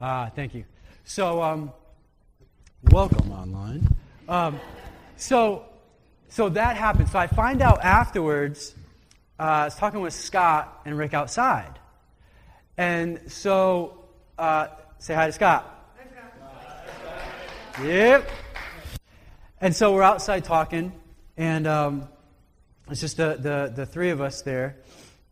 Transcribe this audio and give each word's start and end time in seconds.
Ah, 0.00 0.30
thank 0.32 0.54
you. 0.54 0.64
So, 1.02 1.42
um, 1.42 1.72
welcome 2.84 3.32
online. 3.32 3.84
Um, 4.28 4.60
so, 5.16 5.64
so 6.28 6.48
that 6.50 6.76
happened. 6.76 7.08
So 7.08 7.18
I 7.18 7.26
find 7.26 7.60
out 7.60 7.82
afterwards. 7.82 8.76
Uh, 9.40 9.42
I 9.42 9.64
was 9.64 9.74
talking 9.74 10.00
with 10.00 10.12
Scott 10.12 10.82
and 10.84 10.96
Rick 10.96 11.14
outside, 11.14 11.80
and 12.76 13.20
so 13.26 14.04
uh, 14.38 14.68
say 15.00 15.14
hi 15.14 15.26
to 15.26 15.32
Scott. 15.32 15.92
Hi, 15.96 16.04
Scott. 17.74 17.84
Yep. 17.84 18.30
And 19.60 19.74
so 19.74 19.92
we're 19.92 20.04
outside 20.04 20.44
talking, 20.44 20.92
and 21.36 21.66
um, 21.66 22.08
it's 22.88 23.00
just 23.00 23.16
the, 23.16 23.36
the, 23.40 23.72
the 23.74 23.86
three 23.86 24.10
of 24.10 24.20
us 24.20 24.42
there. 24.42 24.76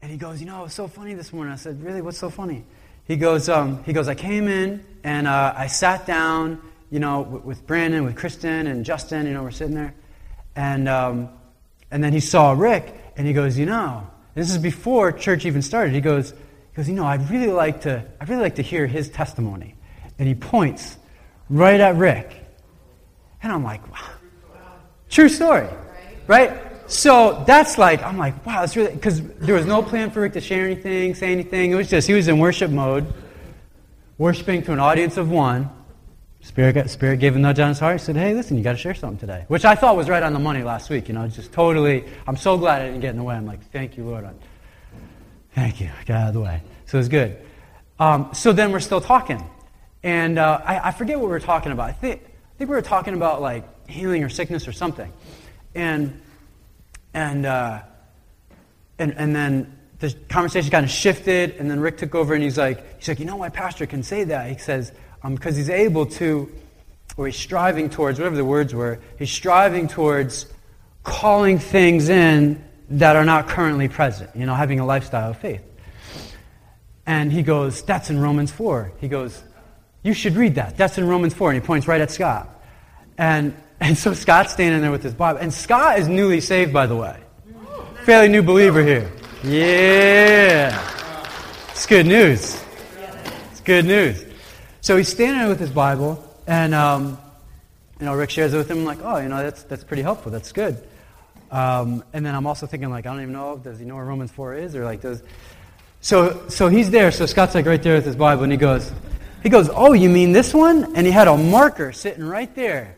And 0.03 0.11
he 0.11 0.19
goes, 0.19 0.41
You 0.41 0.47
know, 0.47 0.61
it 0.61 0.65
was 0.65 0.75
so 0.75 0.89
funny 0.89 1.15
this 1.15 1.33
morning. 1.33 1.53
I 1.53 1.57
said, 1.57 1.81
Really? 1.85 2.03
What's 2.03 2.19
so 2.19 2.31
funny? 2.31 2.65
He 3.07 3.17
goes, 3.17 3.49
um, 3.49 3.83
he 3.85 3.93
goes 3.93 4.09
I 4.09 4.15
came 4.15 4.49
in 4.49 4.85
and 5.05 5.29
uh, 5.29 5.55
I 5.57 5.69
sat 5.69 6.07
down, 6.07 6.61
you 6.91 6.99
know, 6.99 7.23
with, 7.23 7.45
with 7.45 7.67
Brandon, 7.67 8.05
with 8.05 8.17
Kristen, 8.17 8.67
and 8.67 8.85
Justin. 8.85 9.27
You 9.27 9.35
know, 9.35 9.43
we're 9.43 9.53
sitting 9.53 9.75
there. 9.75 9.95
And, 10.57 10.89
um, 10.89 11.29
and 11.91 12.03
then 12.03 12.13
he 12.13 12.21
saw 12.21 12.53
Rick, 12.53 12.93
and 13.17 13.27
he 13.27 13.33
goes, 13.33 13.57
You 13.57 13.67
know, 13.67 14.09
this 14.35 14.51
is 14.51 14.59
before 14.59 15.13
church 15.13 15.47
even 15.47 15.63
started. 15.63 15.95
He 15.95 16.01
goes, 16.01 16.31
he 16.31 16.77
goes, 16.77 16.89
You 16.89 16.95
know, 16.95 17.05
I'd 17.05 17.31
really 17.31 17.53
like 17.53 17.83
to, 17.83 18.05
I'd 18.21 18.29
really 18.29 18.43
like 18.43 18.57
to 18.57 18.63
hear 18.63 18.87
his 18.87 19.09
testimony. 19.09 19.75
And 20.19 20.27
he 20.27 20.35
points 20.35 20.97
right 21.49 21.81
at 21.81 21.97
Rick. 21.97 22.35
And 23.43 23.53
I'm 23.53 23.63
like, 23.63 23.89
Wow. 23.93 24.01
True 25.09 25.29
story, 25.29 25.69
right? 26.27 26.66
So 26.89 27.43
that's 27.47 27.79
like, 27.79 28.03
I'm 28.03 28.17
like, 28.17 28.45
wow, 28.47 28.61
that's 28.61 28.77
really, 28.77 28.93
because 28.93 29.21
there 29.23 29.55
was 29.55 29.67
no 29.67 29.83
plan 29.83 30.11
for 30.11 30.21
Rick 30.21 30.35
to 30.35 30.41
share 30.41 30.65
anything, 30.65 31.15
say 31.15 31.33
anything. 31.33 31.73
It 31.73 31.75
was 31.75 31.91
just, 31.91 32.07
he 32.07 32.15
was 32.15 32.29
in 32.29 32.39
worship 32.39 32.71
mode, 32.71 33.13
worshiping 34.19 34.63
to 34.65 34.73
an 34.73 34.79
audience 34.79 35.17
of 35.17 35.31
one. 35.31 35.71
Spirit, 36.43 36.89
Spirit 36.89 37.19
gave 37.19 37.35
a 37.35 37.41
nudge 37.41 37.59
on 37.59 37.69
his 37.69 37.81
heart. 37.81 38.01
He 38.01 38.05
said, 38.05 38.17
hey, 38.17 38.33
listen, 38.33 38.57
you 38.57 38.63
got 38.63 38.73
to 38.73 38.79
share 38.79 38.95
something 38.95 39.19
today. 39.19 39.45
Which 39.49 39.65
I 39.65 39.75
thought 39.75 39.97
was 39.97 40.09
right 40.09 40.23
on 40.23 40.33
the 40.33 40.39
money 40.39 40.63
last 40.63 40.91
week. 40.91 41.09
You 41.09 41.15
know, 41.15 41.27
just 41.27 41.53
totally, 41.53 42.05
I'm 42.27 42.37
so 42.37 42.57
glad 42.57 42.83
I 42.83 42.87
didn't 42.87 43.01
get 43.01 43.11
in 43.11 43.17
the 43.17 43.25
way. 43.25 43.35
I'm 43.35 43.47
like, 43.47 43.69
thank 43.73 43.97
you, 43.97 44.05
Lord. 44.05 44.29
Thank 45.55 45.81
you. 45.81 45.91
Got 46.05 46.17
out 46.17 46.29
of 46.29 46.35
the 46.35 46.41
way. 46.41 46.63
So 46.85 46.99
it 46.99 47.01
was 47.01 47.09
good. 47.09 47.37
Um, 47.99 48.31
so 48.33 48.53
then 48.53 48.71
we're 48.71 48.81
still 48.81 49.01
talking. 49.01 49.45
And 50.05 50.39
uh, 50.39 50.61
I, 50.65 50.89
I, 50.89 50.91
forget 50.93 51.19
what 51.19 51.25
we 51.25 51.31
were 51.31 51.41
talking 51.41 51.73
about. 51.73 51.89
I 51.89 51.93
think, 51.93 52.23
I 52.23 52.59
think 52.59 52.71
we 52.71 52.77
were 52.77 52.83
talking 52.83 53.15
about 53.15 53.43
like 53.43 53.65
healing 53.89 54.23
or 54.23 54.29
sickness 54.29 54.69
or 54.69 54.73
something. 54.73 55.13
And 55.75 56.21
and, 57.17 57.47
uh, 57.47 57.81
and, 58.99 59.15
and 59.17 59.35
then 59.35 59.75
the 60.01 60.15
conversation 60.29 60.71
kind 60.71 60.85
of 60.85 60.91
shifted, 60.91 61.57
and 61.59 61.71
then 61.71 61.81
Rick 61.81 61.97
took 61.97 62.15
over 62.15 62.35
and 62.35 62.43
he's 62.43 62.59
like, 62.59 62.99
he's 62.99 63.09
like, 63.09 63.19
you 63.19 63.25
know 63.25 63.37
why 63.37 63.49
pastor 63.49 63.87
can 63.87 64.03
say 64.03 64.25
that? 64.25 64.51
He 64.51 64.59
says, 64.59 64.93
because 65.27 65.55
um, 65.55 65.59
he's 65.59 65.71
able 65.71 66.05
to, 66.07 66.53
or 67.17 67.27
he's 67.27 67.37
striving 67.37 67.89
towards, 67.89 68.19
whatever 68.19 68.37
the 68.37 68.45
words 68.45 68.75
were, 68.75 69.01
he's 69.19 69.31
striving 69.31 69.89
towards 69.89 70.45
calling 71.05 71.59
things 71.59 72.11
in 72.11 72.63
that 72.91 73.17
are 73.17 73.25
not 73.25 73.49
currently 73.49 73.89
present, 73.89 74.29
you 74.37 74.45
know, 74.45 74.55
having 74.55 74.79
a 74.79 74.85
lifestyle 74.85 75.31
of 75.31 75.39
faith. 75.39 75.63
And 77.07 77.33
he 77.33 77.43
goes, 77.43 77.81
that's 77.81 78.11
in 78.11 78.21
Romans 78.21 78.53
4. 78.53 78.93
He 79.01 79.09
goes, 79.09 79.43
you 80.03 80.13
should 80.13 80.37
read 80.37 80.57
that. 80.57 80.77
That's 80.77 80.99
in 80.99 81.09
Romans 81.09 81.33
4. 81.33 81.53
And 81.53 81.63
he 81.63 81.67
points 81.67 81.89
right 81.89 82.01
at 82.01 82.11
Scott. 82.11 82.63
And 83.17 83.57
and 83.81 83.97
so 83.97 84.15
Scott's 84.15 84.53
standing 84.53 84.81
there 84.81 84.91
with 84.91 85.03
his 85.03 85.15
Bible. 85.15 85.41
And 85.41 85.53
Scott 85.53 85.99
is 85.99 86.09
newly 86.09 86.41
saved, 86.41 86.73
by 86.73 86.87
the 86.87 86.97
way. 86.97 87.19
Fairly 88.05 88.29
new 88.29 88.43
believer 88.43 88.83
here. 88.83 89.11
Yeah. 89.43 90.79
It's 91.71 91.87
good 91.87 92.07
news. 92.07 92.63
It's 93.51 93.61
good 93.61 93.85
news. 93.85 94.25
So 94.81 94.97
he's 94.97 95.09
standing 95.09 95.39
there 95.39 95.49
with 95.49 95.61
his 95.61 95.71
Bible, 95.71 96.25
and 96.47 96.75
um, 96.75 97.19
you 97.99 98.07
know, 98.07 98.15
Rick 98.15 98.31
shares 98.31 98.55
it 98.55 98.57
with 98.57 98.71
him. 98.71 98.79
I'm 98.79 98.85
like, 98.85 99.01
oh, 99.03 99.19
you 99.19 99.29
know, 99.29 99.43
that's 99.43 99.65
that's 99.65 99.85
pretty 99.85 100.03
helpful. 100.03 100.31
That's 100.31 100.53
good. 100.53 100.83
Um, 101.51 102.05
and 102.13 102.25
then 102.25 102.35
I'm 102.35 102.47
also 102.47 102.67
thinking, 102.67 102.91
like, 102.91 103.07
I 103.07 103.13
don't 103.13 103.23
even 103.23 103.33
know, 103.33 103.57
does 103.57 103.79
he 103.79 103.85
know 103.85 103.95
where 103.95 104.05
Romans 104.05 104.31
4 104.31 104.55
is? 104.55 104.75
Or 104.75 104.85
like, 104.85 105.01
does. 105.01 105.23
So, 106.01 106.49
so 106.49 106.69
he's 106.69 106.91
there. 106.91 107.11
So 107.11 107.27
Scott's 107.27 107.55
like 107.55 107.67
right 107.67 107.83
there 107.83 107.95
with 107.97 108.05
his 108.05 108.17
Bible, 108.17 108.43
and 108.43 108.53
he 108.53 108.59
goes, 108.59 108.93
he 109.43 109.49
goes, 109.49 109.69
oh, 109.73 109.93
you 109.93 110.09
mean 110.09 110.33
this 110.33 110.53
one? 110.53 110.97
And 110.97 111.07
he 111.07 111.13
had 111.13 111.29
a 111.29 111.37
marker 111.37 111.93
sitting 111.93 112.25
right 112.25 112.53
there. 112.55 112.96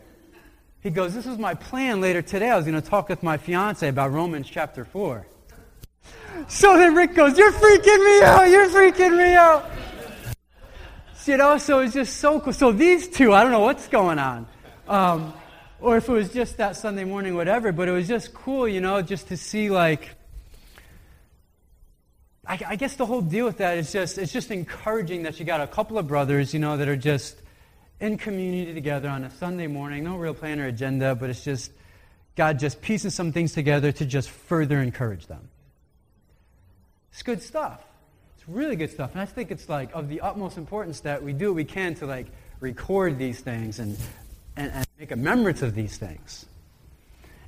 He 0.88 0.94
goes, 0.94 1.12
This 1.12 1.26
was 1.26 1.36
my 1.36 1.52
plan 1.52 2.00
later 2.00 2.22
today. 2.22 2.48
I 2.48 2.56
was 2.56 2.64
going 2.64 2.80
to 2.80 2.88
talk 2.88 3.10
with 3.10 3.22
my 3.22 3.36
fiance 3.36 3.86
about 3.86 4.10
Romans 4.10 4.48
chapter 4.48 4.86
4. 4.86 5.26
So 6.48 6.78
then 6.78 6.94
Rick 6.94 7.14
goes, 7.14 7.36
You're 7.36 7.52
freaking 7.52 8.04
me 8.06 8.22
out. 8.24 8.48
You're 8.48 8.70
freaking 8.70 9.18
me 9.18 9.34
out. 9.34 9.70
You 11.26 11.36
know, 11.36 11.58
so 11.58 11.80
it's 11.80 11.92
just 11.92 12.16
so 12.16 12.40
cool. 12.40 12.54
So 12.54 12.72
these 12.72 13.06
two, 13.06 13.34
I 13.34 13.42
don't 13.42 13.52
know 13.52 13.60
what's 13.60 13.86
going 13.86 14.18
on. 14.18 14.46
Um, 14.88 15.34
or 15.78 15.98
if 15.98 16.08
it 16.08 16.12
was 16.12 16.32
just 16.32 16.56
that 16.56 16.74
Sunday 16.74 17.04
morning, 17.04 17.34
whatever, 17.34 17.70
but 17.70 17.86
it 17.86 17.92
was 17.92 18.08
just 18.08 18.32
cool, 18.32 18.66
you 18.66 18.80
know, 18.80 19.02
just 19.02 19.28
to 19.28 19.36
see 19.36 19.68
like, 19.68 20.16
I, 22.46 22.58
I 22.66 22.76
guess 22.76 22.96
the 22.96 23.04
whole 23.04 23.20
deal 23.20 23.44
with 23.44 23.58
that 23.58 23.76
is 23.76 23.92
just, 23.92 24.16
it's 24.16 24.32
just 24.32 24.50
encouraging 24.50 25.24
that 25.24 25.38
you 25.38 25.44
got 25.44 25.60
a 25.60 25.66
couple 25.66 25.98
of 25.98 26.08
brothers, 26.08 26.54
you 26.54 26.60
know, 26.60 26.78
that 26.78 26.88
are 26.88 26.96
just, 26.96 27.36
in 28.00 28.16
community 28.16 28.74
together 28.74 29.08
on 29.08 29.24
a 29.24 29.30
Sunday 29.30 29.66
morning. 29.66 30.04
No 30.04 30.16
real 30.16 30.34
plan 30.34 30.60
or 30.60 30.66
agenda, 30.66 31.14
but 31.14 31.30
it's 31.30 31.44
just 31.44 31.72
God 32.36 32.58
just 32.58 32.80
pieces 32.80 33.14
some 33.14 33.32
things 33.32 33.52
together 33.52 33.90
to 33.92 34.06
just 34.06 34.30
further 34.30 34.80
encourage 34.80 35.26
them. 35.26 35.48
It's 37.10 37.22
good 37.22 37.42
stuff. 37.42 37.84
It's 38.36 38.48
really 38.48 38.76
good 38.76 38.90
stuff. 38.90 39.12
And 39.12 39.20
I 39.20 39.24
think 39.24 39.50
it's 39.50 39.68
like 39.68 39.92
of 39.94 40.08
the 40.08 40.20
utmost 40.20 40.56
importance 40.56 41.00
that 41.00 41.22
we 41.22 41.32
do 41.32 41.48
what 41.48 41.56
we 41.56 41.64
can 41.64 41.94
to 41.96 42.06
like 42.06 42.26
record 42.60 43.18
these 43.18 43.40
things 43.40 43.80
and, 43.80 43.98
and, 44.56 44.70
and 44.72 44.86
make 44.98 45.10
a 45.10 45.16
remembrance 45.16 45.62
of 45.62 45.74
these 45.74 45.96
things. 45.96 46.46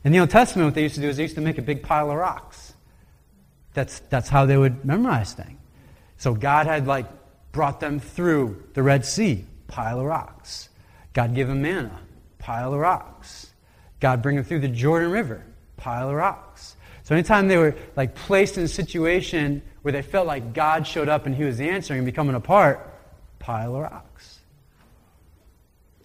In 0.02 0.12
the 0.12 0.18
Old 0.18 0.30
Testament, 0.30 0.66
what 0.66 0.74
they 0.74 0.82
used 0.82 0.96
to 0.96 1.00
do 1.00 1.08
is 1.08 1.18
they 1.18 1.24
used 1.24 1.34
to 1.34 1.40
make 1.40 1.58
a 1.58 1.62
big 1.62 1.82
pile 1.82 2.10
of 2.10 2.16
rocks. 2.16 2.72
That's, 3.74 4.00
that's 4.08 4.28
how 4.28 4.46
they 4.46 4.56
would 4.56 4.84
memorize 4.84 5.34
things. 5.34 5.58
So 6.16 6.34
God 6.34 6.66
had 6.66 6.86
like 6.86 7.06
brought 7.52 7.80
them 7.80 8.00
through 8.00 8.64
the 8.74 8.82
Red 8.82 9.04
Sea 9.04 9.46
pile 9.70 10.00
of 10.00 10.06
rocks. 10.06 10.68
God 11.12 11.34
give 11.34 11.48
them 11.48 11.62
manna, 11.62 11.98
pile 12.38 12.74
of 12.74 12.80
rocks. 12.80 13.50
God 14.00 14.22
bring 14.22 14.36
them 14.36 14.44
through 14.44 14.60
the 14.60 14.68
Jordan 14.68 15.10
River, 15.10 15.44
pile 15.76 16.08
of 16.08 16.14
rocks. 16.14 16.76
So 17.04 17.14
anytime 17.14 17.48
they 17.48 17.56
were 17.56 17.74
like 17.96 18.14
placed 18.14 18.58
in 18.58 18.64
a 18.64 18.68
situation 18.68 19.62
where 19.82 19.92
they 19.92 20.02
felt 20.02 20.26
like 20.26 20.52
God 20.52 20.86
showed 20.86 21.08
up 21.08 21.26
and 21.26 21.34
he 21.34 21.44
was 21.44 21.60
answering 21.60 21.98
and 21.98 22.06
becoming 22.06 22.34
a 22.34 22.40
part, 22.40 22.88
pile 23.38 23.74
of 23.74 23.82
rocks. 23.82 24.38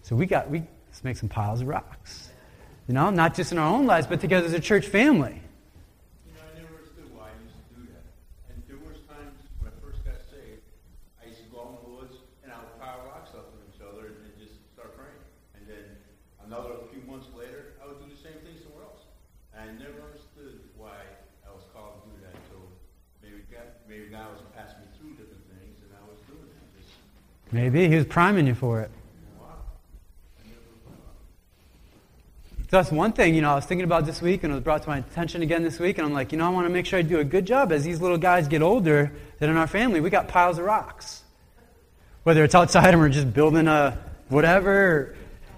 So 0.02 0.16
we 0.16 0.26
got 0.26 0.50
we 0.50 0.62
let's 0.88 1.04
make 1.04 1.16
some 1.16 1.28
piles 1.28 1.60
of 1.60 1.68
rocks. 1.68 2.30
You 2.88 2.94
know, 2.94 3.10
not 3.10 3.34
just 3.34 3.52
in 3.52 3.58
our 3.58 3.72
own 3.72 3.86
lives, 3.86 4.06
but 4.06 4.20
together 4.20 4.46
as 4.46 4.52
a 4.52 4.60
church 4.60 4.86
family. 4.86 5.42
Maybe. 27.52 27.88
He 27.88 27.96
was 27.96 28.06
priming 28.06 28.46
you 28.46 28.54
for 28.54 28.80
it. 28.80 28.90
So 32.68 32.78
that's 32.78 32.90
one 32.90 33.12
thing, 33.12 33.36
you 33.36 33.42
know, 33.42 33.52
I 33.52 33.54
was 33.54 33.64
thinking 33.64 33.84
about 33.84 34.06
this 34.06 34.20
week 34.20 34.42
and 34.42 34.50
it 34.50 34.56
was 34.56 34.64
brought 34.64 34.82
to 34.82 34.88
my 34.88 34.98
attention 34.98 35.40
again 35.42 35.62
this 35.62 35.78
week, 35.78 35.98
and 35.98 36.06
I'm 36.06 36.12
like, 36.12 36.32
you 36.32 36.38
know, 36.38 36.46
I 36.46 36.48
want 36.48 36.66
to 36.66 36.70
make 36.70 36.84
sure 36.84 36.98
I 36.98 37.02
do 37.02 37.20
a 37.20 37.24
good 37.24 37.46
job 37.46 37.70
as 37.70 37.84
these 37.84 38.00
little 38.00 38.18
guys 38.18 38.48
get 38.48 38.60
older 38.60 39.12
that 39.38 39.48
in 39.48 39.56
our 39.56 39.68
family 39.68 40.00
we 40.00 40.10
got 40.10 40.26
piles 40.26 40.58
of 40.58 40.64
rocks. 40.64 41.22
Whether 42.24 42.42
it's 42.42 42.56
outside 42.56 42.88
and 42.88 42.98
we're 42.98 43.08
just 43.08 43.32
building 43.32 43.68
a 43.68 43.96
whatever, 44.30 45.14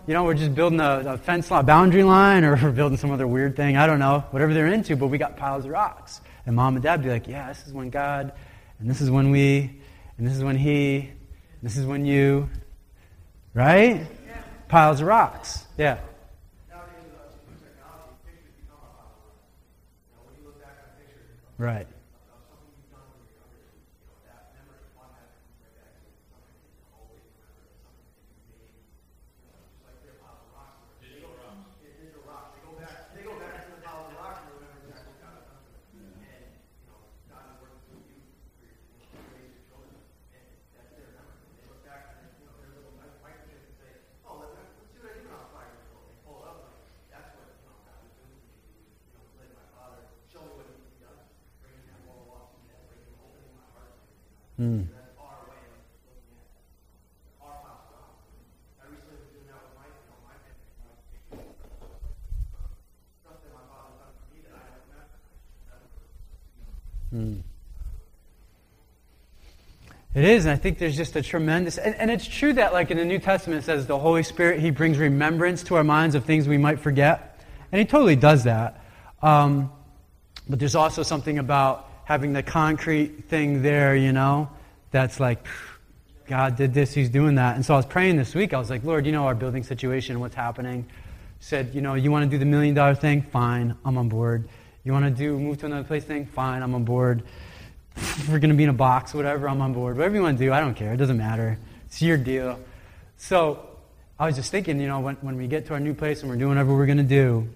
you 0.07 0.13
know, 0.13 0.25
we're 0.25 0.35
just 0.35 0.55
building 0.55 0.81
a, 0.81 1.03
a 1.07 1.17
fence 1.17 1.51
line, 1.51 1.65
boundary 1.65 2.05
line, 2.05 2.45
or 2.45 2.57
we're 2.63 2.73
building 2.73 2.99
some 2.99 3.11
other 3.11 3.27
weird 3.27 3.57
thing, 3.57 3.79
I 3.79 3.87
don't 3.87 4.01
know, 4.01 4.25
whatever 4.31 4.53
they're 4.53 4.67
into, 4.67 4.95
but 4.95 5.07
we 5.07 5.17
got 5.17 5.39
piles 5.39 5.65
of 5.65 5.71
rocks. 5.71 6.21
And 6.45 6.55
mom 6.55 6.77
and 6.77 6.83
dad 6.83 7.03
be 7.03 7.09
like, 7.09 7.27
yeah, 7.27 7.49
this 7.49 7.67
is 7.67 7.73
when 7.73 7.89
God, 7.89 8.33
and 8.79 8.89
this 8.89 9.01
is 9.01 9.11
when 9.11 9.31
we, 9.31 9.81
and 10.17 10.27
this 10.27 10.37
is 10.37 10.45
when 10.45 10.57
he, 10.57 11.11
this 11.63 11.77
is 11.77 11.87
when 11.87 12.05
you, 12.05 12.49
right? 13.55 14.07
Yeah. 14.27 14.43
Piles 14.69 15.01
of 15.01 15.07
rocks. 15.07 15.67
Yeah. 15.77 15.99
Right. 21.59 21.89
Mm. 54.59 54.89
It 70.15 70.25
is, 70.25 70.47
and 70.47 70.53
I 70.53 70.57
think 70.57 70.79
there's 70.79 70.97
just 70.97 71.15
a 71.15 71.23
tremendous, 71.23 71.79
and, 71.79 71.95
and, 71.95 72.11
it's 72.11 72.27
true 72.27 72.53
that, 72.55 72.73
like 72.73 72.91
in 72.91 72.97
the 72.97 73.05
New 73.05 73.21
Testament, 73.21 73.63
it 73.63 73.65
says 73.65 73.87
the 73.87 73.99
Holy 73.99 74.25
Spirit, 74.25 74.59
He 74.59 74.71
brings 74.71 74.99
remembrance 74.99 75.63
to 75.65 75.77
our 75.77 75.85
minds 75.85 76.17
of 76.17 76.25
things 76.25 76.49
we 76.49 76.59
might 76.59 76.81
forget. 76.81 77.39
And 77.71 77.79
He 77.79 77.87
totally 77.87 78.17
does 78.17 78.43
that. 78.45 78.85
Um, 79.23 79.71
but 80.49 80.59
there's 80.59 80.75
also 80.75 81.05
something 81.05 81.39
about 81.39 81.88
having 82.09 82.33
the 82.33 82.43
concrete 82.43 83.25
thing 83.29 83.61
there, 83.61 83.95
you 83.95 84.13
know, 84.13 84.49
that's 84.91 85.21
like, 85.21 85.47
God 86.27 86.57
did 86.57 86.73
this, 86.73 86.95
He's 86.95 87.11
doing 87.11 87.35
that. 87.35 87.57
And 87.57 87.67
so 87.67 87.75
I 87.75 87.77
was 87.77 87.85
praying 87.85 88.17
this 88.17 88.35
week. 88.35 88.55
I 88.55 88.59
was 88.59 88.71
like, 88.71 88.83
Lord, 88.83 89.05
you 89.05 89.13
know 89.13 89.27
our 89.27 89.35
building 89.35 89.63
situation, 89.63 90.19
what's 90.19 90.35
happening. 90.35 90.87
Said, 91.41 91.75
you 91.75 91.83
know, 91.83 91.93
you 91.93 92.11
want 92.11 92.25
to 92.25 92.31
do 92.31 92.39
the 92.39 92.47
million 92.47 92.75
dollar 92.75 92.95
thing? 92.95 93.21
Fine, 93.21 93.77
I'm 93.85 93.99
on 93.99 94.09
board. 94.09 94.49
You 94.85 94.93
want 94.93 95.05
to 95.05 95.11
do 95.11 95.39
move 95.39 95.59
to 95.59 95.67
another 95.67 95.87
place 95.87 96.03
thing? 96.03 96.25
Fine, 96.25 96.63
I'm 96.63 96.75
on 96.75 96.85
board. 96.85 97.25
If 97.95 98.27
we're 98.31 98.39
going 98.39 98.53
to 98.53 98.57
be 98.57 98.65
in 98.65 98.71
a 98.71 98.73
box, 98.73 99.13
whatever, 99.13 99.47
I'm 99.47 99.61
on 99.61 99.75
board. 99.75 99.99
Whatever 99.99 100.15
you 100.15 100.23
want 100.23 100.39
to 100.39 100.45
do, 100.47 100.51
I 100.51 100.61
don't 100.61 100.75
care. 100.75 100.95
It 100.95 100.97
doesn't 100.97 101.19
matter. 101.19 101.59
It's 101.89 102.01
your 102.01 102.17
deal. 102.17 102.59
So 103.19 103.69
I 104.19 104.25
was 104.25 104.35
just 104.35 104.51
thinking, 104.51 104.81
you 104.81 104.87
know, 104.87 105.01
when, 105.01 105.17
when 105.17 105.37
we 105.37 105.47
get 105.47 105.67
to 105.67 105.75
our 105.75 105.81
new 105.81 105.93
place 105.93 106.23
and 106.23 106.31
we're 106.31 106.37
doing 106.39 106.53
whatever 106.53 106.75
we're 106.75 106.87
going 106.87 106.97
to 106.97 107.05
do, 107.05 107.47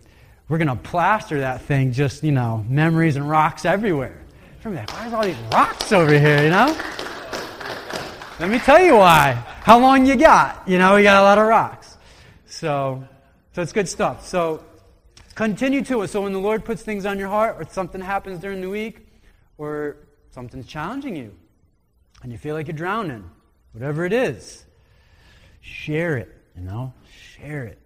we're 0.50 0.58
going 0.58 0.68
to 0.68 0.76
plaster 0.76 1.40
that 1.40 1.62
thing 1.62 1.92
just, 1.92 2.22
you 2.22 2.32
know, 2.32 2.66
memories 2.68 3.16
and 3.16 3.26
rocks 3.26 3.64
everywhere. 3.64 4.21
From 4.62 4.76
like, 4.76 4.92
why 4.92 5.08
is 5.08 5.12
all 5.12 5.24
these 5.24 5.36
rocks 5.52 5.90
over 5.90 6.16
here, 6.16 6.40
you 6.40 6.50
know? 6.50 6.66
Let 8.38 8.48
me 8.48 8.60
tell 8.60 8.80
you 8.80 8.94
why. 8.94 9.32
How 9.32 9.76
long 9.76 10.06
you 10.06 10.14
got? 10.14 10.68
You 10.68 10.78
know, 10.78 10.94
we 10.94 11.02
got 11.02 11.20
a 11.20 11.24
lot 11.24 11.36
of 11.36 11.48
rocks. 11.48 11.98
So, 12.46 13.02
so 13.54 13.62
it's 13.62 13.72
good 13.72 13.88
stuff. 13.88 14.24
So 14.24 14.62
continue 15.34 15.82
to 15.86 16.02
it. 16.02 16.08
So 16.08 16.22
when 16.22 16.32
the 16.32 16.38
Lord 16.38 16.64
puts 16.64 16.82
things 16.82 17.06
on 17.06 17.18
your 17.18 17.26
heart 17.26 17.56
or 17.58 17.66
something 17.72 18.00
happens 18.00 18.38
during 18.38 18.60
the 18.60 18.68
week 18.68 19.08
or 19.58 19.96
something's 20.30 20.68
challenging 20.68 21.16
you 21.16 21.34
and 22.22 22.30
you 22.30 22.38
feel 22.38 22.54
like 22.54 22.68
you're 22.68 22.76
drowning, 22.76 23.28
whatever 23.72 24.04
it 24.04 24.12
is, 24.12 24.64
share 25.60 26.16
it, 26.18 26.32
you 26.56 26.62
know? 26.62 26.94
Share 27.36 27.64
it. 27.64 27.80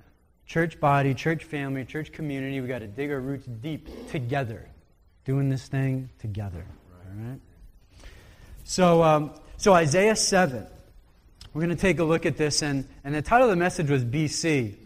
Church 0.44 0.78
body, 0.78 1.14
church 1.14 1.44
family, 1.44 1.86
church 1.86 2.12
community, 2.12 2.60
we 2.60 2.68
got 2.68 2.80
to 2.80 2.86
dig 2.86 3.10
our 3.10 3.20
roots 3.20 3.46
deep 3.46 3.88
together, 4.10 4.68
doing 5.26 5.48
this 5.48 5.66
thing 5.66 6.08
together. 6.20 6.64
All 6.64 7.28
right? 7.28 7.40
So, 8.62 9.02
um, 9.02 9.32
so 9.56 9.74
Isaiah 9.74 10.14
7, 10.14 10.64
we're 11.52 11.60
going 11.60 11.76
to 11.76 11.80
take 11.80 11.98
a 11.98 12.04
look 12.04 12.24
at 12.24 12.36
this, 12.36 12.62
and, 12.62 12.86
and 13.02 13.12
the 13.12 13.22
title 13.22 13.48
of 13.48 13.50
the 13.50 13.56
message 13.56 13.90
was 13.90 14.04
BC. 14.04 14.76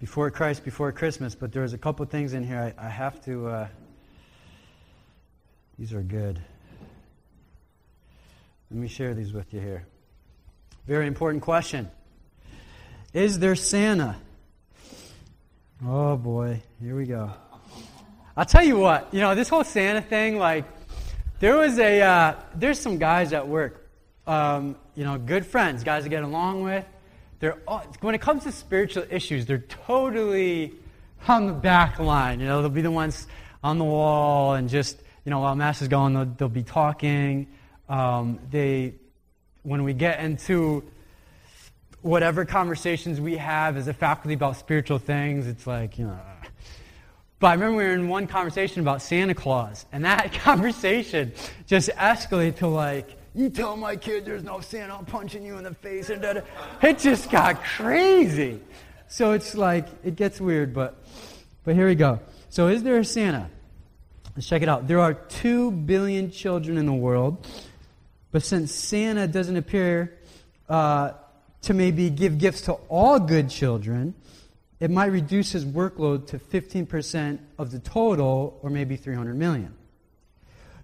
Before 0.00 0.30
Christ, 0.30 0.64
before 0.64 0.90
Christmas, 0.92 1.34
but 1.34 1.52
there's 1.52 1.72
a 1.72 1.78
couple 1.78 2.04
things 2.06 2.32
in 2.32 2.42
here 2.42 2.74
I, 2.78 2.86
I 2.86 2.88
have 2.88 3.24
to. 3.26 3.46
Uh, 3.46 3.68
these 5.78 5.92
are 5.92 6.02
good. 6.02 6.40
Let 8.70 8.80
me 8.80 8.88
share 8.88 9.14
these 9.14 9.32
with 9.32 9.54
you 9.54 9.60
here. 9.60 9.86
Very 10.86 11.06
important 11.06 11.42
question. 11.42 11.90
Is 13.12 13.38
there 13.38 13.54
Santa? 13.54 14.16
Oh 15.86 16.14
boy, 16.18 16.60
here 16.78 16.94
we 16.94 17.06
go. 17.06 17.30
I'll 18.36 18.44
tell 18.44 18.62
you 18.62 18.76
what, 18.76 19.08
you 19.14 19.20
know, 19.20 19.34
this 19.34 19.48
whole 19.48 19.64
Santa 19.64 20.02
thing, 20.02 20.36
like, 20.36 20.66
there 21.38 21.56
was 21.56 21.78
a, 21.78 22.02
uh, 22.02 22.34
there's 22.54 22.78
some 22.78 22.98
guys 22.98 23.32
at 23.32 23.48
work, 23.48 23.88
um, 24.26 24.76
you 24.94 25.04
know, 25.04 25.16
good 25.16 25.46
friends, 25.46 25.82
guys 25.82 26.02
to 26.02 26.10
get 26.10 26.22
along 26.22 26.64
with. 26.64 26.84
They're, 27.38 27.56
all, 27.66 27.82
when 28.02 28.14
it 28.14 28.20
comes 28.20 28.44
to 28.44 28.52
spiritual 28.52 29.04
issues, 29.08 29.46
they're 29.46 29.64
totally 29.86 30.74
on 31.26 31.46
the 31.46 31.54
back 31.54 31.98
line. 31.98 32.40
You 32.40 32.46
know, 32.46 32.60
they'll 32.60 32.68
be 32.68 32.82
the 32.82 32.90
ones 32.90 33.26
on 33.64 33.78
the 33.78 33.84
wall 33.84 34.52
and 34.52 34.68
just, 34.68 35.00
you 35.24 35.30
know, 35.30 35.40
while 35.40 35.56
Mass 35.56 35.80
is 35.80 35.88
going, 35.88 36.12
they'll, 36.12 36.26
they'll 36.26 36.48
be 36.50 36.62
talking. 36.62 37.46
Um, 37.88 38.38
they, 38.50 38.96
when 39.62 39.82
we 39.84 39.94
get 39.94 40.20
into 40.20 40.84
whatever 42.02 42.44
conversations 42.44 43.20
we 43.20 43.36
have 43.36 43.76
as 43.76 43.88
a 43.88 43.92
faculty 43.92 44.34
about 44.34 44.56
spiritual 44.56 44.98
things, 44.98 45.46
it's 45.46 45.66
like, 45.66 45.98
you 45.98 46.06
know. 46.06 46.18
But 47.38 47.48
I 47.48 47.52
remember 47.54 47.78
we 47.78 47.84
were 47.84 47.94
in 47.94 48.08
one 48.08 48.26
conversation 48.26 48.80
about 48.80 49.00
Santa 49.00 49.34
Claus, 49.34 49.86
and 49.92 50.04
that 50.04 50.32
conversation 50.44 51.32
just 51.66 51.88
escalated 51.90 52.56
to 52.56 52.66
like, 52.66 53.16
you 53.34 53.48
tell 53.48 53.76
my 53.76 53.96
kid 53.96 54.24
there's 54.24 54.42
no 54.42 54.60
Santa, 54.60 54.94
I'm 54.94 55.06
punching 55.06 55.44
you 55.44 55.56
in 55.56 55.64
the 55.64 55.74
face. 55.74 56.10
And 56.10 56.20
da-da. 56.20 56.40
it 56.82 56.98
just 56.98 57.30
got 57.30 57.62
crazy. 57.64 58.60
So 59.08 59.32
it's 59.32 59.54
like, 59.54 59.86
it 60.04 60.16
gets 60.16 60.40
weird, 60.40 60.74
but, 60.74 61.02
but 61.64 61.74
here 61.74 61.86
we 61.86 61.94
go. 61.94 62.20
So 62.48 62.68
is 62.68 62.82
there 62.82 62.98
a 62.98 63.04
Santa? 63.04 63.48
Let's 64.34 64.48
check 64.48 64.62
it 64.62 64.68
out. 64.68 64.86
There 64.86 65.00
are 65.00 65.14
two 65.14 65.70
billion 65.70 66.30
children 66.30 66.76
in 66.76 66.86
the 66.86 66.92
world, 66.92 67.46
but 68.32 68.42
since 68.42 68.72
Santa 68.72 69.26
doesn't 69.26 69.56
appear 69.56 70.18
uh, 70.68 71.12
to 71.62 71.74
maybe 71.74 72.10
give 72.10 72.38
gifts 72.38 72.62
to 72.62 72.72
all 72.88 73.18
good 73.18 73.50
children, 73.50 74.14
it 74.80 74.90
might 74.90 75.06
reduce 75.06 75.52
his 75.52 75.64
workload 75.64 76.26
to 76.28 76.38
15% 76.38 77.38
of 77.58 77.70
the 77.70 77.78
total, 77.78 78.58
or 78.62 78.70
maybe 78.70 78.96
300 78.96 79.36
million. 79.36 79.74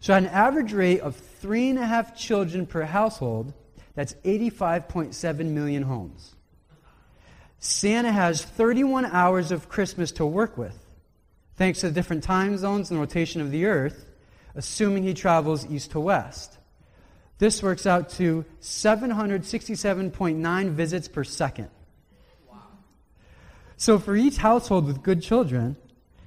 So, 0.01 0.13
at 0.13 0.23
an 0.23 0.29
average 0.29 0.73
rate 0.75 1.01
of 1.01 1.17
three 1.17 1.71
and 1.71 1.79
a 1.79 1.87
half 1.87 2.17
children 2.17 2.67
per 2.67 2.83
household, 2.83 3.55
that's 3.95 4.13
85.7 4.25 5.47
million 5.47 5.83
homes. 5.83 6.35
Santa 7.59 8.13
has 8.13 8.45
31 8.45 9.07
hours 9.07 9.51
of 9.51 9.71
Christmas 9.71 10.13
to 10.13 10.27
work 10.27 10.59
with, 10.59 10.79
thanks 11.57 11.81
to 11.81 11.89
the 11.89 11.95
different 11.95 12.23
time 12.23 12.59
zones 12.59 12.91
and 12.91 13.01
rotation 13.01 13.41
of 13.41 13.51
the 13.51 13.65
earth, 13.65 14.05
assuming 14.55 15.03
he 15.03 15.15
travels 15.15 15.67
east 15.67 15.93
to 15.93 16.01
west. 16.01 16.59
This 17.39 17.63
works 17.63 17.87
out 17.87 18.09
to 18.11 18.45
767.9 18.63 20.71
visits 20.71 21.09
per 21.09 21.25
second. 21.25 21.71
So, 23.79 23.99
for 23.99 24.17
each 24.17 24.39
household 24.39 24.87
with 24.87 25.03
good 25.03 25.21
children, 25.21 25.77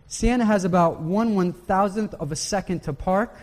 Santa 0.06 0.46
has 0.46 0.66
about 0.66 1.02
one 1.02 1.34
one 1.34 1.52
thousandth 1.52 2.14
of 2.16 2.32
a 2.32 2.36
second 2.36 2.84
to 2.84 2.94
park, 2.94 3.36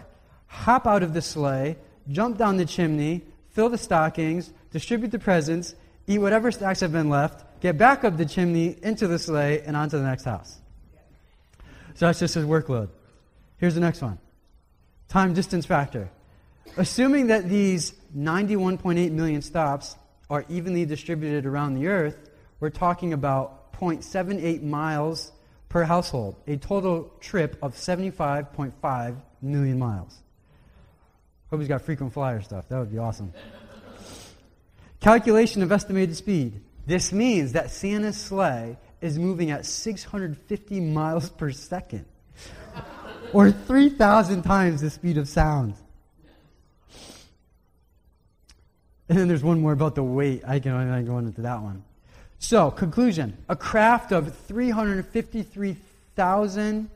hop 0.47 0.87
out 0.87 1.03
of 1.03 1.13
the 1.13 1.23
sleigh, 1.23 1.77
jump 2.09 2.39
down 2.39 2.57
the 2.57 2.65
chimney, 2.65 3.23
fill 3.51 3.69
the 3.69 3.79
stockings, 3.79 4.53
distribute 4.71 5.11
the 5.11 5.19
presents, 5.19 5.75
eat 6.07 6.19
whatever 6.19 6.53
snacks 6.53 6.81
have 6.81 6.93
been 6.93 7.11
left, 7.11 7.61
get 7.61 7.77
back 7.77 8.05
up 8.05 8.17
the 8.17 8.27
chimney, 8.27 8.77
into 8.83 9.09
the 9.09 9.19
sleigh, 9.19 9.63
and 9.63 9.77
onto 9.77 9.99
the 9.99 10.05
next 10.05 10.25
house. 10.25 10.61
So 11.95 12.07
that's 12.07 12.21
just 12.21 12.35
his 12.35 12.45
workload. 12.45 12.91
Here's 13.59 13.75
the 13.75 13.81
next 13.81 14.03
one 14.03 14.19
time 15.09 15.35
distance 15.35 15.67
factor. 15.67 16.11
Assuming 16.77 17.29
that 17.29 17.49
these 17.49 17.93
91.8 18.17 19.11
million 19.13 19.43
stops 19.43 19.97
are 20.29 20.45
evenly 20.49 20.85
distributed 20.85 21.47
around 21.47 21.75
the 21.75 21.87
earth, 21.87 22.31
we're 22.61 22.71
talking 22.71 23.13
about 23.13 23.73
0.78 23.73 24.63
miles 24.63 25.33
per 25.69 25.85
household, 25.85 26.37
a 26.47 26.57
total 26.57 27.13
trip 27.21 27.59
of 27.63 27.75
75.5 27.75 29.17
million 29.43 29.79
miles. 29.79 30.19
Hope 31.51 31.61
he's 31.61 31.69
got 31.69 31.83
frequent 31.83 32.13
flyer 32.13 32.41
stuff. 32.43 32.69
That 32.69 32.79
would 32.79 32.91
be 32.91 32.99
awesome. 32.99 33.33
Calculation 35.01 35.63
of 35.63 35.71
estimated 35.71 36.17
speed. 36.17 36.61
This 36.87 37.13
means 37.13 37.53
that 37.53 37.71
Santa's 37.71 38.17
sleigh 38.17 38.79
is 39.01 39.19
moving 39.19 39.51
at 39.51 39.67
650 39.67 40.81
miles 40.81 41.29
per 41.31 41.51
second, 41.51 42.07
or 43.33 43.51
3,000 43.51 44.43
times 44.43 44.81
the 44.81 44.91
speed 44.91 45.19
of 45.19 45.29
sound. 45.29 45.75
And 49.09 49.17
then 49.17 49.29
there's 49.29 49.45
one 49.45 49.61
more 49.61 49.73
about 49.73 49.95
the 49.95 50.03
weight. 50.03 50.43
I 50.45 50.59
can 50.59 50.73
I 50.73 51.01
go 51.03 51.19
into 51.19 51.43
that 51.43 51.63
one. 51.63 51.85
So, 52.41 52.73
conclusion 52.73 53.37
a 53.49 53.55
craft 53.55 54.11
of 54.11 54.37
353,000 54.37 56.91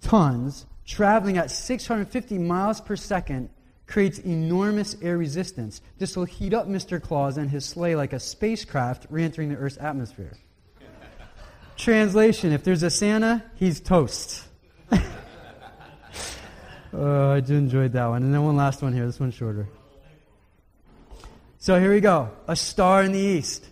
tons 0.00 0.66
traveling 0.86 1.38
at 1.38 1.50
650 1.50 2.38
miles 2.38 2.80
per 2.80 2.94
second 2.94 3.50
creates 3.86 4.20
enormous 4.20 4.96
air 5.02 5.18
resistance. 5.18 5.80
This 5.98 6.16
will 6.16 6.24
heat 6.24 6.54
up 6.54 6.68
Mr. 6.68 7.02
Claus 7.02 7.36
and 7.36 7.50
his 7.50 7.64
sleigh 7.64 7.96
like 7.96 8.12
a 8.12 8.20
spacecraft 8.20 9.06
re 9.10 9.24
entering 9.24 9.48
the 9.50 9.56
Earth's 9.56 9.78
atmosphere. 9.78 10.36
Translation 11.76 12.52
If 12.52 12.64
there's 12.64 12.82
a 12.82 12.90
Santa, 12.90 13.44
he's 13.56 13.80
toast. 13.80 14.44
uh, 14.92 15.00
I 16.94 17.40
just 17.40 17.50
enjoyed 17.50 17.92
that 17.92 18.06
one. 18.06 18.22
And 18.22 18.32
then 18.32 18.44
one 18.44 18.56
last 18.56 18.82
one 18.82 18.92
here. 18.92 19.06
This 19.06 19.20
one's 19.20 19.34
shorter. 19.34 19.66
So 21.64 21.80
here 21.80 21.94
we 21.94 22.02
go. 22.02 22.28
A 22.46 22.56
star 22.56 23.04
in 23.04 23.12
the 23.12 23.18
east. 23.18 23.66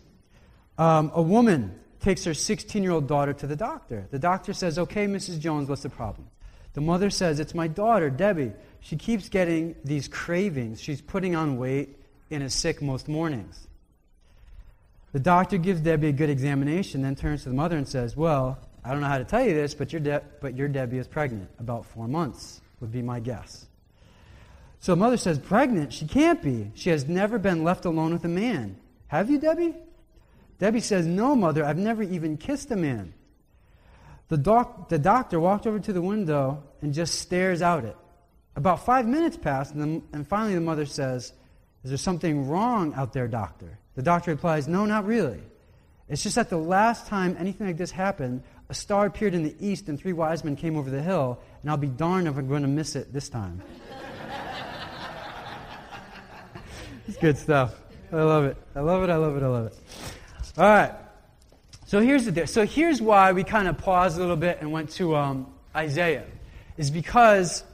Um, 0.79 1.13
a 1.15 1.21
woman 1.21 1.79
takes 2.01 2.25
her 2.25 2.33
16 2.33 2.83
year 2.83 2.91
old 2.91 3.07
daughter 3.07 3.35
to 3.35 3.47
the 3.47 3.55
doctor. 3.55 4.07
The 4.11 4.19
doctor 4.19 4.55
says, 4.55 4.79
Okay, 4.79 5.07
Mrs. 5.07 5.39
Jones, 5.39 5.69
what's 5.69 5.83
the 5.83 5.91
problem? 5.91 6.27
The 6.73 6.81
mother 6.81 7.11
says, 7.11 7.39
It's 7.39 7.55
my 7.55 7.67
daughter, 7.67 8.09
Debbie. 8.09 8.53
She 8.81 8.97
keeps 8.97 9.29
getting 9.29 9.77
these 9.85 10.09
cravings. 10.09 10.81
She's 10.81 11.03
putting 11.03 11.37
on 11.37 11.59
weight 11.59 11.99
and 12.31 12.43
is 12.43 12.55
sick 12.55 12.81
most 12.81 13.09
mornings. 13.09 13.69
The 15.13 15.21
doctor 15.21 15.59
gives 15.59 15.83
Debbie 15.83 16.09
a 16.09 16.13
good 16.13 16.31
examination, 16.31 17.03
then 17.03 17.15
turns 17.15 17.43
to 17.43 17.51
the 17.51 17.55
mother 17.55 17.77
and 17.77 17.87
says, 17.87 18.17
Well, 18.17 18.59
I 18.83 18.93
don't 18.93 19.03
know 19.03 19.09
how 19.09 19.19
to 19.19 19.27
tell 19.27 19.47
you 19.47 19.53
this, 19.53 19.75
but 19.75 19.93
your, 19.93 20.01
De- 20.01 20.23
but 20.41 20.57
your 20.57 20.69
Debbie 20.69 20.97
is 20.97 21.07
pregnant. 21.07 21.51
About 21.59 21.85
four 21.85 22.09
months 22.09 22.63
would 22.81 22.91
be 22.91 23.03
my 23.03 23.21
guess. 23.21 23.67
So 24.83 24.93
the 24.93 24.97
mother 24.97 25.17
says, 25.17 25.39
Pregnant? 25.39 25.93
She 25.93 26.07
can't 26.07 26.43
be. 26.43 26.73
She 26.75 26.91
has 26.91 27.07
never 27.07 27.39
been 27.39 27.63
left 27.63 27.85
alone 27.85 28.13
with 28.13 28.25
a 28.25 28.29
man. 28.29 28.77
Have 29.07 29.31
you, 29.31 29.39
Debbie? 29.39 29.77
Debbie 30.59 30.81
says, 30.81 31.07
No, 31.07 31.37
mother, 31.37 31.65
I've 31.65 31.79
never 31.79 32.03
even 32.03 32.37
kissed 32.37 32.69
a 32.73 32.77
man. 32.77 33.15
The, 34.29 34.37
doc- 34.37 34.89
the 34.89 34.99
doctor 34.99 35.39
walked 35.39 35.69
over 35.69 35.79
to 35.79 35.93
the 35.93 36.03
window 36.03 36.65
and 36.81 36.93
just 36.93 37.21
stares 37.21 37.63
out 37.63 37.85
it. 37.85 37.97
About 38.57 38.85
five 38.85 39.07
minutes 39.07 39.37
pass, 39.37 39.71
and, 39.71 39.81
the, 39.81 40.03
and 40.13 40.27
finally 40.27 40.57
the 40.57 40.61
mother 40.61 40.85
says, 40.85 41.33
Is 41.85 41.91
there 41.93 41.97
something 41.97 42.49
wrong 42.49 42.93
out 42.95 43.13
there, 43.13 43.29
doctor? 43.29 43.79
The 43.95 44.03
doctor 44.03 44.33
replies, 44.33 44.67
No, 44.67 44.85
not 44.85 45.07
really. 45.07 45.43
It's 46.09 46.25
just 46.25 46.35
that 46.35 46.51
the 46.51 46.59
last 46.59 47.07
time 47.07 47.37
anything 47.39 47.69
like 47.69 47.77
this 47.77 47.93
happened, 47.93 48.43
a 48.69 48.75
star 48.75 49.07
appeared 49.07 49.35
in 49.35 49.45
the 49.45 49.55
east 49.61 49.89
and 49.89 49.97
three 49.97 50.13
wise 50.13 50.43
men 50.43 50.57
came 50.57 50.77
over 50.77 50.91
the 50.91 51.03
hill, 51.03 51.39
and 51.61 51.71
I'll 51.71 51.77
be 51.77 51.87
darned 51.87 52.27
if 52.27 52.37
I'm 52.37 52.49
going 52.49 52.63
to 52.63 52.69
miss 52.69 52.97
it 52.97 53.13
this 53.13 53.29
time. 53.29 53.63
It's 57.09 57.17
good 57.17 57.39
stuff. 57.39 57.75
I 58.13 58.23
love 58.23 58.45
it. 58.45 58.57
I 58.75 58.81
love 58.81 59.03
it. 59.05 59.11
I 59.11 59.17
love 59.17 59.37
it. 59.37 59.43
I 59.43 59.47
love 59.47 59.67
it. 59.67 59.79
All 60.59 60.65
right. 60.65 60.93
So 61.87 62.01
here's 62.01 62.25
the 62.25 62.47
so 62.47 62.65
here's 62.65 63.03
why 63.03 63.33
we 63.33 63.45
kind 63.45 63.69
of 63.69 63.79
paused 63.79 64.17
a 64.17 64.21
little 64.21 64.37
bit 64.37 64.59
and 64.61 64.73
went 64.73 64.91
to 64.93 65.17
um, 65.17 65.53
Isaiah, 65.75 66.25
is 66.77 66.91
because 66.91 67.65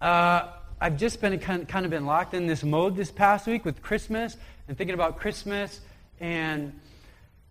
uh, 0.00 0.48
I've 0.80 0.96
just 0.96 1.20
been 1.20 1.38
kind 1.38 1.84
of 1.84 1.90
been 1.90 2.06
locked 2.06 2.34
in 2.34 2.46
this 2.46 2.62
mode 2.62 2.96
this 2.96 3.10
past 3.10 3.46
week 3.46 3.64
with 3.64 3.82
Christmas 3.82 4.36
and 4.68 4.76
thinking 4.76 4.94
about 4.94 5.18
Christmas 5.18 5.80
and 6.20 6.78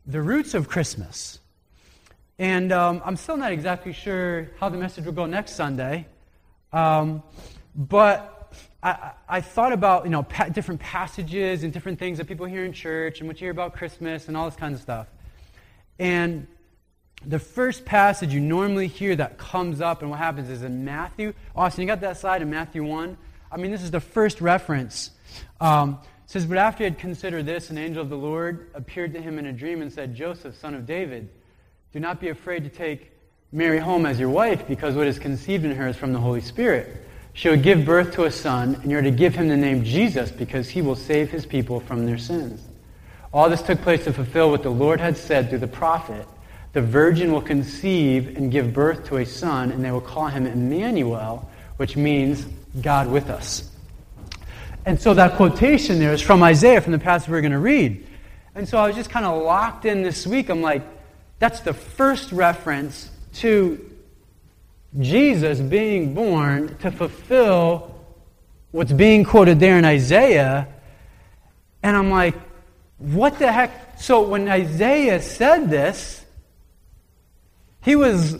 the 0.05 0.21
roots 0.21 0.53
of 0.53 0.69
Christmas. 0.69 1.39
And 2.37 2.71
um, 2.71 3.01
I'm 3.05 3.15
still 3.15 3.37
not 3.37 3.51
exactly 3.51 3.93
sure 3.93 4.51
how 4.59 4.69
the 4.69 4.77
message 4.77 5.05
will 5.05 5.13
go 5.13 5.25
next 5.25 5.55
Sunday, 5.55 6.07
um, 6.73 7.23
but 7.73 8.34
I, 8.85 9.13
I, 9.27 9.41
thought 9.41 9.73
about 9.73 10.03
you 10.03 10.11
know 10.11 10.21
pa- 10.21 10.49
different 10.49 10.79
passages 10.79 11.63
and 11.63 11.73
different 11.73 11.97
things 11.97 12.19
that 12.19 12.27
people 12.27 12.45
hear 12.45 12.63
in 12.63 12.71
church 12.71 13.19
and 13.19 13.27
what 13.27 13.37
you 13.41 13.45
hear 13.45 13.51
about 13.51 13.73
Christmas 13.73 14.27
and 14.27 14.37
all 14.37 14.45
this 14.45 14.55
kind 14.55 14.75
of 14.75 14.81
stuff. 14.81 15.07
And 15.97 16.45
the 17.25 17.39
first 17.39 17.83
passage 17.83 18.31
you 18.31 18.39
normally 18.39 18.85
hear 18.85 19.15
that 19.15 19.39
comes 19.39 19.81
up 19.81 20.03
and 20.03 20.11
what 20.11 20.19
happens 20.19 20.51
is 20.51 20.61
in 20.61 20.85
Matthew. 20.85 21.33
Austin, 21.55 21.81
you 21.81 21.87
got 21.87 22.01
that 22.01 22.17
slide 22.17 22.43
in 22.43 22.51
Matthew 22.51 22.83
1? 22.83 23.17
I 23.51 23.57
mean, 23.57 23.71
this 23.71 23.81
is 23.81 23.89
the 23.89 23.99
first 23.99 24.39
reference. 24.39 25.09
Um, 25.59 25.97
says, 26.27 26.45
But 26.45 26.59
after 26.59 26.79
he 26.79 26.83
had 26.83 26.99
considered 26.99 27.47
this, 27.47 27.71
an 27.71 27.79
angel 27.79 28.03
of 28.03 28.09
the 28.09 28.17
Lord 28.17 28.69
appeared 28.75 29.13
to 29.13 29.21
him 29.21 29.39
in 29.39 29.47
a 29.47 29.53
dream 29.53 29.81
and 29.81 29.91
said, 29.91 30.13
Joseph, 30.13 30.55
son 30.57 30.75
of 30.75 30.85
David, 30.85 31.29
do 31.91 31.99
not 31.99 32.19
be 32.19 32.29
afraid 32.29 32.63
to 32.65 32.69
take 32.69 33.11
Mary 33.51 33.79
home 33.79 34.05
as 34.05 34.19
your 34.19 34.29
wife, 34.29 34.67
because 34.67 34.95
what 34.95 35.07
is 35.07 35.17
conceived 35.17 35.65
in 35.65 35.71
her 35.71 35.87
is 35.87 35.95
from 35.95 36.13
the 36.13 36.19
Holy 36.19 36.41
Spirit. 36.41 37.01
She 37.35 37.49
will 37.49 37.57
give 37.57 37.83
birth 37.83 38.13
to 38.13 38.23
a 38.23 38.31
son, 38.31 38.75
and 38.81 38.89
you're 38.89 39.01
to 39.01 39.11
give 39.11 39.35
him 39.35 39.49
the 39.49 39.57
name 39.57 39.83
Jesus, 39.83 40.31
because 40.31 40.69
he 40.69 40.81
will 40.81 40.95
save 40.95 41.29
his 41.29 41.45
people 41.45 41.81
from 41.81 42.05
their 42.05 42.17
sins. 42.17 42.61
All 43.33 43.49
this 43.49 43.61
took 43.61 43.81
place 43.81 44.05
to 44.05 44.13
fulfill 44.13 44.49
what 44.49 44.63
the 44.63 44.69
Lord 44.69 45.01
had 45.01 45.17
said 45.17 45.49
through 45.49 45.59
the 45.59 45.67
prophet. 45.67 46.25
The 46.71 46.81
virgin 46.81 47.33
will 47.33 47.41
conceive 47.41 48.37
and 48.37 48.49
give 48.49 48.73
birth 48.73 49.05
to 49.09 49.17
a 49.17 49.25
son, 49.25 49.73
and 49.73 49.83
they 49.83 49.91
will 49.91 49.99
call 49.99 50.27
him 50.27 50.47
Emmanuel, 50.47 51.51
which 51.75 51.97
means 51.97 52.45
God 52.81 53.11
with 53.11 53.29
us. 53.29 53.69
And 54.85 54.99
so 54.99 55.13
that 55.13 55.35
quotation 55.35 55.99
there 55.99 56.13
is 56.13 56.21
from 56.21 56.41
Isaiah, 56.41 56.79
from 56.79 56.93
the 56.93 56.99
passage 56.99 57.27
we're 57.27 57.41
going 57.41 57.51
to 57.51 57.59
read. 57.59 58.07
And 58.55 58.67
so 58.69 58.77
I 58.77 58.87
was 58.87 58.95
just 58.95 59.09
kind 59.09 59.25
of 59.25 59.43
locked 59.43 59.83
in 59.83 60.03
this 60.03 60.25
week. 60.25 60.47
I'm 60.47 60.61
like, 60.61 60.83
that's 61.39 61.59
the 61.59 61.73
first 61.73 62.31
reference 62.31 63.11
to 63.35 63.91
Jesus 64.99 65.59
being 65.59 66.13
born 66.13 66.77
to 66.77 66.91
fulfill 66.91 67.95
what's 68.71 68.91
being 68.91 69.23
quoted 69.23 69.59
there 69.59 69.77
in 69.77 69.85
Isaiah. 69.85 70.67
And 71.83 71.95
I'm 71.95 72.09
like, 72.09 72.35
what 72.97 73.39
the 73.39 73.51
heck? 73.51 73.99
So 73.99 74.21
when 74.21 74.47
Isaiah 74.47 75.21
said 75.21 75.69
this, 75.69 76.25
he 77.83 77.95
was 77.95 78.37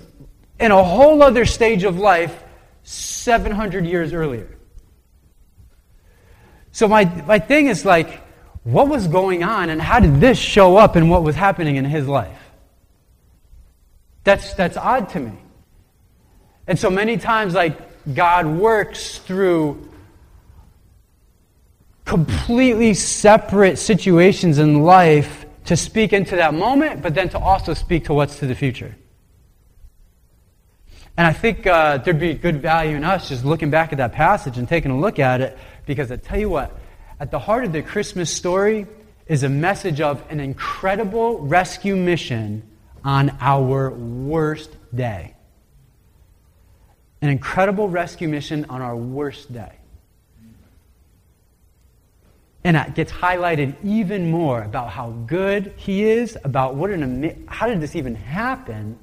in 0.60 0.72
a 0.72 0.84
whole 0.84 1.22
other 1.22 1.46
stage 1.46 1.84
of 1.84 1.98
life 1.98 2.44
700 2.84 3.86
years 3.86 4.14
earlier. 4.14 4.50
So 6.72 6.88
my, 6.88 7.06
my 7.26 7.40
thing 7.40 7.68
is 7.68 7.86
like, 7.86 8.22
what 8.64 8.88
was 8.88 9.08
going 9.08 9.44
on 9.44 9.70
and 9.70 9.82
how 9.82 10.00
did 10.00 10.20
this 10.20 10.38
show 10.38 10.78
up 10.78 10.96
in 10.96 11.08
what 11.08 11.24
was 11.24 11.36
happening 11.36 11.76
in 11.76 11.86
his 11.86 12.08
life? 12.08 12.38
That's, 14.24 14.54
that's 14.56 14.76
odd 14.76 15.10
to 15.10 15.20
me. 15.20 15.38
And 16.68 16.80
so 16.80 16.90
many 16.90 17.18
times, 17.18 17.54
like, 17.54 17.78
God 18.14 18.46
works 18.46 19.20
through 19.20 19.90
completely 22.06 22.94
separate 22.94 23.78
situations 23.78 24.60
in 24.60 24.84
life 24.84 25.46
to 25.66 25.76
speak 25.76 26.14
into 26.14 26.36
that 26.36 26.54
moment, 26.54 27.02
but 27.02 27.16
then 27.16 27.30
to 27.30 27.40
also 27.40 27.74
speak 27.74 28.06
to 28.06 28.14
what's 28.14 28.40
to 28.40 28.48
the 28.48 28.56
future. 28.56 28.96
And 31.18 31.26
I 31.26 31.34
think 31.34 31.66
uh, 31.66 31.98
there'd 31.98 32.20
be 32.20 32.34
good 32.34 32.62
value 32.62 32.98
in 32.98 33.04
us 33.04 33.30
just 33.30 33.46
looking 33.46 33.70
back 33.70 33.92
at 33.92 33.98
that 33.98 34.12
passage 34.12 34.58
and 34.58 34.68
taking 34.68 34.92
a 34.92 35.00
look 35.00 35.18
at 35.18 35.42
it, 35.42 35.58
because 35.86 36.12
I 36.12 36.18
tell 36.18 36.40
you 36.40 36.50
what, 36.50 36.78
at 37.20 37.32
the 37.32 37.40
heart 37.40 37.64
of 37.66 37.72
the 37.72 37.82
Christmas 37.82 38.32
story 38.32 38.86
is 39.28 39.44
a 39.44 39.50
message 39.50 40.02
of 40.02 40.24
an 40.30 40.40
incredible 40.40 41.40
rescue 41.40 41.96
mission 41.96 42.64
on 43.04 43.36
our 43.40 43.90
worst 43.92 44.72
day. 44.94 45.35
An 47.22 47.30
incredible 47.30 47.90
rescue 47.90 48.28
mission 48.28 48.66
on 48.70 48.82
our 48.82 48.96
worst 48.96 49.52
day. 49.52 49.72
And 52.64 52.76
it 52.76 52.96
gets 52.96 53.12
highlighted 53.12 53.76
even 53.84 54.32
more 54.32 54.64
about 54.64 54.90
how 54.90 55.12
good 55.12 55.74
he 55.78 56.04
is, 56.04 56.38
about 56.44 56.76
what 56.76 56.90
an 56.90 57.46
how 57.48 57.68
did 57.68 57.80
this 57.80 57.96
even 57.96 58.16
happen? 58.16 58.98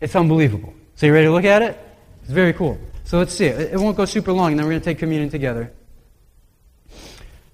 It's 0.00 0.14
unbelievable. 0.14 0.72
So 0.94 1.06
you 1.06 1.12
ready 1.12 1.26
to 1.26 1.32
look 1.32 1.44
at 1.44 1.62
it? 1.62 1.78
It's 2.22 2.30
very 2.30 2.52
cool. 2.52 2.78
So 3.04 3.18
let's 3.18 3.32
see 3.34 3.46
it. 3.46 3.72
It 3.72 3.78
won't 3.78 3.96
go 3.96 4.04
super 4.04 4.32
long, 4.32 4.52
and 4.52 4.58
then 4.58 4.66
we're 4.66 4.72
going 4.72 4.82
to 4.82 4.84
take 4.84 4.98
communion 4.98 5.30
together. 5.30 5.72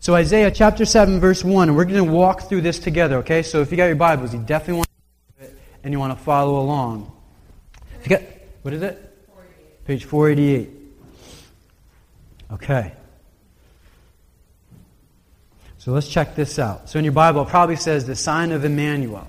So 0.00 0.14
Isaiah 0.14 0.50
chapter 0.50 0.85
7, 0.85 1.21
verse 1.21 1.44
1, 1.44 1.68
and 1.68 1.76
we're 1.76 1.85
going 1.85 2.04
to 2.04 2.12
walk 2.12 2.49
through 2.49 2.62
this 2.62 2.78
together, 2.78 3.18
okay? 3.18 3.42
So 3.42 3.61
if 3.61 3.71
you 3.71 3.76
got 3.76 3.87
your 3.87 3.97
Bibles, 3.97 4.35
you 4.35 4.40
definitely 4.40 4.78
want 4.78 4.88
to 5.38 5.44
it 5.44 5.59
and 5.85 5.92
you 5.92 5.99
want 6.00 6.18
to 6.18 6.25
follow 6.25 6.59
along. 6.59 7.12
If 8.00 8.11
you 8.11 8.16
got, 8.16 8.26
what 8.62 8.75
is 8.75 8.83
it? 8.83 9.19
488. 9.26 9.85
Page 9.85 10.04
488. 10.04 10.71
Okay. 12.52 12.92
So 15.78 15.90
let's 15.90 16.07
check 16.07 16.37
this 16.37 16.61
out. 16.61 16.88
So 16.88 17.00
in 17.00 17.04
your 17.04 17.12
Bible, 17.12 17.42
it 17.42 17.49
probably 17.49 17.75
says 17.75 18.07
the 18.07 18.14
sign 18.14 18.52
of 18.52 18.64
Emmanuel. 18.64 19.26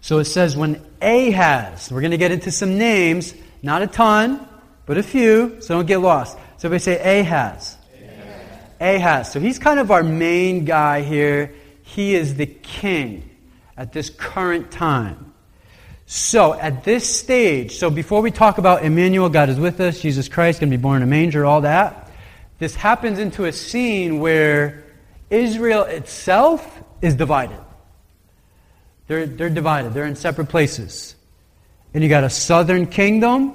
So 0.00 0.18
it 0.18 0.24
says 0.24 0.56
when 0.56 0.82
Ahaz, 1.02 1.92
we're 1.92 2.00
going 2.00 2.12
to 2.12 2.16
get 2.16 2.32
into 2.32 2.50
some 2.50 2.78
names, 2.78 3.34
not 3.62 3.82
a 3.82 3.86
ton, 3.86 4.48
but 4.86 4.96
a 4.96 5.02
few, 5.02 5.60
so 5.60 5.74
don't 5.76 5.86
get 5.86 5.98
lost. 5.98 6.38
So 6.56 6.68
everybody 6.68 6.78
say 6.78 7.20
Ahaz. 7.20 7.76
Ahaz. 8.80 8.96
Ahaz. 8.96 9.32
So 9.32 9.40
he's 9.40 9.58
kind 9.58 9.78
of 9.78 9.90
our 9.90 10.02
main 10.02 10.64
guy 10.64 11.02
here. 11.02 11.54
He 11.82 12.14
is 12.14 12.36
the 12.36 12.46
king 12.46 13.28
at 13.76 13.92
this 13.92 14.08
current 14.08 14.70
time. 14.70 15.29
So 16.12 16.54
at 16.54 16.82
this 16.82 17.08
stage, 17.08 17.76
so 17.76 17.88
before 17.88 18.20
we 18.20 18.32
talk 18.32 18.58
about 18.58 18.84
Emmanuel, 18.84 19.28
God 19.28 19.48
is 19.48 19.60
with 19.60 19.78
us, 19.78 20.00
Jesus 20.00 20.28
Christ, 20.28 20.58
going 20.58 20.68
to 20.68 20.76
be 20.76 20.82
born 20.82 20.96
in 20.96 21.02
a 21.04 21.06
manger, 21.06 21.46
all 21.46 21.60
that, 21.60 22.10
this 22.58 22.74
happens 22.74 23.20
into 23.20 23.44
a 23.44 23.52
scene 23.52 24.18
where 24.18 24.82
Israel 25.30 25.84
itself 25.84 26.82
is 27.00 27.14
divided. 27.14 27.60
They're, 29.06 29.24
they're 29.24 29.50
divided, 29.50 29.94
they're 29.94 30.04
in 30.04 30.16
separate 30.16 30.48
places. 30.48 31.14
And 31.94 32.02
you 32.02 32.08
got 32.08 32.24
a 32.24 32.30
southern 32.30 32.88
kingdom 32.88 33.54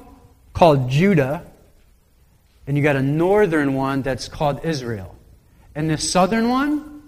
called 0.54 0.90
Judah, 0.90 1.46
and 2.68 2.78
you 2.78 2.84
got 2.84 2.96
a 2.96 3.02
northern 3.02 3.74
one 3.74 4.02
that's 4.02 4.30
called 4.30 4.64
Israel. 4.64 5.14
And 5.76 5.90
this 5.90 6.10
southern 6.10 6.48
one, 6.48 7.04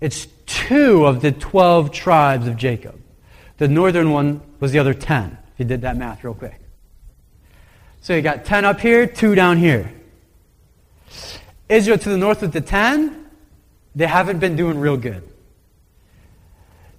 it's 0.00 0.28
two 0.46 1.04
of 1.04 1.20
the 1.20 1.32
12 1.32 1.90
tribes 1.90 2.46
of 2.46 2.56
Jacob. 2.56 3.00
The 3.58 3.68
northern 3.68 4.10
one 4.10 4.40
was 4.60 4.72
the 4.72 4.78
other 4.78 4.94
10, 4.94 5.38
if 5.52 5.58
you 5.58 5.64
did 5.64 5.82
that 5.82 5.96
math 5.96 6.24
real 6.24 6.34
quick. 6.34 6.60
So 8.00 8.14
you 8.14 8.22
got 8.22 8.44
10 8.44 8.64
up 8.64 8.80
here, 8.80 9.06
2 9.06 9.34
down 9.34 9.58
here. 9.58 9.92
Israel 11.68 11.98
to 11.98 12.08
the 12.08 12.18
north 12.18 12.42
with 12.42 12.52
the 12.52 12.60
10, 12.60 13.26
they 13.94 14.06
haven't 14.06 14.40
been 14.40 14.56
doing 14.56 14.78
real 14.78 14.96
good. 14.96 15.26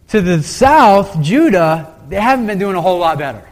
To 0.10 0.22
the 0.22 0.42
south, 0.42 1.22
Judah, 1.22 1.96
they 2.10 2.20
haven't 2.20 2.48
been 2.48 2.60
doing 2.60 2.76
a 2.76 2.82
whole 2.82 3.00
lot 3.00 3.18
better. 3.18 3.48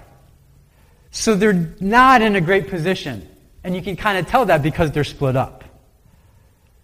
So 1.12 1.36
they're 1.36 1.70
not 1.80 2.22
in 2.22 2.36
a 2.36 2.42
great 2.42 2.70
position. 2.70 3.28
And 3.64 3.76
you 3.76 3.82
can 3.82 3.96
kind 3.96 4.18
of 4.18 4.28
tell 4.28 4.46
that 4.46 4.62
because 4.62 4.92
they're 4.92 5.04
split 5.04 5.36
up. 5.36 5.64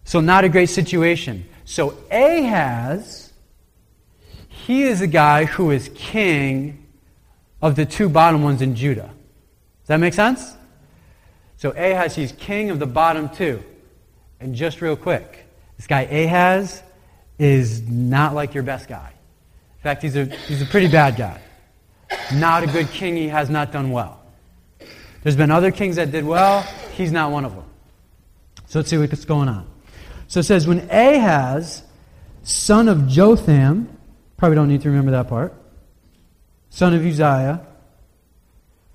So, 0.06 0.22
not 0.22 0.44
a 0.44 0.50
great 0.50 0.70
situation. 0.70 1.46
So, 1.66 1.96
Ahaz, 2.12 3.29
he 4.70 4.84
is 4.84 5.02
a 5.02 5.08
guy 5.08 5.46
who 5.46 5.72
is 5.72 5.90
king 5.96 6.86
of 7.60 7.76
the 7.76 7.88
two 7.88 8.08
bottom 8.08 8.44
ones 8.44 8.62
in 8.62 8.76
Judah. 8.76 9.10
Does 9.82 9.88
that 9.88 9.98
make 9.98 10.14
sense? 10.14 10.56
So, 11.58 11.72
Ahaz, 11.72 12.16
he's 12.16 12.34
king 12.34 12.70
of 12.70 12.78
the 12.78 12.86
bottom 12.86 13.30
two. 13.30 13.64
And 14.40 14.54
just 14.54 14.80
real 14.80 14.96
quick, 14.96 15.48
this 15.78 15.88
guy 15.88 16.02
Ahaz 16.02 16.84
is 17.40 17.82
not 17.90 18.36
like 18.36 18.54
your 18.54 18.62
best 18.62 18.88
guy. 18.88 19.12
In 19.78 19.82
fact, 19.82 20.04
he's 20.04 20.16
a, 20.16 20.26
he's 20.26 20.62
a 20.62 20.68
pretty 20.68 20.88
bad 20.88 21.16
guy. 21.16 21.42
Not 22.36 22.62
a 22.62 22.68
good 22.68 22.92
king. 22.92 23.18
He 23.18 23.28
has 23.28 23.50
not 23.50 23.72
done 23.72 23.90
well. 23.90 24.22
There's 25.24 25.36
been 25.36 25.50
other 25.50 25.72
kings 25.72 25.96
that 25.96 26.12
did 26.12 26.24
well. 26.24 26.62
He's 26.94 27.12
not 27.12 27.32
one 27.32 27.44
of 27.44 27.56
them. 27.56 27.66
So 28.68 28.78
let's 28.78 28.92
see 28.92 29.00
what's 29.00 29.26
going 29.26 29.50
on. 29.50 29.68
So 30.28 30.42
it 30.42 30.44
says, 30.44 30.68
when 30.68 30.88
Ahaz, 30.92 31.82
son 32.44 32.88
of 32.88 33.08
Jotham, 33.08 33.96
probably 34.40 34.56
don't 34.56 34.70
need 34.70 34.82
to 34.82 34.90
remember 34.90 35.12
that 35.12 35.28
part, 35.28 35.54
son 36.70 36.94
of 36.94 37.06
Uzziah, 37.06 37.68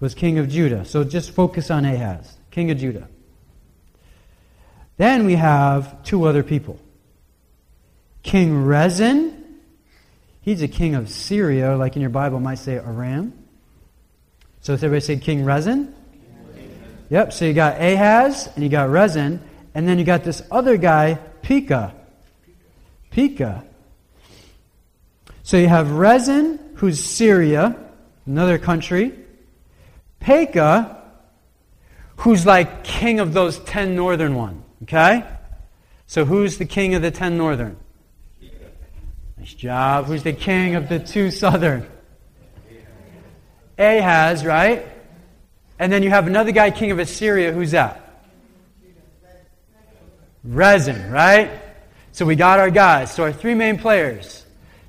was 0.01 0.15
king 0.15 0.39
of 0.39 0.49
Judah. 0.49 0.87
So 0.87 1.05
just 1.05 1.33
focus 1.33 1.71
on 1.71 1.85
Ahaz, 1.85 2.39
king 2.51 2.71
of 2.71 2.79
Judah. 2.79 3.09
Then 4.97 5.27
we 5.27 5.35
have 5.35 6.03
two 6.03 6.25
other 6.25 6.43
people. 6.43 6.79
King 8.23 8.65
Rezin, 8.65 9.59
he's 10.41 10.63
a 10.63 10.69
king 10.69 10.95
of 10.95 11.11
Syria, 11.11 11.77
like 11.77 11.95
in 11.95 12.01
your 12.01 12.11
Bible 12.11 12.41
might 12.41 12.59
say 12.59 12.77
Aram. 12.77 13.35
So 14.63 14.73
does 14.73 14.83
everybody 14.83 15.05
say 15.05 15.19
King 15.19 15.45
Rezin? 15.45 15.95
Yep, 17.11 17.35
so 17.35 17.45
you 17.45 17.53
got 17.53 17.83
Ahaz 17.83 18.49
and 18.55 18.65
you 18.65 18.71
got 18.71 18.89
Rezin, 18.89 19.43
and 19.75 19.87
then 19.87 19.99
you 19.99 20.05
got 20.05 20.25
this 20.25 20.43
other 20.51 20.79
guy, 20.79 21.19
Pekah. 21.43 21.95
Pekah. 23.11 23.65
So 25.45 25.59
you 25.59 25.69
have 25.69 25.93
Rezin, 25.93 26.59
who's 26.77 26.99
Syria, 27.05 27.77
another 28.25 28.59
country. 28.59 29.13
Pekah, 30.19 31.03
who's 32.17 32.47
like 32.47 32.83
king 32.83 33.21
of 33.21 33.35
those 33.35 33.59
ten 33.61 33.95
northern 33.95 34.35
ones. 34.35 34.65
Okay? 34.85 35.23
So 36.07 36.25
who's 36.25 36.57
the 36.57 36.65
king 36.65 36.95
of 36.95 37.03
the 37.03 37.11
ten 37.11 37.37
northern? 37.37 37.77
Nice 39.37 39.53
job. 39.53 40.07
Who's 40.07 40.23
the 40.23 40.33
king 40.33 40.77
of 40.77 40.89
the 40.89 40.99
two 40.99 41.31
southern? 41.31 41.87
Ahaz, 43.79 44.47
right? 44.47 44.87
And 45.79 45.93
then 45.93 46.03
you 46.03 46.09
have 46.09 46.27
another 46.27 46.53
guy, 46.53 46.71
king 46.71 46.91
of 46.91 46.99
Assyria. 46.99 47.53
Who's 47.53 47.73
that? 47.73 48.01
Rezin, 50.43 51.11
right? 51.11 51.51
So 52.13 52.25
we 52.25 52.35
got 52.35 52.61
our 52.61 52.71
guys. 52.71 53.13
So 53.13 53.25
our 53.25 53.33
three 53.33 53.55
main 53.55 53.77
players. 53.77 54.44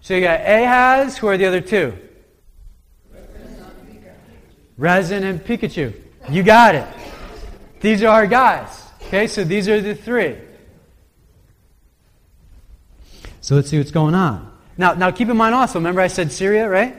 So 0.06 0.14
you 0.14 0.22
got 0.22 0.42
Ahaz. 0.42 1.18
Who 1.18 1.26
are 1.26 1.36
the 1.36 1.48
other 1.48 1.62
two? 1.62 1.98
Rezin 4.78 5.24
and 5.24 5.44
Pikachu. 5.44 6.00
You 6.30 6.44
got 6.44 6.76
it. 6.76 6.88
These 7.82 8.04
are 8.04 8.10
our 8.10 8.28
guys. 8.28 8.84
Okay, 9.08 9.26
so 9.26 9.44
these 9.44 9.68
are 9.68 9.82
the 9.82 9.96
three. 9.96 10.38
So 13.42 13.56
let's 13.56 13.68
see 13.72 13.80
what's 13.80 13.90
going 13.90 14.14
on. 14.14 14.56
Now, 14.78 14.94
now 14.94 15.10
keep 15.10 15.28
in 15.28 15.38
mind 15.38 15.56
also, 15.56 15.80
remember 15.80 16.02
I 16.02 16.08
said 16.08 16.32
Syria, 16.32 16.70
right? 16.70 16.96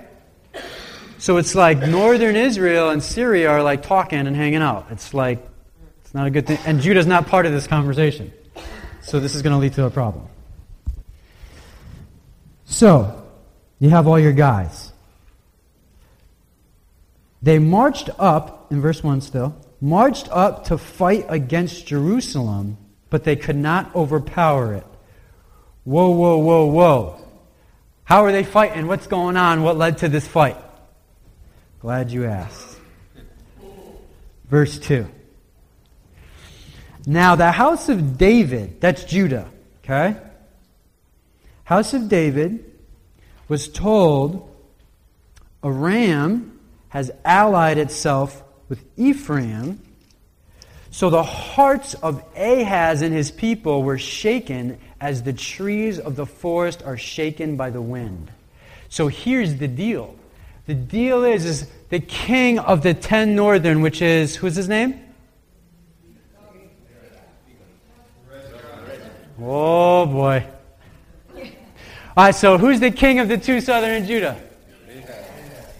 So 1.18 1.36
it's 1.36 1.54
like 1.54 1.78
northern 1.78 2.34
Israel 2.34 2.90
and 2.90 3.00
Syria 3.00 3.50
are 3.50 3.62
like 3.62 3.84
talking 3.84 4.26
and 4.26 4.34
hanging 4.34 4.62
out. 4.62 4.88
It's 4.90 5.14
like, 5.14 5.48
it's 6.00 6.12
not 6.12 6.26
a 6.26 6.30
good 6.30 6.48
thing. 6.48 6.58
And 6.66 6.80
Judah's 6.80 7.06
not 7.06 7.28
part 7.28 7.46
of 7.46 7.52
this 7.52 7.68
conversation. 7.68 8.32
So 9.02 9.20
this 9.20 9.36
is 9.36 9.42
going 9.42 9.52
to 9.52 9.58
lead 9.58 9.74
to 9.74 9.84
a 9.84 9.90
problem. 9.90 10.26
So, 12.66 13.24
you 13.78 13.90
have 13.90 14.06
all 14.06 14.18
your 14.18 14.32
guys. 14.32 14.92
They 17.40 17.58
marched 17.58 18.10
up, 18.18 18.70
in 18.70 18.80
verse 18.80 19.02
1 19.02 19.20
still, 19.20 19.56
marched 19.80 20.28
up 20.30 20.64
to 20.66 20.76
fight 20.76 21.26
against 21.28 21.86
Jerusalem, 21.86 22.76
but 23.08 23.24
they 23.24 23.36
could 23.36 23.56
not 23.56 23.94
overpower 23.94 24.74
it. 24.74 24.86
Whoa, 25.84 26.10
whoa, 26.10 26.38
whoa, 26.38 26.66
whoa. 26.66 27.20
How 28.02 28.24
are 28.24 28.32
they 28.32 28.42
fighting? 28.42 28.88
What's 28.88 29.06
going 29.06 29.36
on? 29.36 29.62
What 29.62 29.76
led 29.76 29.98
to 29.98 30.08
this 30.08 30.26
fight? 30.26 30.56
Glad 31.80 32.10
you 32.10 32.24
asked. 32.24 32.78
Verse 34.48 34.78
2. 34.78 35.06
Now, 37.06 37.36
the 37.36 37.52
house 37.52 37.88
of 37.88 38.18
David, 38.18 38.80
that's 38.80 39.04
Judah, 39.04 39.48
okay? 39.84 40.16
House 41.66 41.94
of 41.94 42.08
David 42.08 42.64
was 43.48 43.68
told 43.68 44.48
Aram 45.64 46.60
has 46.90 47.10
allied 47.24 47.76
itself 47.76 48.44
with 48.68 48.84
Ephraim. 48.96 49.80
So 50.92 51.10
the 51.10 51.24
hearts 51.24 51.94
of 51.94 52.22
Ahaz 52.36 53.02
and 53.02 53.12
his 53.12 53.32
people 53.32 53.82
were 53.82 53.98
shaken 53.98 54.78
as 55.00 55.24
the 55.24 55.32
trees 55.32 55.98
of 55.98 56.14
the 56.14 56.24
forest 56.24 56.84
are 56.84 56.96
shaken 56.96 57.56
by 57.56 57.70
the 57.70 57.82
wind. 57.82 58.30
So 58.88 59.08
here's 59.08 59.56
the 59.56 59.66
deal. 59.66 60.14
The 60.66 60.74
deal 60.74 61.24
is, 61.24 61.44
is 61.44 61.68
the 61.88 61.98
king 61.98 62.60
of 62.60 62.82
the 62.82 62.94
ten 62.94 63.34
northern, 63.34 63.82
which 63.82 64.00
is, 64.00 64.36
who's 64.36 64.54
his 64.54 64.68
name? 64.68 65.00
Oh 69.40 70.06
boy. 70.06 70.46
All 72.16 72.24
right, 72.24 72.34
so 72.34 72.56
who's 72.56 72.80
the 72.80 72.90
king 72.90 73.18
of 73.18 73.28
the 73.28 73.36
two 73.36 73.60
southern 73.60 74.06
Judah? 74.06 74.40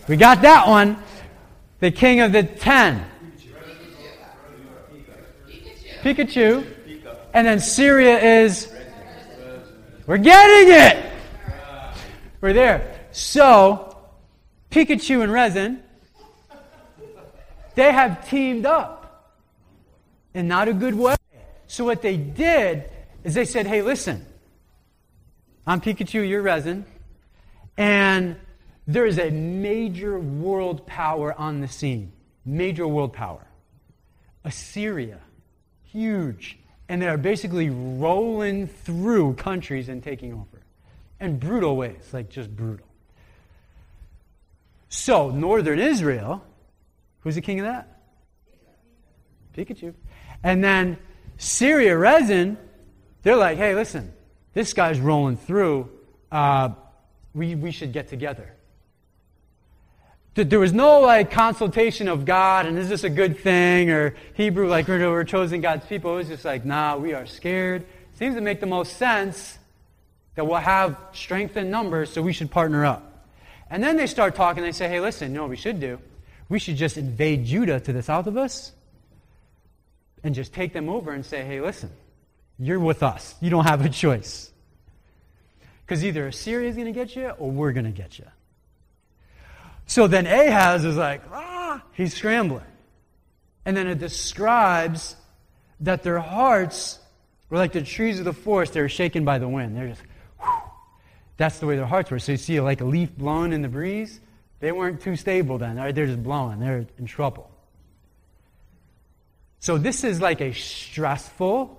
We 0.07 0.17
got 0.17 0.43
that 0.43 0.69
one 0.69 0.99
the 1.81 1.91
king 1.91 2.21
of 2.21 2.33
the 2.33 2.43
ten. 2.43 3.07
Pikachu. 6.03 6.67
And 7.33 7.47
then 7.47 7.61
Syria 7.61 8.19
is. 8.19 8.73
We're 10.07 10.19
getting 10.19 10.73
it! 10.73 11.13
We're 12.41 12.53
there. 12.53 13.09
So, 13.13 13.99
Pikachu 14.71 15.23
and 15.23 15.33
Rezin, 15.33 15.83
they 17.75 17.91
have 17.91 18.29
teamed 18.29 18.67
up 18.67 19.35
in 20.33 20.47
not 20.47 20.69
a 20.69 20.73
good 20.73 20.95
way. 20.95 21.17
So, 21.67 21.85
what 21.85 22.03
they 22.03 22.17
did 22.17 22.89
is 23.25 23.35
they 23.35 23.45
said, 23.45 23.67
hey, 23.67 23.83
listen, 23.83 24.25
I'm 25.67 25.81
Pikachu, 25.81 26.29
you're 26.29 26.43
Rezin, 26.43 26.87
and 27.77 28.37
there 28.87 29.05
is 29.05 29.19
a 29.19 29.31
major 29.31 30.17
world 30.17 30.87
power 30.87 31.35
on 31.37 31.61
the 31.61 31.67
scene. 31.67 32.13
Major 32.45 32.87
world 32.87 33.13
power. 33.13 33.45
Assyria. 34.45 35.19
Huge. 35.83 36.57
And 36.89 37.03
they 37.03 37.09
are 37.09 37.19
basically 37.19 37.69
rolling 37.69 38.69
through 38.69 39.35
countries 39.35 39.89
and 39.89 40.05
taking 40.05 40.33
over. 40.33 40.63
In 41.19 41.39
brutal 41.39 41.77
ways, 41.77 42.11
like 42.13 42.29
just 42.29 42.55
brutal. 42.55 42.87
So, 44.89 45.31
northern 45.31 45.81
Israel, 45.81 46.45
who's 47.21 47.35
the 47.35 47.41
king 47.41 47.59
of 47.59 47.67
that? 47.67 48.03
Pikachu. 49.57 49.95
And 50.45 50.63
then 50.63 50.99
Syria, 51.39 51.99
Rezin, 51.99 52.57
they're 53.23 53.37
like, 53.37 53.59
hey, 53.59 53.75
listen, 53.75 54.13
this 54.57 54.73
guy's 54.73 54.99
rolling 54.99 55.37
through. 55.37 55.87
Uh, 56.33 56.71
we, 57.35 57.55
we 57.55 57.71
should 57.71 57.93
get 57.93 58.09
together. 58.09 58.55
There 60.33 60.59
was 60.59 60.73
no 60.73 61.01
like 61.01 61.31
consultation 61.31 62.09
of 62.09 62.25
God 62.25 62.65
and 62.65 62.79
is 62.79 62.89
this 62.89 63.05
a 63.05 63.11
good 63.11 63.39
thing 63.39 63.91
or 63.91 64.15
Hebrew 64.33 64.67
like 64.67 64.89
we're 64.89 65.25
chosen 65.25 65.61
God's 65.61 65.85
people. 65.85 66.15
It 66.15 66.17
was 66.17 66.29
just 66.29 66.47
like, 66.47 66.65
nah, 66.65 66.97
we 66.97 67.13
are 67.13 67.27
scared. 67.27 67.85
Seems 68.15 68.35
to 68.37 68.41
make 68.41 68.61
the 68.61 68.67
most 68.67 68.97
sense 68.97 69.59
that 70.37 70.47
we'll 70.47 70.57
have 70.57 70.97
strength 71.13 71.59
in 71.59 71.71
numbers, 71.71 72.11
so 72.11 72.23
we 72.23 72.33
should 72.33 72.51
partner 72.51 72.87
up. 72.87 73.29
And 73.69 73.83
then 73.83 73.99
they 73.99 74.07
start 74.07 74.35
talking. 74.37 74.63
They 74.63 74.73
say, 74.73 74.89
hey, 74.89 75.01
listen, 75.01 75.33
you 75.33 75.35
know 75.35 75.43
what 75.43 75.51
we 75.51 75.57
should 75.57 75.81
do? 75.81 75.99
We 76.49 76.59
should 76.61 76.77
just 76.77 76.97
invade 76.97 77.45
Judah 77.45 77.79
to 77.81 77.93
the 77.93 78.03
south 78.03 78.27
of 78.27 78.39
us 78.39 78.73
and 80.25 80.35
just 80.35 80.55
take 80.55 80.73
them 80.73 80.89
over 80.89 81.13
and 81.13 81.27
say, 81.27 81.45
hey, 81.45 81.61
listen, 81.61 81.91
you're 82.59 82.81
with 82.81 83.03
us. 83.03 83.35
You 83.41 83.51
don't 83.51 83.67
have 83.67 83.85
a 83.85 83.89
choice. 83.89 84.51
Because 85.85 86.05
either 86.05 86.27
Assyria 86.27 86.69
is 86.69 86.75
going 86.75 86.87
to 86.87 86.93
get 86.93 87.15
you 87.15 87.29
or 87.29 87.51
we're 87.51 87.73
going 87.73 87.87
to 87.87 87.93
get 87.93 88.19
you. 88.19 88.27
So 89.87 90.07
then 90.07 90.27
Ahaz 90.27 90.85
is 90.85 90.97
like, 90.97 91.23
ah, 91.33 91.83
he's 91.93 92.15
scrambling. 92.15 92.65
And 93.65 93.77
then 93.77 93.87
it 93.87 93.99
describes 93.99 95.17
that 95.81 96.03
their 96.03 96.19
hearts 96.19 96.99
were 97.51 97.59
like 97.59 97.73
the 97.73 97.83
trees 97.83 98.19
of 98.19 98.25
the 98.25 98.33
forest, 98.33 98.73
they 98.73 98.81
were 98.81 98.89
shaken 98.89 99.25
by 99.25 99.39
the 99.39 99.49
wind. 99.49 99.77
They're 99.77 99.89
just, 99.89 100.03
whew. 100.41 100.51
that's 101.37 101.59
the 101.59 101.67
way 101.67 101.77
their 101.77 101.87
hearts 101.87 102.11
were. 102.11 102.19
So 102.19 102.33
you 102.33 102.39
see 102.39 102.61
like 102.61 102.81
a 102.81 102.85
leaf 102.85 103.17
blowing 103.17 103.53
in 103.53 103.63
the 103.63 103.69
breeze. 103.69 104.21
They 104.59 104.73
weren't 104.73 105.01
too 105.01 105.17
stable 105.17 105.59
then. 105.59 105.77
They're 105.77 106.07
just 106.07 106.23
blowing. 106.23 106.59
They're 106.59 106.87
in 106.99 107.07
trouble. 107.07 107.51
So 109.61 109.79
this 109.79 110.05
is 110.05 110.21
like 110.21 110.41
a 110.41 110.53
stressful, 110.53 111.76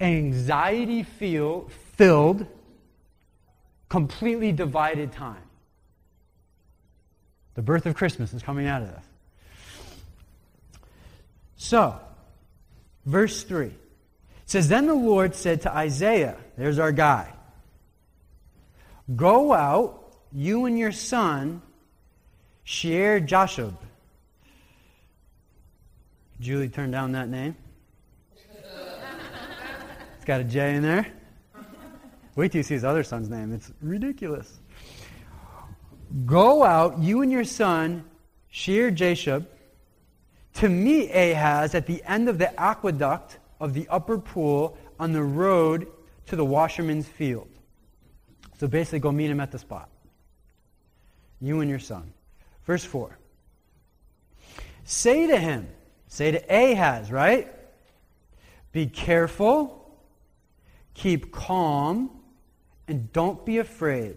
anxiety 0.00 1.02
feel, 1.02 1.68
filled, 1.96 2.46
completely 3.88 4.52
divided 4.52 5.12
time. 5.12 5.42
The 7.54 7.62
birth 7.62 7.86
of 7.86 7.94
Christmas 7.94 8.32
is 8.32 8.42
coming 8.42 8.66
out 8.66 8.82
of 8.82 8.88
this. 8.88 9.04
So, 11.56 11.98
verse 13.04 13.42
3 13.42 13.66
it 13.66 13.74
says, 14.46 14.68
Then 14.68 14.86
the 14.86 14.94
Lord 14.94 15.34
said 15.34 15.62
to 15.62 15.74
Isaiah, 15.74 16.36
there's 16.56 16.78
our 16.78 16.92
guy, 16.92 17.32
Go 19.14 19.52
out, 19.52 20.14
you 20.32 20.66
and 20.66 20.78
your 20.78 20.92
son, 20.92 21.62
Shear 22.64 23.20
Jashub. 23.20 23.74
Julie 26.40 26.68
turned 26.68 26.92
down 26.92 27.12
that 27.12 27.28
name. 27.28 27.56
Got 30.28 30.42
a 30.42 30.44
J 30.44 30.74
in 30.74 30.82
there. 30.82 31.06
Wait 32.36 32.52
till 32.52 32.58
you 32.58 32.62
see 32.62 32.74
his 32.74 32.84
other 32.84 33.02
son's 33.02 33.30
name. 33.30 33.50
It's 33.54 33.72
ridiculous. 33.80 34.60
Go 36.26 36.62
out, 36.62 36.98
you 36.98 37.22
and 37.22 37.32
your 37.32 37.44
son, 37.44 38.04
Shear 38.50 38.92
Jashub, 38.92 39.46
to 40.54 40.68
meet 40.68 41.10
Ahaz 41.10 41.74
at 41.74 41.86
the 41.86 42.02
end 42.04 42.28
of 42.28 42.38
the 42.38 42.60
aqueduct 42.60 43.38
of 43.58 43.72
the 43.72 43.88
upper 43.88 44.18
pool 44.18 44.76
on 45.00 45.12
the 45.12 45.22
road 45.22 45.86
to 46.26 46.36
the 46.36 46.44
washerman's 46.44 47.08
field. 47.08 47.48
So 48.58 48.68
basically, 48.68 48.98
go 48.98 49.10
meet 49.10 49.30
him 49.30 49.40
at 49.40 49.50
the 49.50 49.58
spot. 49.58 49.88
You 51.40 51.60
and 51.60 51.70
your 51.70 51.78
son. 51.78 52.12
Verse 52.66 52.84
4. 52.84 53.16
Say 54.84 55.26
to 55.26 55.38
him, 55.38 55.68
say 56.06 56.32
to 56.32 56.54
Ahaz, 56.54 57.10
right? 57.10 57.50
Be 58.72 58.86
careful, 58.86 59.77
keep 60.98 61.30
calm, 61.30 62.10
and 62.88 63.12
don't 63.12 63.46
be 63.46 63.58
afraid. 63.58 64.16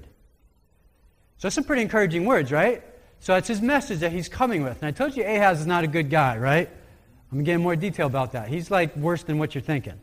So 1.37 1.47
that's 1.47 1.55
some 1.55 1.63
pretty 1.63 1.83
encouraging 1.83 2.25
words, 2.25 2.51
right? 2.51 2.83
So 3.19 3.33
that's 3.33 3.47
his 3.47 3.61
message 3.61 3.99
that 3.99 4.11
he's 4.11 4.27
coming 4.27 4.63
with. 4.63 4.81
And 4.81 4.87
I 4.87 4.91
told 4.91 5.15
you 5.15 5.23
Ahaz 5.23 5.61
is 5.61 5.67
not 5.67 5.83
a 5.83 5.87
good 5.87 6.09
guy, 6.09 6.37
right? 6.37 6.67
I'm 6.67 7.37
going 7.37 7.45
to 7.45 7.51
get 7.51 7.59
more 7.59 7.75
detail 7.75 8.07
about 8.07 8.31
that. 8.31 8.47
He's 8.47 8.71
like 8.71 8.95
worse 8.95 9.23
than 9.23 9.37
what 9.37 9.53
you're 9.53 9.61
thinking. 9.61 9.99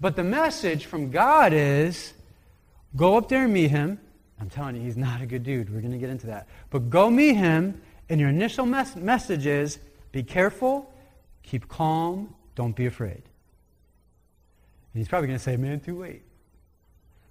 But 0.00 0.16
the 0.16 0.22
message 0.22 0.84
from 0.84 1.10
God 1.10 1.54
is 1.54 2.12
go 2.94 3.16
up 3.16 3.30
there 3.30 3.44
and 3.44 3.52
meet 3.52 3.70
him. 3.70 3.98
I'm 4.38 4.50
telling 4.50 4.76
you, 4.76 4.82
he's 4.82 4.98
not 4.98 5.22
a 5.22 5.26
good 5.26 5.44
dude. 5.44 5.72
We're 5.72 5.80
going 5.80 5.92
to 5.92 5.98
get 5.98 6.10
into 6.10 6.26
that. 6.26 6.46
But 6.68 6.90
go 6.90 7.08
meet 7.08 7.36
him, 7.36 7.80
and 8.10 8.20
your 8.20 8.28
initial 8.28 8.66
mes- 8.66 8.96
message 8.96 9.46
is 9.46 9.78
be 10.12 10.22
careful, 10.22 10.92
keep 11.42 11.68
calm, 11.68 12.34
don't 12.54 12.76
be 12.76 12.84
afraid. 12.84 13.22
And 14.94 15.00
he's 15.00 15.08
probably 15.08 15.26
going 15.26 15.38
to 15.38 15.42
say, 15.42 15.56
man, 15.56 15.80
too 15.80 15.98
late. 15.98 16.22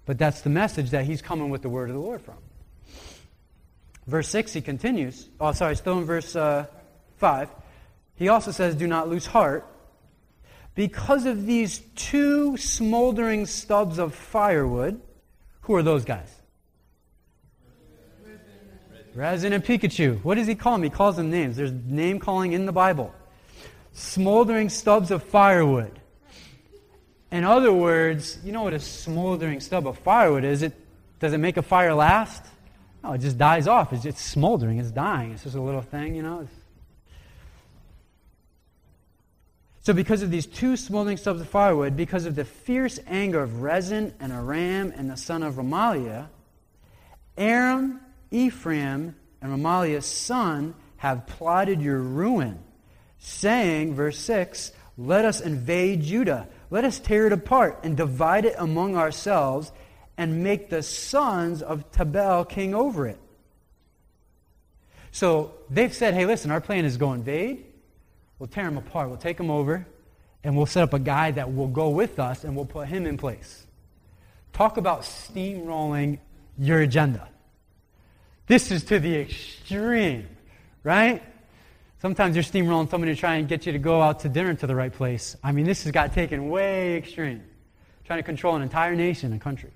But 0.04 0.18
that's 0.18 0.42
the 0.42 0.50
message 0.50 0.90
that 0.90 1.06
he's 1.06 1.22
coming 1.22 1.48
with 1.48 1.62
the 1.62 1.70
word 1.70 1.88
of 1.88 1.96
the 1.96 2.02
Lord 2.02 2.20
from. 2.20 2.36
Verse 4.06 4.28
6, 4.28 4.52
he 4.52 4.60
continues. 4.60 5.28
Oh, 5.40 5.52
sorry, 5.52 5.74
still 5.76 5.98
in 5.98 6.04
verse 6.04 6.36
uh, 6.36 6.66
5. 7.16 7.48
He 8.16 8.28
also 8.28 8.50
says, 8.50 8.74
Do 8.74 8.86
not 8.86 9.08
lose 9.08 9.24
heart. 9.24 9.66
Because 10.74 11.24
of 11.24 11.46
these 11.46 11.80
two 11.94 12.58
smoldering 12.58 13.46
stubs 13.46 13.98
of 13.98 14.14
firewood, 14.14 15.00
who 15.62 15.74
are 15.74 15.82
those 15.82 16.04
guys? 16.04 16.28
Rezin 19.14 19.52
and 19.52 19.64
Pikachu. 19.64 20.22
What 20.24 20.34
does 20.34 20.48
he 20.48 20.56
call 20.56 20.72
them? 20.72 20.82
He 20.82 20.90
calls 20.90 21.16
them 21.16 21.30
names. 21.30 21.56
There's 21.56 21.72
name 21.72 22.18
calling 22.18 22.52
in 22.52 22.66
the 22.66 22.72
Bible. 22.72 23.14
Smoldering 23.92 24.68
stubs 24.68 25.12
of 25.12 25.22
firewood. 25.22 26.00
In 27.34 27.42
other 27.42 27.72
words, 27.72 28.38
you 28.44 28.52
know 28.52 28.62
what 28.62 28.74
a 28.74 28.78
smoldering 28.78 29.58
stub 29.58 29.88
of 29.88 29.98
firewood 29.98 30.44
is? 30.44 30.62
It, 30.62 30.72
does 31.18 31.32
it 31.32 31.38
make 31.38 31.56
a 31.56 31.62
fire 31.62 31.92
last? 31.92 32.44
No, 33.02 33.14
it 33.14 33.22
just 33.22 33.36
dies 33.36 33.66
off. 33.66 33.92
It's 33.92 34.04
just 34.04 34.18
smoldering. 34.18 34.78
It's 34.78 34.92
dying. 34.92 35.32
It's 35.32 35.42
just 35.42 35.56
a 35.56 35.60
little 35.60 35.82
thing, 35.82 36.14
you 36.14 36.22
know. 36.22 36.46
So, 39.80 39.92
because 39.92 40.22
of 40.22 40.30
these 40.30 40.46
two 40.46 40.76
smoldering 40.76 41.16
stubs 41.16 41.40
of 41.40 41.48
firewood, 41.48 41.96
because 41.96 42.24
of 42.24 42.36
the 42.36 42.44
fierce 42.44 43.00
anger 43.04 43.42
of 43.42 43.62
Rezin 43.62 44.14
and 44.20 44.32
Aram 44.32 44.92
and 44.96 45.10
the 45.10 45.16
son 45.16 45.42
of 45.42 45.54
Remaliah, 45.54 46.28
Aram, 47.36 48.00
Ephraim, 48.30 49.16
and 49.42 49.52
Remaliah's 49.52 50.06
son 50.06 50.76
have 50.98 51.26
plotted 51.26 51.82
your 51.82 51.98
ruin, 51.98 52.60
saying, 53.18 53.96
verse 53.96 54.20
6, 54.20 54.70
Let 54.96 55.24
us 55.24 55.40
invade 55.40 56.04
Judah. 56.04 56.46
Let 56.70 56.84
us 56.84 56.98
tear 56.98 57.26
it 57.26 57.32
apart 57.32 57.80
and 57.82 57.96
divide 57.96 58.44
it 58.44 58.54
among 58.58 58.96
ourselves 58.96 59.72
and 60.16 60.42
make 60.42 60.70
the 60.70 60.82
sons 60.82 61.62
of 61.62 61.90
Tabeel 61.92 62.48
king 62.48 62.74
over 62.74 63.06
it. 63.06 63.18
So 65.10 65.52
they've 65.70 65.94
said, 65.94 66.14
hey, 66.14 66.26
listen, 66.26 66.50
our 66.50 66.60
plan 66.60 66.84
is 66.84 66.96
go 66.96 67.12
invade. 67.12 67.64
We'll 68.38 68.48
tear 68.48 68.64
them 68.64 68.78
apart. 68.78 69.08
We'll 69.08 69.18
take 69.18 69.36
them 69.36 69.50
over, 69.50 69.86
and 70.42 70.56
we'll 70.56 70.66
set 70.66 70.82
up 70.82 70.92
a 70.92 70.98
guy 70.98 71.30
that 71.30 71.54
will 71.54 71.68
go 71.68 71.90
with 71.90 72.18
us, 72.18 72.44
and 72.44 72.56
we'll 72.56 72.64
put 72.64 72.88
him 72.88 73.06
in 73.06 73.16
place. 73.16 73.64
Talk 74.52 74.76
about 74.76 75.02
steamrolling 75.02 76.18
your 76.58 76.80
agenda. 76.80 77.28
This 78.46 78.70
is 78.70 78.84
to 78.84 78.98
the 78.98 79.16
extreme, 79.16 80.28
right? 80.82 81.22
Sometimes 82.04 82.36
you're 82.36 82.44
steamrolling 82.44 82.90
somebody 82.90 83.14
to 83.14 83.18
try 83.18 83.36
and 83.36 83.48
get 83.48 83.64
you 83.64 83.72
to 83.72 83.78
go 83.78 84.02
out 84.02 84.20
to 84.20 84.28
dinner 84.28 84.52
to 84.52 84.66
the 84.66 84.74
right 84.74 84.92
place. 84.92 85.38
I 85.42 85.52
mean, 85.52 85.64
this 85.64 85.84
has 85.84 85.90
got 85.90 86.12
taken 86.12 86.50
way 86.50 86.98
extreme. 86.98 87.42
Trying 88.04 88.18
to 88.18 88.22
control 88.22 88.54
an 88.56 88.60
entire 88.60 88.94
nation 88.94 89.32
and 89.32 89.40
country. 89.40 89.70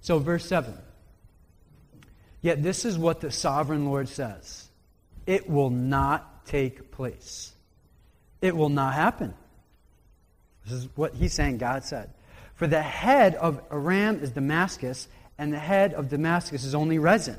So, 0.00 0.20
verse 0.20 0.46
7. 0.46 0.72
Yet 2.40 2.62
this 2.62 2.84
is 2.84 2.96
what 2.96 3.20
the 3.20 3.32
sovereign 3.32 3.84
Lord 3.84 4.08
says 4.08 4.68
it 5.26 5.50
will 5.50 5.70
not 5.70 6.46
take 6.46 6.92
place. 6.92 7.52
It 8.40 8.54
will 8.54 8.68
not 8.68 8.94
happen. 8.94 9.34
This 10.62 10.74
is 10.74 10.88
what 10.94 11.14
he's 11.14 11.32
saying, 11.32 11.58
God 11.58 11.82
said. 11.82 12.10
For 12.54 12.68
the 12.68 12.80
head 12.80 13.34
of 13.34 13.60
Aram 13.72 14.20
is 14.22 14.30
Damascus, 14.30 15.08
and 15.36 15.52
the 15.52 15.58
head 15.58 15.94
of 15.94 16.08
Damascus 16.08 16.62
is 16.62 16.76
only 16.76 17.00
Rezin. 17.00 17.38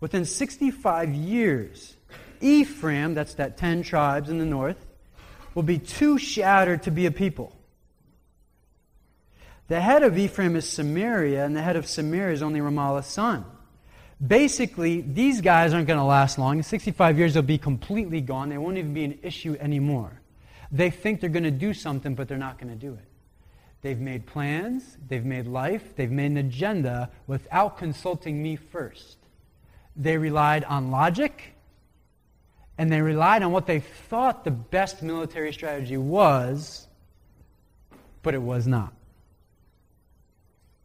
Within 0.00 0.26
65 0.26 1.14
years, 1.14 1.95
Ephraim, 2.40 3.14
that's 3.14 3.34
that 3.34 3.56
10 3.56 3.82
tribes 3.82 4.28
in 4.28 4.38
the 4.38 4.44
north, 4.44 4.86
will 5.54 5.62
be 5.62 5.78
too 5.78 6.18
shattered 6.18 6.82
to 6.84 6.90
be 6.90 7.06
a 7.06 7.10
people. 7.10 7.52
The 9.68 9.80
head 9.80 10.02
of 10.02 10.16
Ephraim 10.16 10.54
is 10.54 10.68
Samaria, 10.68 11.44
and 11.44 11.56
the 11.56 11.62
head 11.62 11.76
of 11.76 11.86
Samaria 11.86 12.34
is 12.34 12.42
only 12.42 12.60
Remaliah's 12.60 13.06
son. 13.06 13.44
Basically, 14.24 15.00
these 15.00 15.40
guys 15.40 15.74
aren't 15.74 15.88
going 15.88 15.98
to 15.98 16.04
last 16.04 16.38
long. 16.38 16.58
In 16.58 16.62
65 16.62 17.18
years, 17.18 17.34
they'll 17.34 17.42
be 17.42 17.58
completely 17.58 18.20
gone. 18.20 18.48
They 18.48 18.58
won't 18.58 18.78
even 18.78 18.94
be 18.94 19.04
an 19.04 19.18
issue 19.22 19.56
anymore. 19.58 20.20
They 20.70 20.90
think 20.90 21.20
they're 21.20 21.30
going 21.30 21.44
to 21.44 21.50
do 21.50 21.74
something, 21.74 22.14
but 22.14 22.28
they're 22.28 22.38
not 22.38 22.58
going 22.58 22.72
to 22.72 22.78
do 22.78 22.94
it. 22.94 23.04
They've 23.82 24.00
made 24.00 24.26
plans, 24.26 24.96
they've 25.06 25.24
made 25.24 25.46
life, 25.46 25.94
they've 25.96 26.10
made 26.10 26.32
an 26.32 26.38
agenda 26.38 27.10
without 27.26 27.78
consulting 27.78 28.42
me 28.42 28.56
first. 28.56 29.18
They 29.94 30.16
relied 30.18 30.64
on 30.64 30.90
logic, 30.90 31.55
and 32.78 32.90
they 32.90 33.00
relied 33.00 33.42
on 33.42 33.52
what 33.52 33.66
they 33.66 33.80
thought 33.80 34.44
the 34.44 34.50
best 34.50 35.02
military 35.02 35.52
strategy 35.52 35.96
was, 35.96 36.86
but 38.22 38.34
it 38.34 38.42
was 38.42 38.66
not. 38.66 38.92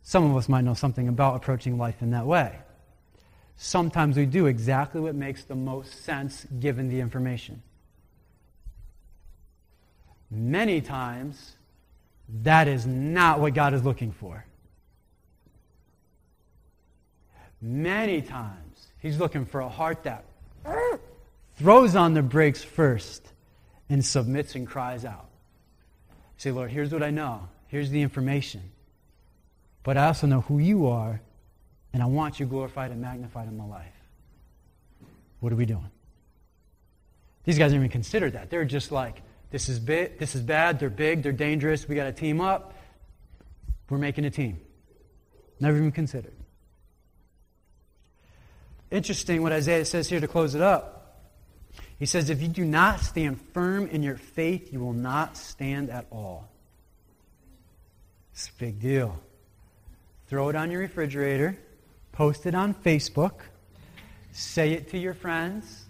Some 0.04 0.30
of 0.30 0.38
us 0.38 0.48
might 0.50 0.62
know 0.62 0.74
something 0.74 1.08
about 1.08 1.36
approaching 1.36 1.78
life 1.78 2.02
in 2.02 2.12
that 2.12 2.26
way. 2.26 2.58
Sometimes 3.58 4.18
we 4.18 4.26
do 4.26 4.48
exactly 4.48 5.02
what 5.02 5.16
makes 5.16 5.44
the 5.44 5.56
most 5.56 6.04
sense 6.04 6.46
given 6.60 6.90
the 6.90 7.00
information. 7.00 7.62
Many 10.30 10.82
times, 10.82 11.56
that 12.44 12.68
is 12.68 12.86
not 12.88 13.40
what 13.40 13.54
God 13.54 13.74
is 13.74 13.84
looking 13.84 14.14
for. 14.14 14.46
Many 17.62 18.22
times, 18.22 18.88
He's 19.00 19.20
looking 19.20 19.46
for 19.46 19.62
a 19.62 19.70
heart 19.70 20.04
that 20.04 20.24
throws 21.62 21.96
on 21.96 22.16
the 22.16 22.24
brakes 22.24 22.64
first 22.64 23.32
and 23.88 24.04
submits 24.04 24.56
and 24.56 24.66
cries 24.66 25.06
out. 25.06 25.30
Say, 26.38 26.50
Lord, 26.50 26.72
here's 26.72 26.92
what 26.92 27.04
I 27.04 27.12
know. 27.12 27.48
Here's 27.68 27.92
the 27.92 28.02
information. 28.02 28.64
But 29.84 29.96
I 29.96 30.08
also 30.08 30.26
know 30.26 30.42
who 30.42 30.58
you 30.58 30.88
are, 30.88 31.22
and 31.94 32.02
I 32.02 32.08
want 32.08 32.40
you 32.40 32.48
glorified 32.48 32.90
and 32.90 33.00
magnified 33.00 33.48
in 33.48 33.58
my 33.58 33.66
life. 33.66 33.94
What 35.40 35.54
are 35.54 35.56
we 35.56 35.68
doing? 35.68 35.90
These 37.44 37.60
guys 37.60 37.72
didn't 37.72 37.84
even 37.84 37.92
consider 37.92 38.32
that. 38.32 38.50
They're 38.50 38.66
just 38.66 38.92
like, 38.92 39.22
this 39.52 39.70
is, 39.70 39.80
big, 39.80 40.18
this 40.18 40.34
is 40.34 40.42
bad, 40.42 40.80
they're 40.80 40.90
big, 40.90 41.22
they're 41.22 41.32
dangerous, 41.32 41.88
we 41.88 41.96
got 41.96 42.06
to 42.06 42.12
team 42.12 42.42
up. 42.42 42.74
We're 43.88 44.00
making 44.00 44.26
a 44.26 44.32
team. 44.32 44.60
Never 45.60 45.78
even 45.78 45.92
considered. 45.92 46.34
Interesting 48.90 49.44
what 49.44 49.52
Isaiah 49.52 49.86
says 49.86 50.10
here 50.10 50.20
to 50.20 50.28
close 50.28 50.56
it 50.56 50.62
up. 50.62 51.01
He 52.02 52.08
says, 52.08 52.32
If 52.32 52.42
you 52.42 52.48
do 52.48 52.66
not 52.66 53.02
stand 53.02 53.40
firm 53.54 53.86
in 53.86 54.02
your 54.02 54.18
faith, 54.18 54.74
you 54.74 54.80
will 54.80 54.92
not 54.92 55.38
stand 55.38 55.92
at 55.92 56.08
all. 56.10 56.50
It's 58.34 58.50
a 58.50 58.54
big 58.54 58.80
deal. 58.80 59.20
Throw 60.26 60.50
it 60.50 60.56
on 60.56 60.72
your 60.72 60.80
refrigerator, 60.82 61.60
post 62.12 62.48
it 62.48 62.56
on 62.56 62.74
Facebook, 62.74 63.42
say 64.32 64.72
it 64.72 64.90
to 64.90 64.98
your 64.98 65.14
friends. 65.14 65.86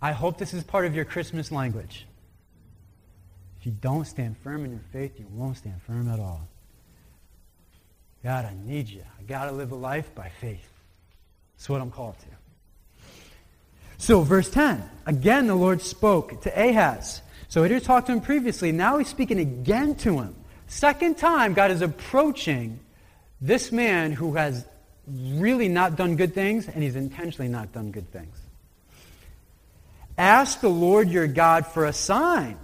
I 0.00 0.12
hope 0.12 0.38
this 0.38 0.54
is 0.54 0.62
part 0.62 0.86
of 0.86 0.94
your 0.94 1.04
Christmas 1.04 1.50
language. 1.50 2.06
If 3.58 3.66
you 3.66 3.72
don't 3.72 4.04
stand 4.04 4.38
firm 4.38 4.64
in 4.64 4.70
your 4.70 4.84
faith, 4.92 5.18
you 5.18 5.26
won't 5.32 5.56
stand 5.56 5.82
firm 5.82 6.08
at 6.08 6.20
all. 6.20 6.46
God, 8.22 8.44
I 8.44 8.54
need 8.64 8.88
you. 8.88 9.02
I 9.18 9.24
got 9.24 9.46
to 9.46 9.50
live 9.50 9.72
a 9.72 9.76
life 9.76 10.14
by 10.14 10.28
faith. 10.40 10.70
That's 11.56 11.68
what 11.68 11.80
I'm 11.80 11.90
called 11.90 12.16
to. 12.20 12.35
So, 13.98 14.22
verse 14.22 14.50
10 14.50 14.82
again, 15.06 15.46
the 15.46 15.54
Lord 15.54 15.82
spoke 15.82 16.42
to 16.42 16.50
Ahaz. 16.50 17.22
So, 17.48 17.62
he 17.62 17.72
had 17.72 17.84
talked 17.84 18.08
to 18.08 18.12
him 18.12 18.20
previously. 18.20 18.72
Now 18.72 18.98
he's 18.98 19.08
speaking 19.08 19.38
again 19.38 19.94
to 19.96 20.18
him. 20.18 20.34
Second 20.66 21.16
time, 21.16 21.54
God 21.54 21.70
is 21.70 21.80
approaching 21.80 22.80
this 23.40 23.70
man 23.70 24.12
who 24.12 24.34
has 24.34 24.64
really 25.06 25.68
not 25.68 25.96
done 25.96 26.16
good 26.16 26.34
things, 26.34 26.66
and 26.66 26.82
he's 26.82 26.96
intentionally 26.96 27.48
not 27.48 27.72
done 27.72 27.92
good 27.92 28.10
things. 28.10 28.36
Ask 30.18 30.60
the 30.60 30.68
Lord 30.68 31.08
your 31.08 31.26
God 31.26 31.66
for 31.66 31.84
a 31.84 31.92
sign, 31.92 32.58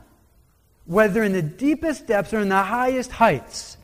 whether 0.86 1.22
in 1.22 1.32
the 1.32 1.42
deepest 1.42 2.06
depths 2.06 2.32
or 2.32 2.40
in 2.40 2.48
the 2.48 2.62
highest 2.62 3.12
heights. 3.12 3.76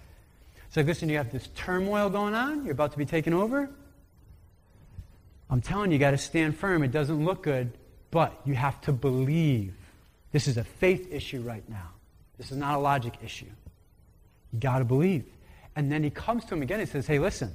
So, 0.70 0.80
listen, 0.80 1.08
you 1.08 1.16
have 1.16 1.30
this 1.30 1.48
turmoil 1.54 2.10
going 2.10 2.34
on. 2.34 2.64
You're 2.64 2.72
about 2.72 2.92
to 2.92 2.98
be 2.98 3.06
taken 3.06 3.32
over. 3.32 3.70
I'm 5.50 5.60
telling 5.60 5.90
you, 5.90 5.94
you 5.94 5.98
got 5.98 6.10
to 6.10 6.18
stand 6.18 6.56
firm. 6.56 6.82
It 6.82 6.90
doesn't 6.90 7.24
look 7.24 7.42
good, 7.42 7.72
but 8.10 8.38
you 8.44 8.54
have 8.54 8.80
to 8.82 8.92
believe. 8.92 9.74
This 10.32 10.46
is 10.46 10.56
a 10.56 10.64
faith 10.64 11.10
issue 11.10 11.40
right 11.40 11.66
now. 11.68 11.90
This 12.36 12.50
is 12.50 12.58
not 12.58 12.76
a 12.76 12.78
logic 12.78 13.14
issue. 13.24 13.46
You 14.52 14.60
got 14.60 14.78
to 14.78 14.84
believe. 14.84 15.24
And 15.74 15.90
then 15.90 16.02
he 16.02 16.10
comes 16.10 16.44
to 16.46 16.54
him 16.54 16.62
again 16.62 16.80
and 16.80 16.88
says, 16.88 17.06
Hey, 17.06 17.18
listen, 17.18 17.54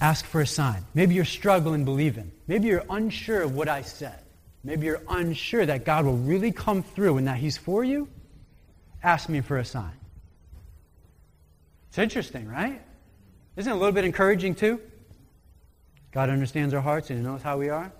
ask 0.00 0.24
for 0.24 0.40
a 0.40 0.46
sign. 0.46 0.84
Maybe 0.94 1.14
you're 1.14 1.24
struggling 1.24 1.84
believing. 1.84 2.32
Maybe 2.46 2.68
you're 2.68 2.84
unsure 2.88 3.42
of 3.42 3.54
what 3.54 3.68
I 3.68 3.82
said. 3.82 4.18
Maybe 4.64 4.86
you're 4.86 5.02
unsure 5.08 5.66
that 5.66 5.84
God 5.84 6.04
will 6.04 6.16
really 6.16 6.52
come 6.52 6.82
through 6.82 7.18
and 7.18 7.26
that 7.26 7.36
He's 7.36 7.56
for 7.56 7.84
you. 7.84 8.08
Ask 9.02 9.28
me 9.28 9.40
for 9.40 9.58
a 9.58 9.64
sign. 9.64 9.92
It's 11.88 11.98
interesting, 11.98 12.48
right? 12.48 12.80
Isn't 13.56 13.70
it 13.70 13.74
a 13.74 13.78
little 13.78 13.92
bit 13.92 14.04
encouraging, 14.04 14.54
too? 14.54 14.80
God 16.12 16.30
understands 16.30 16.74
our 16.74 16.80
hearts 16.80 17.10
and 17.10 17.18
He 17.18 17.24
knows 17.24 17.42
how 17.42 17.58
we 17.58 17.68
are. 17.68 17.90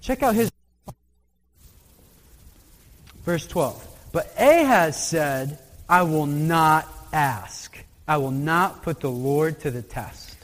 Check 0.00 0.22
out 0.22 0.34
his. 0.34 0.50
Verse 3.24 3.46
12. 3.46 3.86
But 4.12 4.32
Ahaz 4.38 5.06
said, 5.06 5.58
I 5.88 6.02
will 6.02 6.26
not 6.26 6.88
ask. 7.12 7.76
I 8.06 8.16
will 8.16 8.30
not 8.30 8.82
put 8.82 9.00
the 9.00 9.10
Lord 9.10 9.60
to 9.60 9.70
the 9.70 9.82
test. 9.82 10.36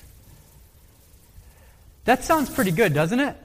That 2.05 2.25
sounds 2.25 2.51
pretty 2.51 2.73
good, 2.73 2.93
doesn't 2.93 3.21
it? 3.21 3.37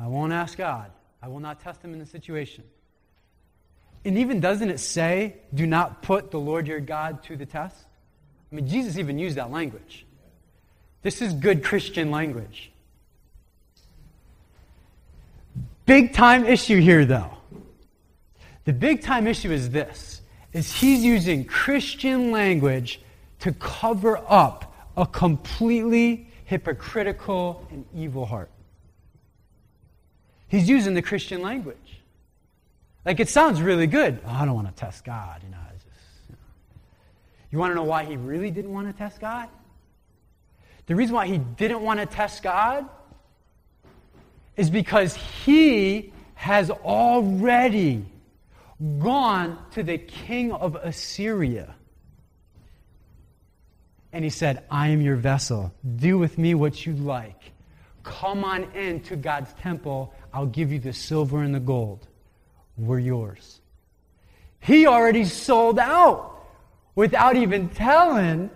I 0.00 0.08
won't 0.08 0.32
ask 0.32 0.58
God. 0.58 0.90
I 1.22 1.28
will 1.28 1.38
not 1.38 1.60
test 1.60 1.82
him 1.82 1.92
in 1.92 2.00
the 2.00 2.06
situation. 2.06 2.64
And 4.04 4.18
even 4.18 4.40
doesn't 4.40 4.70
it 4.70 4.80
say, 4.80 5.36
do 5.54 5.66
not 5.66 6.02
put 6.02 6.32
the 6.32 6.40
Lord 6.40 6.66
your 6.66 6.80
God 6.80 7.22
to 7.24 7.36
the 7.36 7.46
test? 7.46 7.76
I 8.50 8.56
mean, 8.56 8.66
Jesus 8.66 8.98
even 8.98 9.18
used 9.18 9.36
that 9.36 9.52
language. 9.52 10.04
This 11.02 11.22
is 11.22 11.32
good 11.32 11.64
Christian 11.64 12.10
language. 12.10 12.70
Big 15.86 16.12
time 16.12 16.44
issue 16.44 16.78
here, 16.80 17.04
though. 17.04 17.38
The 18.64 18.72
big 18.72 19.02
time 19.02 19.26
issue 19.26 19.50
is 19.50 19.70
this 19.70 20.20
is 20.52 20.72
he's 20.72 21.02
using 21.04 21.44
Christian 21.44 22.30
language 22.30 23.00
to 23.40 23.52
cover 23.52 24.20
up 24.28 24.74
a 24.96 25.06
completely 25.06 26.28
hypocritical 26.44 27.66
and 27.70 27.84
evil 27.94 28.26
heart. 28.26 28.50
He's 30.48 30.68
using 30.68 30.94
the 30.94 31.02
Christian 31.02 31.42
language. 31.42 31.76
Like 33.04 33.20
it 33.20 33.28
sounds 33.28 33.62
really 33.62 33.86
good. 33.86 34.20
Oh, 34.26 34.30
I 34.30 34.44
don't 34.44 34.54
want 34.54 34.68
to 34.68 34.74
test 34.74 35.04
God, 35.04 35.40
you 35.42 35.50
know. 35.50 35.56
Just, 35.72 35.86
you, 36.28 36.32
know. 36.32 36.38
you 37.52 37.58
want 37.58 37.70
to 37.70 37.74
know 37.76 37.84
why 37.84 38.04
he 38.04 38.16
really 38.16 38.50
didn't 38.50 38.72
want 38.72 38.88
to 38.88 38.92
test 38.92 39.20
God? 39.20 39.48
The 40.90 40.96
reason 40.96 41.14
why 41.14 41.28
he 41.28 41.38
didn't 41.38 41.82
want 41.82 42.00
to 42.00 42.06
test 42.06 42.42
God 42.42 42.84
is 44.56 44.70
because 44.70 45.14
he 45.14 46.12
has 46.34 46.68
already 46.68 48.04
gone 48.98 49.56
to 49.70 49.84
the 49.84 49.98
king 49.98 50.50
of 50.50 50.74
Assyria. 50.74 51.76
And 54.12 54.24
he 54.24 54.30
said, 54.30 54.64
I 54.68 54.88
am 54.88 55.00
your 55.00 55.14
vessel. 55.14 55.72
Do 55.94 56.18
with 56.18 56.38
me 56.38 56.56
what 56.56 56.84
you 56.84 56.94
like. 56.94 57.52
Come 58.02 58.42
on 58.42 58.64
in 58.74 58.98
to 59.02 59.14
God's 59.14 59.52
temple. 59.60 60.12
I'll 60.34 60.46
give 60.46 60.72
you 60.72 60.80
the 60.80 60.92
silver 60.92 61.40
and 61.40 61.54
the 61.54 61.60
gold. 61.60 62.04
We're 62.76 62.98
yours. 62.98 63.60
He 64.58 64.88
already 64.88 65.24
sold 65.24 65.78
out 65.78 66.44
without 66.96 67.36
even 67.36 67.68
telling 67.68 68.50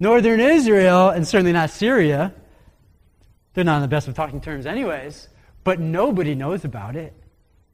northern 0.00 0.40
Israel, 0.40 1.10
and 1.10 1.26
certainly 1.26 1.52
not 1.52 1.70
Syria. 1.70 2.34
They're 3.54 3.64
not 3.64 3.76
on 3.76 3.82
the 3.82 3.88
best 3.88 4.08
of 4.08 4.14
talking 4.14 4.40
terms, 4.40 4.66
anyways, 4.66 5.28
but 5.64 5.80
nobody 5.80 6.34
knows 6.34 6.64
about 6.64 6.96
it. 6.96 7.12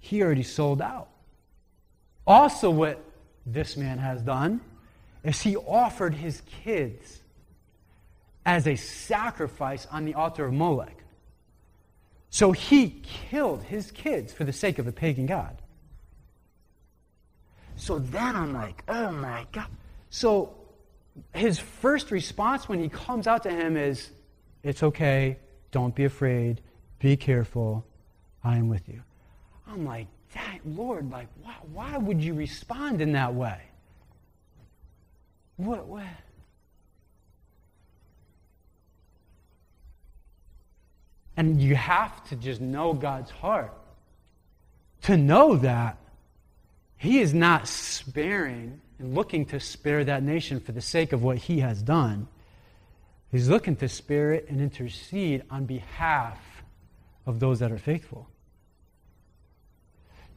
He 0.00 0.22
already 0.22 0.42
sold 0.42 0.80
out. 0.80 1.08
Also, 2.26 2.70
what 2.70 3.02
this 3.44 3.76
man 3.76 3.98
has 3.98 4.22
done 4.22 4.60
is 5.22 5.40
he 5.40 5.56
offered 5.56 6.14
his 6.14 6.42
kids 6.62 7.20
as 8.46 8.66
a 8.66 8.76
sacrifice 8.76 9.86
on 9.90 10.04
the 10.04 10.14
altar 10.14 10.44
of 10.44 10.52
Molech. 10.52 10.96
So 12.30 12.52
he 12.52 13.02
killed 13.02 13.62
his 13.62 13.90
kids 13.90 14.32
for 14.32 14.44
the 14.44 14.52
sake 14.52 14.78
of 14.78 14.86
a 14.86 14.92
pagan 14.92 15.26
god. 15.26 15.56
So 17.76 17.98
then 17.98 18.36
I'm 18.36 18.52
like, 18.52 18.82
oh 18.88 19.10
my 19.12 19.46
God. 19.52 19.68
So 20.10 20.54
his 21.32 21.58
first 21.58 22.10
response 22.10 22.68
when 22.68 22.80
he 22.80 22.88
comes 22.88 23.26
out 23.26 23.42
to 23.44 23.50
him 23.50 23.76
is, 23.76 24.10
It's 24.62 24.82
okay. 24.82 25.38
Don't 25.70 25.94
be 25.94 26.04
afraid. 26.04 26.60
Be 26.98 27.16
careful. 27.16 27.84
I 28.42 28.56
am 28.56 28.68
with 28.68 28.88
you. 28.88 29.02
I'm 29.66 29.84
like, 29.84 30.06
Lord, 30.64 31.10
like, 31.10 31.28
why, 31.42 31.54
why 31.72 31.98
would 31.98 32.22
you 32.22 32.34
respond 32.34 33.00
in 33.00 33.12
that 33.12 33.34
way? 33.34 33.60
What, 35.56 35.86
what? 35.86 36.04
And 41.36 41.60
you 41.60 41.74
have 41.74 42.24
to 42.28 42.36
just 42.36 42.60
know 42.60 42.92
God's 42.92 43.30
heart 43.30 43.72
to 45.02 45.16
know 45.16 45.56
that 45.56 45.98
He 46.96 47.18
is 47.18 47.34
not 47.34 47.68
sparing 47.68 48.80
and 48.98 49.14
looking 49.14 49.46
to 49.46 49.60
spare 49.60 50.04
that 50.04 50.22
nation 50.22 50.60
for 50.60 50.72
the 50.72 50.80
sake 50.80 51.12
of 51.12 51.22
what 51.22 51.38
He 51.38 51.60
has 51.60 51.82
done. 51.82 52.28
He's 53.30 53.48
looking 53.48 53.76
to 53.76 53.88
spare 53.88 54.32
it 54.32 54.48
and 54.48 54.60
intercede 54.60 55.42
on 55.50 55.64
behalf 55.64 56.38
of 57.26 57.40
those 57.40 57.58
that 57.60 57.72
are 57.72 57.78
faithful. 57.78 58.28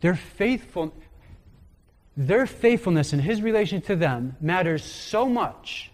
Their 0.01 0.15
faithful, 0.15 0.93
their 2.15 2.47
faithfulness 2.47 3.13
in 3.13 3.19
his 3.19 3.41
relation 3.41 3.81
to 3.81 3.95
them 3.95 4.35
matters 4.41 4.83
so 4.83 5.27
much 5.27 5.91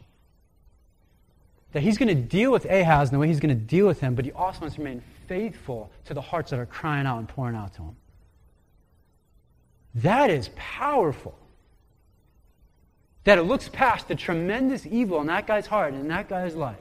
that 1.73 1.81
he's 1.81 1.97
going 1.97 2.09
to 2.09 2.15
deal 2.15 2.51
with 2.51 2.65
Ahaz 2.65 3.09
in 3.09 3.13
the 3.13 3.19
way 3.19 3.27
he's 3.27 3.39
going 3.39 3.57
to 3.57 3.65
deal 3.65 3.87
with 3.87 3.99
him, 3.99 4.15
but 4.15 4.25
he 4.25 4.31
also 4.31 4.61
wants 4.61 4.75
to 4.75 4.81
remain 4.81 5.01
faithful 5.27 5.91
to 6.05 6.13
the 6.13 6.21
hearts 6.21 6.51
that 6.51 6.59
are 6.59 6.65
crying 6.65 7.07
out 7.07 7.17
and 7.17 7.27
pouring 7.27 7.55
out 7.55 7.73
to 7.73 7.81
him. 7.81 7.95
That 9.95 10.29
is 10.29 10.49
powerful. 10.55 11.37
That 13.23 13.37
it 13.37 13.43
looks 13.43 13.69
past 13.69 14.07
the 14.07 14.15
tremendous 14.15 14.85
evil 14.85 15.21
in 15.21 15.27
that 15.27 15.47
guy's 15.47 15.67
heart 15.67 15.93
and 15.93 16.01
in 16.01 16.07
that 16.09 16.27
guy's 16.27 16.55
life. 16.55 16.77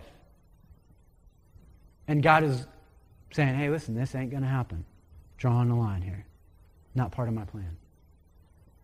And 2.08 2.22
God 2.22 2.44
is 2.44 2.66
saying, 3.32 3.54
hey, 3.54 3.70
listen, 3.70 3.94
this 3.94 4.14
ain't 4.14 4.30
going 4.30 4.42
to 4.42 4.48
happen. 4.48 4.84
Drawing 5.38 5.70
a 5.70 5.78
line 5.78 6.02
here. 6.02 6.24
Not 6.94 7.12
part 7.12 7.28
of 7.28 7.34
my 7.34 7.44
plan. 7.44 7.76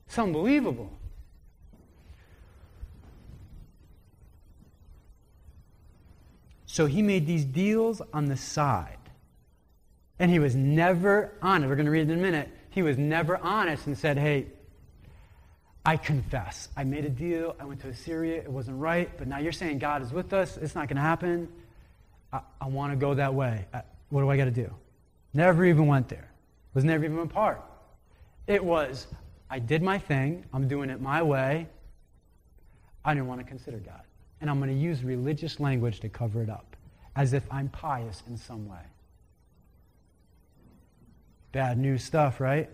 It's 0.06 0.18
unbelievable. 0.18 0.90
So 6.66 6.86
he 6.86 7.02
made 7.02 7.26
these 7.26 7.44
deals 7.44 8.00
on 8.12 8.26
the 8.26 8.36
side. 8.36 8.96
And 10.18 10.30
he 10.30 10.38
was 10.38 10.54
never 10.54 11.32
honest. 11.42 11.68
We're 11.68 11.76
going 11.76 11.86
to 11.86 11.92
read 11.92 12.08
in 12.08 12.10
a 12.10 12.16
minute. 12.16 12.48
He 12.70 12.82
was 12.82 12.96
never 12.98 13.36
honest 13.38 13.86
and 13.86 13.96
said, 13.96 14.18
Hey, 14.18 14.46
I 15.88 15.96
confess. 15.96 16.68
I 16.76 16.84
made 16.84 17.06
a 17.06 17.08
deal. 17.08 17.56
I 17.58 17.64
went 17.64 17.80
to 17.80 17.88
Assyria. 17.88 18.42
It 18.42 18.50
wasn't 18.50 18.78
right. 18.78 19.10
But 19.16 19.26
now 19.26 19.38
you're 19.38 19.52
saying 19.52 19.78
God 19.78 20.02
is 20.02 20.12
with 20.12 20.34
us. 20.34 20.58
It's 20.58 20.74
not 20.74 20.86
going 20.86 20.96
to 20.96 21.02
happen. 21.02 21.48
I, 22.30 22.40
I 22.60 22.68
want 22.68 22.92
to 22.92 22.96
go 22.96 23.14
that 23.14 23.32
way. 23.32 23.64
I, 23.72 23.80
what 24.10 24.20
do 24.20 24.28
I 24.28 24.36
got 24.36 24.44
to 24.44 24.50
do? 24.50 24.70
Never 25.32 25.64
even 25.64 25.86
went 25.86 26.10
there. 26.10 26.30
Was 26.74 26.84
never 26.84 27.06
even 27.06 27.18
a 27.20 27.26
part. 27.26 27.62
It 28.46 28.62
was, 28.62 29.06
I 29.48 29.60
did 29.60 29.82
my 29.82 29.98
thing. 29.98 30.44
I'm 30.52 30.68
doing 30.68 30.90
it 30.90 31.00
my 31.00 31.22
way. 31.22 31.66
I 33.02 33.14
didn't 33.14 33.28
want 33.28 33.40
to 33.40 33.46
consider 33.46 33.78
God. 33.78 34.02
And 34.42 34.50
I'm 34.50 34.58
going 34.58 34.68
to 34.68 34.76
use 34.76 35.02
religious 35.02 35.58
language 35.58 36.00
to 36.00 36.10
cover 36.10 36.42
it 36.42 36.50
up, 36.50 36.76
as 37.16 37.32
if 37.32 37.44
I'm 37.50 37.70
pious 37.70 38.22
in 38.28 38.36
some 38.36 38.68
way. 38.68 38.84
Bad 41.52 41.78
news 41.78 42.04
stuff, 42.04 42.40
right? 42.40 42.68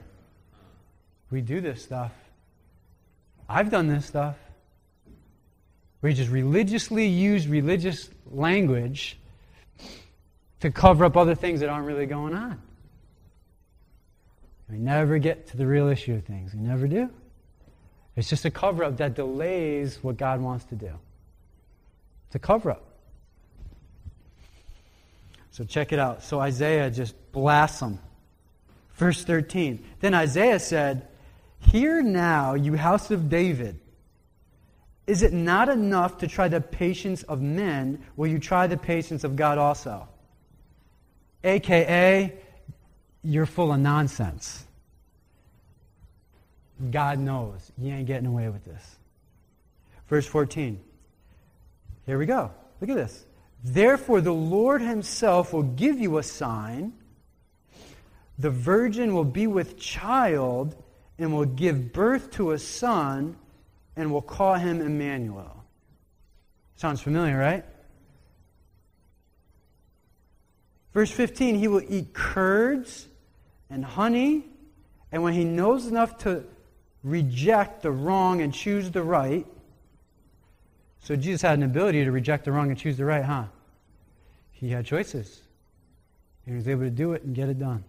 We 1.31 1.43
do 1.43 1.61
this 1.61 1.81
stuff. 1.81 2.11
I've 3.49 3.71
done 3.71 3.89
this 3.89 4.07
stuff. 4.07 4.37
We 6.03 6.13
just 6.13 6.31
religiously 6.31 7.07
use 7.07 7.49
religious 7.49 8.11
language 8.31 9.19
to 10.61 10.71
cover 10.71 11.05
up 11.05 11.17
other 11.17 11.35
things 11.35 11.61
that 11.61 11.69
aren't 11.69 11.87
really 11.87 12.07
going 12.07 12.35
on. 12.35 12.61
We 14.71 14.79
never 14.79 15.19
get 15.19 15.49
to 15.49 15.57
the 15.57 15.67
real 15.67 15.89
issue 15.89 16.15
of 16.15 16.25
things. 16.25 16.55
We 16.55 16.61
never 16.61 16.87
do. 16.89 17.11
It's 18.17 18.29
just 18.29 18.45
a 18.45 18.51
cover 18.51 18.85
up 18.85 18.97
that 18.99 19.15
delays 19.15 19.99
what 20.03 20.17
God 20.17 20.41
wants 20.41 20.65
to 20.67 20.75
do. 20.75 20.91
It's 22.27 22.35
a 22.35 22.39
cover 22.39 22.71
up. 22.71 22.85
So 25.51 25.65
check 25.65 25.93
it 25.93 25.99
out. 25.99 26.23
So 26.23 26.41
Isaiah 26.41 26.91
just 26.91 27.15
blasts 27.33 27.81
them. 27.81 27.99
Verse 28.95 29.25
13. 29.25 29.85
Then 30.01 30.15
Isaiah 30.15 30.59
said, 30.59 31.09
Hear 31.71 32.03
now, 32.03 32.55
you 32.55 32.77
house 32.77 33.11
of 33.11 33.29
David. 33.29 33.79
Is 35.07 35.23
it 35.23 35.33
not 35.33 35.69
enough 35.69 36.19
to 36.19 36.29
try 36.29 36.49
the 36.49 36.61
patience 36.61 37.23
of 37.25 37.41
men? 37.41 38.03
Will 38.17 38.27
you 38.27 38.39
try 38.39 38.67
the 38.67 38.77
patience 38.77 39.25
of 39.25 39.37
God 39.37 39.59
also? 39.59 40.09
AKA, 41.43 42.33
you're 43.23 43.47
full 43.47 43.73
of 43.73 43.81
nonsense. 43.81 44.65
God 46.91 47.19
knows. 47.19 47.71
You 47.79 47.93
ain't 47.93 48.07
getting 48.07 48.27
away 48.27 48.49
with 48.49 48.65
this. 48.65 48.97
Verse 50.09 50.27
14. 50.27 50.81
Here 52.07 52.19
we 52.19 52.27
go. 52.27 52.51
Look 52.81 52.91
at 52.91 52.97
this. 52.97 53.25
Therefore, 53.63 54.21
the 54.21 54.33
Lord 54.33 54.83
Himself 54.83 55.53
will 55.53 55.63
give 55.63 55.99
you 55.99 56.19
a 56.19 56.23
sign. 56.23 56.93
The 58.39 58.51
virgin 58.51 59.15
will 59.15 59.25
be 59.25 59.47
with 59.47 59.79
child 59.79 60.77
and 61.19 61.33
will 61.33 61.45
give 61.45 61.93
birth 61.93 62.31
to 62.33 62.53
a 62.53 62.59
son 62.59 63.37
and 63.97 64.13
will 64.13 64.23
call 64.23 64.55
him 64.55 64.81
Emmanuel. 64.81 65.65
Sounds 66.77 67.01
familiar, 67.01 67.39
right? 67.39 67.65
Verse 70.93 71.11
15 71.11 71.57
He 71.57 71.69
will 71.69 71.83
eat 71.89 72.13
curds 72.13 73.07
and 73.71 73.85
honey, 73.85 74.45
and 75.13 75.23
when 75.23 75.35
he 75.35 75.45
knows 75.45 75.87
enough 75.87 76.19
to 76.19 76.45
reject 77.03 77.83
the 77.83 77.91
wrong 77.91 78.41
and 78.41 78.53
choose 78.53 78.91
the 78.91 79.03
right, 79.03 79.47
so 81.01 81.15
Jesus 81.17 81.43
had 81.43 81.59
an 81.59 81.65
ability 81.65 82.05
to 82.05 82.11
reject 82.11 82.47
the 82.47 82.53
wrong 82.53 82.71
and 82.71 82.79
choose 82.79 82.97
the 82.97 83.05
right, 83.05 83.23
huh? 83.23 83.45
He 84.53 84.71
had 84.71 84.87
choices. 84.87 85.43
He 86.47 86.53
was 86.53 86.67
able 86.67 86.83
to 86.83 86.91
do 86.91 87.13
it 87.13 87.23
and 87.23 87.35
get 87.35 87.49
it 87.51 87.59
done. 87.59 87.85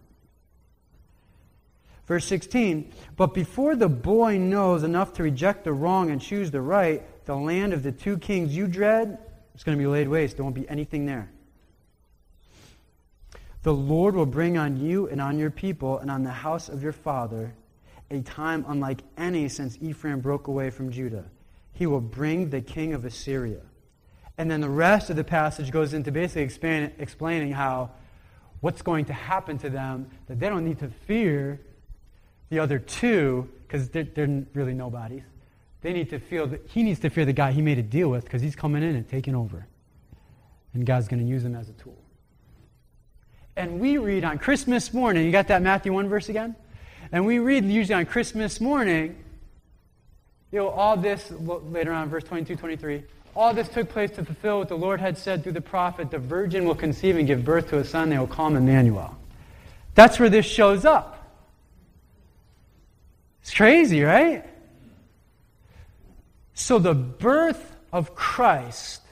Verse 2.08 2.26
16, 2.26 2.92
but 3.16 3.34
before 3.34 3.76
the 3.76 3.90
boy 3.90 4.38
knows 4.38 4.84
enough 4.84 5.14
to 5.14 5.24
reject 5.24 5.64
the 5.64 5.74
wrong 5.74 6.12
and 6.12 6.22
choose 6.22 6.52
the 6.52 6.62
right, 6.62 7.04
the 7.26 7.36
land 7.36 7.74
of 7.74 7.82
the 7.82 7.92
two 7.92 8.18
kings 8.20 8.56
you 8.56 8.68
dread 8.68 9.18
is 9.56 9.64
going 9.64 9.76
to 9.76 9.82
be 9.82 9.88
laid 9.88 10.08
waste. 10.08 10.38
There 10.38 10.44
won't 10.44 10.56
be 10.56 10.70
anything 10.70 11.08
there. 11.08 11.32
The 13.64 13.74
Lord 13.74 14.16
will 14.16 14.28
bring 14.28 14.56
on 14.58 14.78
you 14.78 15.08
and 15.08 15.20
on 15.20 15.40
your 15.40 15.50
people 15.50 15.98
and 15.98 16.12
on 16.12 16.24
the 16.24 16.30
house 16.30 16.70
of 16.70 16.84
your 16.84 16.92
father 16.92 17.56
a 18.12 18.22
time 18.22 18.64
unlike 18.68 19.02
any 19.18 19.50
since 19.50 19.80
Ephraim 19.82 20.20
broke 20.20 20.48
away 20.48 20.70
from 20.70 20.92
Judah. 20.92 21.26
He 21.74 21.88
will 21.88 22.02
bring 22.02 22.52
the 22.52 22.62
king 22.62 22.94
of 22.94 23.04
Assyria. 23.06 23.62
And 24.38 24.52
then 24.52 24.62
the 24.62 24.70
rest 24.70 25.10
of 25.10 25.16
the 25.16 25.24
passage 25.24 25.72
goes 25.72 25.96
into 25.96 26.12
basically 26.12 26.44
explain, 26.44 26.92
explaining 27.00 27.54
how 27.54 27.90
what's 28.62 28.84
going 28.84 29.06
to 29.06 29.14
happen 29.14 29.58
to 29.58 29.70
them, 29.72 30.12
that 30.28 30.40
they 30.40 30.50
don't 30.50 30.66
need 30.66 30.80
to 30.80 30.90
fear 30.90 31.60
the 32.50 32.60
other 32.60 32.80
two, 32.80 33.50
because 33.68 33.90
they're, 33.90 34.04
they're, 34.04 34.46
really 34.54 34.74
nobodies, 34.74 35.24
they 35.82 35.94
need 35.94 36.10
to 36.10 36.20
feel 36.20 36.48
that 36.48 36.62
he 36.68 36.84
needs 36.84 37.00
to 37.02 37.10
fear 37.10 37.26
the 37.26 37.34
guy 37.34 37.52
he 37.52 37.62
made 37.62 37.78
a 37.78 37.84
deal 37.84 38.10
with 38.10 38.24
because 38.24 38.42
he's 38.42 38.56
coming 38.56 38.84
in 38.84 38.96
and 38.96 39.08
taking 39.08 39.36
over. 39.36 39.68
And 40.74 40.86
God's 40.86 41.08
going 41.08 41.20
to 41.20 41.26
use 41.26 41.44
him 41.44 41.56
as 41.56 41.70
a 41.70 41.74
tool. 41.74 41.98
And 43.56 43.80
we 43.80 43.98
read 43.98 44.26
on 44.26 44.38
Christmas 44.38 44.94
morning, 44.94 45.26
you 45.26 45.32
got 45.32 45.48
that 45.48 45.62
Matthew 45.62 45.94
1 45.94 46.10
verse 46.10 46.28
again? 46.30 46.56
And 47.12 47.26
we 47.26 47.40
read 47.40 47.66
usually 47.66 47.94
on 47.96 48.06
Christmas 48.06 48.60
morning, 48.60 49.16
you 50.52 50.60
know, 50.60 50.70
all 50.70 50.98
this, 50.98 51.32
later 51.32 51.94
on, 51.94 52.10
verse 52.10 52.24
22, 52.24 52.56
23, 52.56 53.04
all 53.36 53.54
this 53.54 53.68
took 53.68 53.90
place 53.90 54.12
to 54.12 54.26
fulfill 54.26 54.60
what 54.60 54.70
the 54.70 54.78
Lord 54.78 55.00
had 55.00 55.18
said 55.18 55.44
through 55.44 55.52
the 55.52 55.62
prophet 55.62 56.10
the 56.10 56.20
virgin 56.20 56.66
will 56.66 56.76
conceive 56.76 57.18
and 57.18 57.28
give 57.28 57.44
birth 57.44 57.70
to 57.70 57.78
a 57.80 57.84
son, 57.84 58.10
they 58.10 58.18
will 58.18 58.28
call 58.28 58.48
him 58.48 58.56
Emmanuel. 58.56 59.16
That's 59.94 60.20
where 60.20 60.30
this 60.30 60.46
shows 60.46 60.86
up. 60.86 61.15
It's 63.46 63.54
crazy, 63.54 64.02
right? 64.02 64.44
So 66.56 66.80
the 66.80 66.96
birth 66.96 67.76
of 67.94 68.16
Christ 68.16 69.04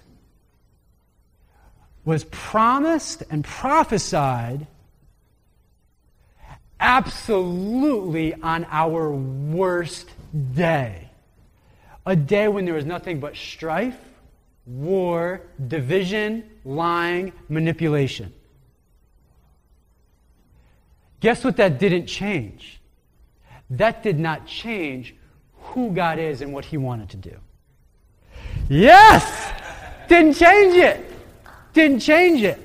was 2.03 2.23
promised 2.23 3.21
and 3.29 3.43
prophesied 3.43 4.65
absolutely 6.79 8.33
on 8.33 8.65
our 8.71 9.11
worst 9.11 10.09
day. 10.55 11.11
A 12.03 12.15
day 12.15 12.47
when 12.47 12.65
there 12.65 12.73
was 12.73 12.85
nothing 12.85 13.19
but 13.19 13.35
strife, 13.35 13.99
war, 14.65 15.41
division, 15.67 16.49
lying, 16.65 17.33
manipulation. 17.49 18.33
Guess 21.19 21.43
what 21.43 21.57
that 21.57 21.77
didn't 21.77 22.07
change? 22.07 22.79
That 23.77 24.03
did 24.03 24.19
not 24.19 24.45
change 24.45 25.15
who 25.55 25.91
God 25.91 26.19
is 26.19 26.41
and 26.41 26.53
what 26.53 26.65
He 26.65 26.77
wanted 26.77 27.09
to 27.09 27.17
do. 27.17 27.35
Yes! 28.69 29.51
Didn't 30.07 30.33
change 30.33 30.75
it. 30.75 31.05
Didn't 31.73 31.99
change 31.99 32.43
it. 32.43 32.57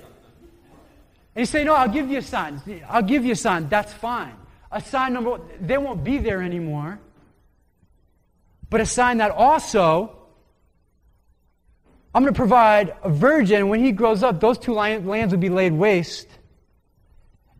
And 1.34 1.42
you 1.42 1.46
say, 1.46 1.64
No, 1.64 1.74
I'll 1.74 1.88
give 1.88 2.10
you 2.10 2.18
a 2.18 2.22
sign. 2.22 2.60
I'll 2.88 3.02
give 3.02 3.24
you 3.24 3.32
a 3.32 3.36
sign. 3.36 3.68
That's 3.68 3.92
fine. 3.92 4.34
A 4.70 4.80
sign 4.80 5.14
number 5.14 5.30
one, 5.30 5.42
they 5.60 5.78
won't 5.78 6.04
be 6.04 6.18
there 6.18 6.42
anymore. 6.42 6.98
But 8.70 8.80
a 8.80 8.86
sign 8.86 9.18
that 9.18 9.30
also, 9.30 10.14
I'm 12.14 12.22
going 12.22 12.34
to 12.34 12.36
provide 12.36 12.94
a 13.02 13.08
virgin. 13.08 13.68
When 13.68 13.82
he 13.82 13.92
grows 13.92 14.22
up, 14.22 14.40
those 14.40 14.58
two 14.58 14.74
lands 14.74 15.32
will 15.32 15.40
be 15.40 15.48
laid 15.48 15.72
waste. 15.72 16.28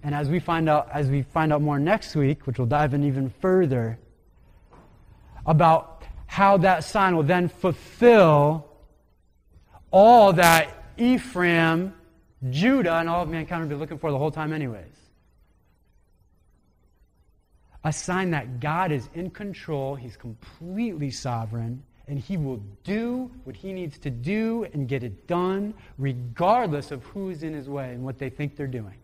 And 0.03 0.15
as 0.15 0.29
we 0.29 0.39
find 0.39 0.69
out, 0.69 0.89
as 0.93 1.09
we 1.09 1.23
find 1.23 1.53
out 1.53 1.61
more 1.61 1.79
next 1.79 2.15
week, 2.15 2.47
which 2.47 2.59
we'll 2.59 2.67
dive 2.67 2.95
in 2.95 3.05
even 3.05 3.31
further, 3.41 3.99
about 5.45 6.05
how 6.27 6.59
that 6.59 6.85
sign 6.85 7.17
will 7.17 7.23
then 7.23 7.49
fulfill 7.49 8.67
all 9.91 10.33
that 10.35 10.93
Ephraim, 10.99 11.95
Judah, 12.51 12.97
and 12.97 13.09
all 13.09 13.23
of 13.23 13.29
mankind 13.29 13.63
will 13.63 13.69
be 13.69 13.75
looking 13.75 13.99
for 13.99 14.11
the 14.11 14.19
whole 14.19 14.31
time, 14.31 14.53
anyways. 14.53 14.85
A 17.85 17.93
sign 17.93 18.33
that 18.33 18.61
God 18.61 18.93
is 18.93 19.09
in 19.15 19.31
control, 19.31 19.95
He's 19.95 20.17
completely 20.17 21.11
sovereign, 21.11 21.83
and 22.07 22.19
He 22.19 22.37
will 22.37 22.61
do 22.85 23.31
what 23.45 23.57
He 23.57 23.73
needs 23.73 23.99
to 24.01 24.11
do 24.11 24.67
and 24.73 24.87
get 24.87 25.03
it 25.03 25.27
done, 25.27 25.75
regardless 25.97 26.91
of 26.91 27.03
who's 27.05 27.43
in 27.43 27.55
His 27.55 27.69
way 27.69 27.93
and 27.93 28.05
what 28.05 28.19
they 28.19 28.29
think 28.29 28.57
they're 28.57 28.67
doing. 28.67 28.95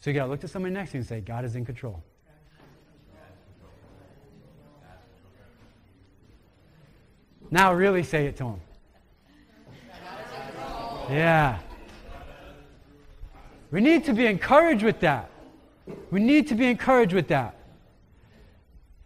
So 0.00 0.10
you 0.10 0.14
got 0.14 0.24
to 0.24 0.30
look 0.30 0.40
to 0.40 0.48
somebody 0.48 0.74
next 0.74 0.92
to 0.92 0.96
you 0.96 1.00
and 1.00 1.08
say, 1.08 1.20
God 1.20 1.44
is 1.44 1.56
in 1.56 1.64
control. 1.64 2.02
Now, 7.50 7.72
really 7.74 8.02
say 8.02 8.26
it 8.26 8.36
to 8.36 8.44
him. 8.44 8.60
Yeah. 11.10 11.58
We 13.70 13.80
need 13.80 14.04
to 14.04 14.12
be 14.12 14.26
encouraged 14.26 14.84
with 14.84 15.00
that. 15.00 15.30
We 16.10 16.20
need 16.20 16.48
to 16.48 16.54
be 16.54 16.66
encouraged 16.66 17.12
with 17.12 17.28
that. 17.28 17.56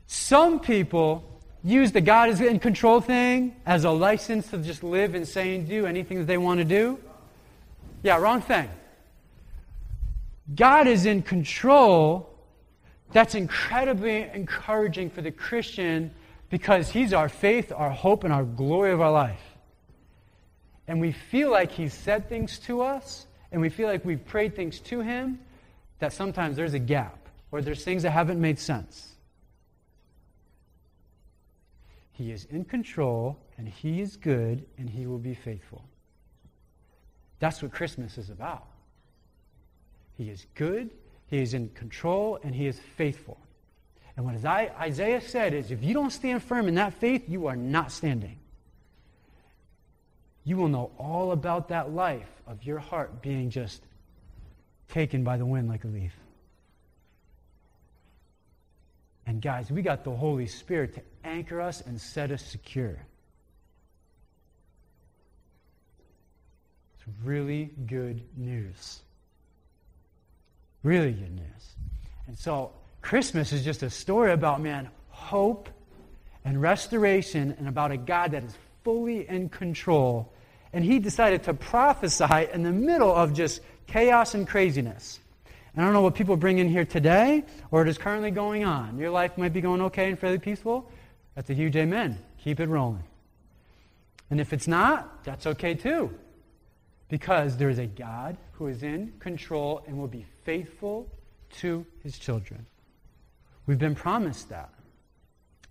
Some 0.06 0.60
people 0.60 1.24
use 1.64 1.92
the 1.92 2.02
God 2.02 2.28
is 2.28 2.40
in 2.42 2.58
control 2.58 3.00
thing 3.00 3.56
as 3.64 3.84
a 3.84 3.90
license 3.90 4.50
to 4.50 4.58
just 4.58 4.84
live 4.84 5.14
and 5.14 5.26
say 5.26 5.54
and 5.54 5.66
do 5.66 5.86
anything 5.86 6.18
that 6.18 6.26
they 6.26 6.36
want 6.36 6.58
to 6.58 6.64
do. 6.64 6.98
Yeah, 8.02 8.18
wrong 8.18 8.42
thing. 8.42 8.68
God 10.52 10.86
is 10.86 11.06
in 11.06 11.22
control, 11.22 12.28
that's 13.12 13.34
incredibly 13.34 14.22
encouraging 14.22 15.10
for 15.10 15.22
the 15.22 15.30
Christian 15.30 16.10
because 16.50 16.90
He's 16.90 17.12
our 17.12 17.28
faith, 17.28 17.72
our 17.74 17.90
hope, 17.90 18.24
and 18.24 18.32
our 18.32 18.44
glory 18.44 18.92
of 18.92 19.00
our 19.00 19.12
life. 19.12 19.40
and 20.86 21.00
we 21.00 21.12
feel 21.12 21.50
like 21.50 21.72
He's 21.72 21.94
said 21.94 22.28
things 22.28 22.58
to 22.60 22.82
us, 22.82 23.26
and 23.50 23.60
we 23.60 23.68
feel 23.68 23.88
like 23.88 24.04
we've 24.04 24.24
prayed 24.24 24.54
things 24.54 24.80
to 24.80 25.00
Him, 25.00 25.38
that 25.98 26.12
sometimes 26.12 26.56
there's 26.56 26.74
a 26.74 26.78
gap, 26.78 27.28
or 27.50 27.62
there's 27.62 27.84
things 27.84 28.02
that 28.02 28.10
haven't 28.10 28.40
made 28.40 28.58
sense. 28.58 29.12
He 32.12 32.30
is 32.30 32.44
in 32.46 32.64
control, 32.64 33.38
and 33.56 33.68
He 33.68 34.00
is 34.00 34.16
good, 34.16 34.64
and 34.78 34.88
He 34.90 35.06
will 35.06 35.18
be 35.18 35.34
faithful. 35.34 35.82
That's 37.38 37.62
what 37.62 37.72
Christmas 37.72 38.18
is 38.18 38.30
about. 38.30 38.66
He 40.16 40.30
is 40.30 40.46
good, 40.54 40.90
He 41.26 41.40
is 41.40 41.54
in 41.54 41.68
control, 41.70 42.38
and 42.42 42.54
He 42.54 42.66
is 42.66 42.78
faithful. 42.96 43.38
And 44.16 44.24
what 44.24 44.36
Isaiah 44.44 45.20
said 45.20 45.54
is 45.54 45.70
if 45.70 45.82
you 45.82 45.92
don't 45.92 46.10
stand 46.10 46.42
firm 46.42 46.68
in 46.68 46.76
that 46.76 46.94
faith, 46.94 47.28
you 47.28 47.46
are 47.48 47.56
not 47.56 47.90
standing. 47.90 48.38
You 50.44 50.56
will 50.56 50.68
know 50.68 50.92
all 50.98 51.32
about 51.32 51.68
that 51.68 51.92
life 51.92 52.28
of 52.46 52.62
your 52.64 52.78
heart 52.78 53.22
being 53.22 53.50
just 53.50 53.82
taken 54.88 55.24
by 55.24 55.36
the 55.36 55.46
wind 55.46 55.68
like 55.68 55.84
a 55.84 55.88
leaf. 55.88 56.12
And 59.26 59.40
guys, 59.40 59.70
we 59.70 59.82
got 59.82 60.04
the 60.04 60.14
Holy 60.14 60.46
Spirit 60.46 60.94
to 60.94 61.02
anchor 61.24 61.60
us 61.60 61.80
and 61.80 61.98
set 61.98 62.30
us 62.30 62.44
secure. 62.44 62.98
It's 66.94 67.06
really 67.24 67.70
good 67.86 68.22
news. 68.36 69.00
Really 70.84 71.12
good 71.12 71.34
news. 71.34 71.74
And 72.26 72.38
so, 72.38 72.72
Christmas 73.00 73.52
is 73.52 73.64
just 73.64 73.82
a 73.82 73.90
story 73.90 74.32
about, 74.32 74.60
man, 74.60 74.90
hope 75.08 75.70
and 76.44 76.60
restoration 76.60 77.54
and 77.58 77.66
about 77.66 77.90
a 77.90 77.96
God 77.96 78.32
that 78.32 78.44
is 78.44 78.54
fully 78.84 79.26
in 79.26 79.48
control. 79.48 80.30
And 80.74 80.84
he 80.84 80.98
decided 80.98 81.44
to 81.44 81.54
prophesy 81.54 82.48
in 82.52 82.62
the 82.62 82.72
middle 82.72 83.12
of 83.14 83.32
just 83.32 83.62
chaos 83.86 84.34
and 84.34 84.46
craziness. 84.46 85.20
And 85.74 85.82
I 85.82 85.86
don't 85.86 85.94
know 85.94 86.02
what 86.02 86.14
people 86.14 86.36
bring 86.36 86.58
in 86.58 86.68
here 86.68 86.84
today 86.84 87.44
or 87.70 87.80
it 87.82 87.88
is 87.88 87.96
currently 87.96 88.30
going 88.30 88.64
on. 88.64 88.98
Your 88.98 89.10
life 89.10 89.38
might 89.38 89.54
be 89.54 89.62
going 89.62 89.80
okay 89.82 90.10
and 90.10 90.18
fairly 90.18 90.38
peaceful. 90.38 90.90
That's 91.34 91.48
a 91.48 91.54
huge 91.54 91.76
amen. 91.76 92.18
Keep 92.42 92.60
it 92.60 92.68
rolling. 92.68 93.04
And 94.30 94.38
if 94.38 94.52
it's 94.52 94.68
not, 94.68 95.24
that's 95.24 95.46
okay 95.46 95.74
too. 95.74 96.14
Because 97.08 97.56
there 97.56 97.70
is 97.70 97.78
a 97.78 97.86
God 97.86 98.36
who 98.52 98.66
is 98.66 98.82
in 98.82 99.14
control 99.18 99.82
and 99.86 99.98
will 99.98 100.08
be 100.08 100.26
faithful 100.44 101.08
to 101.58 101.84
his 102.02 102.18
children. 102.18 102.66
We've 103.66 103.78
been 103.78 103.94
promised 103.94 104.50
that. 104.50 104.70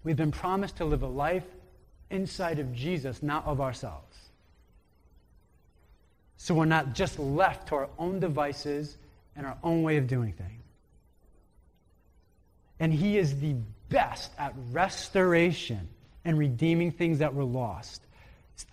We've 0.03 0.17
been 0.17 0.31
promised 0.31 0.77
to 0.77 0.85
live 0.85 1.03
a 1.03 1.07
life 1.07 1.45
inside 2.09 2.59
of 2.59 2.73
Jesus, 2.73 3.23
not 3.23 3.45
of 3.45 3.61
ourselves. 3.61 4.17
So 6.37 6.53
we're 6.53 6.65
not 6.65 6.93
just 6.93 7.19
left 7.19 7.69
to 7.69 7.75
our 7.75 7.89
own 7.97 8.19
devices 8.19 8.97
and 9.35 9.45
our 9.45 9.57
own 9.63 9.83
way 9.83 9.97
of 9.97 10.07
doing 10.07 10.33
things. 10.33 10.49
And 12.79 12.93
He 12.93 13.17
is 13.17 13.39
the 13.39 13.55
best 13.89 14.31
at 14.37 14.53
restoration 14.71 15.87
and 16.25 16.37
redeeming 16.37 16.91
things 16.91 17.19
that 17.19 17.33
were 17.33 17.43
lost, 17.43 18.01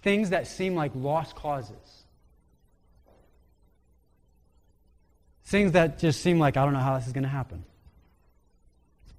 things 0.02 0.30
that 0.30 0.46
seem 0.46 0.74
like 0.74 0.92
lost 0.94 1.36
causes. 1.36 2.04
Things 5.44 5.72
that 5.72 5.98
just 5.98 6.20
seem 6.20 6.38
like, 6.38 6.56
I 6.56 6.64
don't 6.64 6.72
know 6.72 6.80
how 6.80 6.96
this 6.96 7.06
is 7.06 7.12
going 7.12 7.24
to 7.24 7.28
happen. 7.28 7.64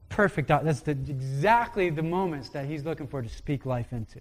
Perfect. 0.09 0.51
Uh, 0.51 0.59
that's 0.63 0.82
the, 0.82 0.91
exactly 0.91 1.89
the 1.89 2.03
moments 2.03 2.49
that 2.49 2.65
he's 2.65 2.86
looking 2.86 3.07
for 3.07 3.22
to 3.22 3.30
speak 3.30 3.65
life 3.65 3.91
into. 3.91 4.19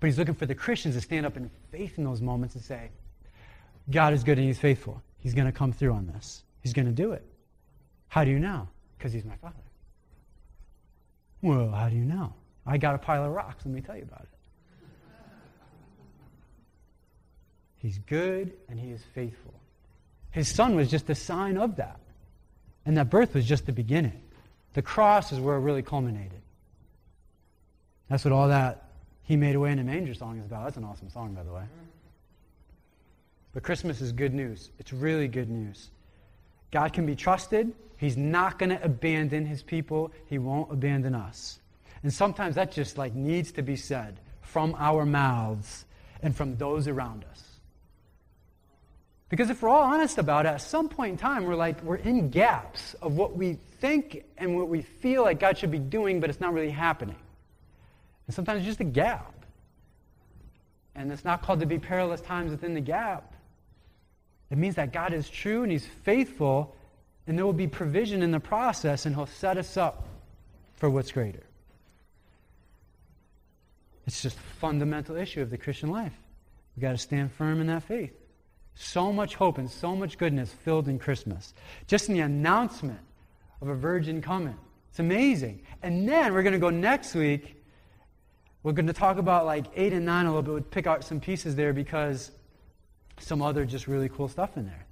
But 0.00 0.06
he's 0.06 0.18
looking 0.18 0.34
for 0.34 0.46
the 0.46 0.54
Christians 0.54 0.94
to 0.94 1.00
stand 1.00 1.26
up 1.26 1.36
in 1.36 1.50
faith 1.70 1.98
in 1.98 2.04
those 2.04 2.20
moments 2.20 2.54
and 2.54 2.64
say, 2.64 2.90
God 3.90 4.12
is 4.12 4.24
good 4.24 4.38
and 4.38 4.46
he's 4.46 4.58
faithful. 4.58 5.02
He's 5.18 5.34
going 5.34 5.46
to 5.46 5.52
come 5.52 5.72
through 5.72 5.92
on 5.92 6.06
this. 6.06 6.44
He's 6.62 6.72
going 6.72 6.86
to 6.86 6.92
do 6.92 7.12
it. 7.12 7.24
How 8.08 8.24
do 8.24 8.30
you 8.30 8.38
know? 8.38 8.68
Because 8.96 9.12
he's 9.12 9.24
my 9.24 9.36
father. 9.36 9.54
Well, 11.42 11.70
how 11.70 11.88
do 11.88 11.96
you 11.96 12.04
know? 12.04 12.32
I 12.66 12.78
got 12.78 12.94
a 12.94 12.98
pile 12.98 13.24
of 13.24 13.32
rocks. 13.32 13.64
Let 13.64 13.74
me 13.74 13.80
tell 13.80 13.96
you 13.96 14.02
about 14.02 14.22
it. 14.22 14.28
He's 17.78 17.98
good 17.98 18.52
and 18.68 18.78
he 18.78 18.90
is 18.90 19.02
faithful. 19.14 19.54
His 20.30 20.48
son 20.48 20.74
was 20.74 20.90
just 20.90 21.08
a 21.10 21.14
sign 21.14 21.56
of 21.56 21.76
that. 21.76 21.98
And 22.84 22.96
that 22.96 23.10
birth 23.10 23.34
was 23.34 23.44
just 23.44 23.66
the 23.66 23.72
beginning. 23.72 24.20
The 24.74 24.82
cross 24.82 25.32
is 25.32 25.40
where 25.40 25.56
it 25.56 25.60
really 25.60 25.82
culminated. 25.82 26.40
That's 28.08 28.24
what 28.24 28.32
all 28.32 28.48
that 28.48 28.84
He 29.22 29.36
Made 29.36 29.54
Away 29.54 29.72
in 29.72 29.78
a 29.78 29.84
Manger 29.84 30.14
song 30.14 30.38
is 30.38 30.46
about. 30.46 30.64
That's 30.64 30.76
an 30.76 30.84
awesome 30.84 31.10
song, 31.10 31.34
by 31.34 31.42
the 31.42 31.52
way. 31.52 31.64
But 33.52 33.62
Christmas 33.62 34.00
is 34.00 34.12
good 34.12 34.34
news. 34.34 34.70
It's 34.78 34.92
really 34.92 35.28
good 35.28 35.50
news. 35.50 35.90
God 36.70 36.92
can 36.92 37.06
be 37.06 37.16
trusted. 37.16 37.72
He's 37.96 38.16
not 38.16 38.58
going 38.58 38.70
to 38.70 38.82
abandon 38.82 39.46
his 39.46 39.62
people. 39.62 40.12
He 40.26 40.38
won't 40.38 40.72
abandon 40.72 41.14
us. 41.14 41.58
And 42.02 42.12
sometimes 42.12 42.54
that 42.54 42.72
just 42.72 42.96
like 42.96 43.14
needs 43.14 43.52
to 43.52 43.62
be 43.62 43.76
said 43.76 44.20
from 44.42 44.74
our 44.78 45.04
mouths 45.04 45.84
and 46.22 46.36
from 46.36 46.56
those 46.56 46.86
around 46.86 47.24
us. 47.30 47.47
Because 49.28 49.50
if 49.50 49.60
we're 49.60 49.68
all 49.68 49.82
honest 49.82 50.16
about 50.16 50.46
it, 50.46 50.50
at 50.50 50.62
some 50.62 50.88
point 50.88 51.12
in 51.12 51.18
time, 51.18 51.44
we're 51.44 51.54
like, 51.54 51.82
we're 51.82 51.96
in 51.96 52.30
gaps 52.30 52.94
of 53.02 53.16
what 53.16 53.36
we 53.36 53.58
think 53.80 54.24
and 54.38 54.56
what 54.56 54.68
we 54.68 54.82
feel 54.82 55.22
like 55.22 55.38
God 55.38 55.58
should 55.58 55.70
be 55.70 55.78
doing, 55.78 56.20
but 56.20 56.30
it's 56.30 56.40
not 56.40 56.54
really 56.54 56.70
happening. 56.70 57.16
And 58.26 58.34
sometimes 58.34 58.60
it's 58.60 58.66
just 58.66 58.80
a 58.80 58.84
gap. 58.84 59.34
And 60.94 61.12
it's 61.12 61.24
not 61.24 61.42
called 61.42 61.60
to 61.60 61.66
be 61.66 61.78
perilous 61.78 62.20
times 62.22 62.50
within 62.50 62.74
the 62.74 62.80
gap. 62.80 63.34
It 64.50 64.56
means 64.56 64.76
that 64.76 64.92
God 64.92 65.12
is 65.12 65.28
true 65.28 65.62
and 65.62 65.70
He's 65.70 65.86
faithful, 66.04 66.74
and 67.26 67.36
there 67.36 67.44
will 67.44 67.52
be 67.52 67.66
provision 67.66 68.22
in 68.22 68.30
the 68.30 68.40
process, 68.40 69.04
and 69.04 69.14
He'll 69.14 69.26
set 69.26 69.58
us 69.58 69.76
up 69.76 70.08
for 70.76 70.88
what's 70.88 71.12
greater. 71.12 71.42
It's 74.06 74.22
just 74.22 74.38
a 74.38 74.40
fundamental 74.58 75.16
issue 75.16 75.42
of 75.42 75.50
the 75.50 75.58
Christian 75.58 75.90
life. 75.90 76.14
We've 76.74 76.80
got 76.80 76.92
to 76.92 76.98
stand 76.98 77.30
firm 77.32 77.60
in 77.60 77.66
that 77.66 77.82
faith. 77.82 78.14
So 78.80 79.12
much 79.12 79.34
hope 79.34 79.58
and 79.58 79.68
so 79.68 79.96
much 79.96 80.18
goodness 80.18 80.52
filled 80.52 80.86
in 80.86 81.00
Christmas. 81.00 81.52
Just 81.88 82.08
in 82.08 82.14
the 82.14 82.20
announcement 82.20 83.00
of 83.60 83.66
a 83.66 83.74
virgin 83.74 84.22
coming. 84.22 84.56
It's 84.90 85.00
amazing. 85.00 85.62
And 85.82 86.08
then 86.08 86.32
we're 86.32 86.44
going 86.44 86.52
to 86.52 86.60
go 86.60 86.70
next 86.70 87.16
week. 87.16 87.60
We're 88.62 88.72
going 88.72 88.86
to 88.86 88.92
talk 88.92 89.18
about 89.18 89.46
like 89.46 89.66
8 89.74 89.94
and 89.94 90.06
9 90.06 90.26
a 90.26 90.28
little 90.28 90.42
bit. 90.42 90.52
We'll 90.52 90.62
pick 90.62 90.86
out 90.86 91.02
some 91.02 91.18
pieces 91.18 91.56
there 91.56 91.72
because 91.72 92.30
some 93.18 93.42
other 93.42 93.64
just 93.64 93.88
really 93.88 94.08
cool 94.08 94.28
stuff 94.28 94.56
in 94.56 94.66
there. 94.66 94.86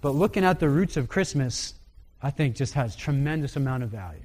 But 0.00 0.16
looking 0.16 0.44
at 0.44 0.58
the 0.58 0.68
roots 0.68 0.96
of 0.96 1.08
Christmas, 1.08 1.74
I 2.20 2.30
think 2.30 2.56
just 2.56 2.74
has 2.74 2.96
tremendous 2.96 3.54
amount 3.54 3.84
of 3.84 3.90
value. 3.90 4.20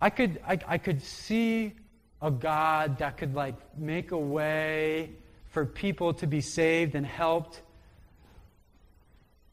I 0.00 0.08
could, 0.08 0.40
I, 0.48 0.58
I 0.66 0.78
could 0.78 1.02
see 1.02 1.74
a 2.22 2.30
God 2.30 2.98
that 2.98 3.16
could 3.16 3.34
like 3.34 3.54
make 3.76 4.10
a 4.12 4.18
way 4.18 5.10
for 5.50 5.64
people 5.66 6.14
to 6.14 6.26
be 6.26 6.40
saved 6.40 6.94
and 6.94 7.06
helped 7.06 7.62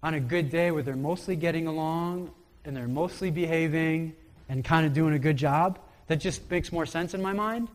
on 0.01 0.13
a 0.13 0.19
good 0.19 0.49
day 0.49 0.71
where 0.71 0.83
they're 0.83 0.95
mostly 0.95 1.35
getting 1.35 1.67
along 1.67 2.31
and 2.65 2.75
they're 2.75 2.87
mostly 2.87 3.31
behaving 3.31 4.13
and 4.49 4.63
kind 4.63 4.85
of 4.85 4.93
doing 4.93 5.13
a 5.13 5.19
good 5.19 5.37
job. 5.37 5.79
That 6.07 6.17
just 6.17 6.49
makes 6.51 6.71
more 6.71 6.85
sense 6.85 7.13
in 7.13 7.21
my 7.21 7.33
mind. 7.33 7.69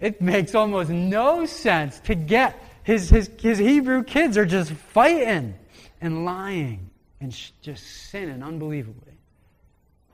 It 0.00 0.20
makes 0.20 0.54
almost 0.54 0.90
no 0.90 1.46
sense 1.46 2.00
to 2.00 2.14
get 2.14 2.62
his, 2.82 3.10
his, 3.10 3.30
his 3.40 3.58
Hebrew 3.58 4.04
kids 4.04 4.36
are 4.36 4.46
just 4.46 4.70
fighting 4.70 5.54
and 6.00 6.24
lying 6.24 6.90
and 7.20 7.32
sh- 7.32 7.50
just 7.62 7.84
sinning 8.10 8.42
unbelievably. 8.42 9.18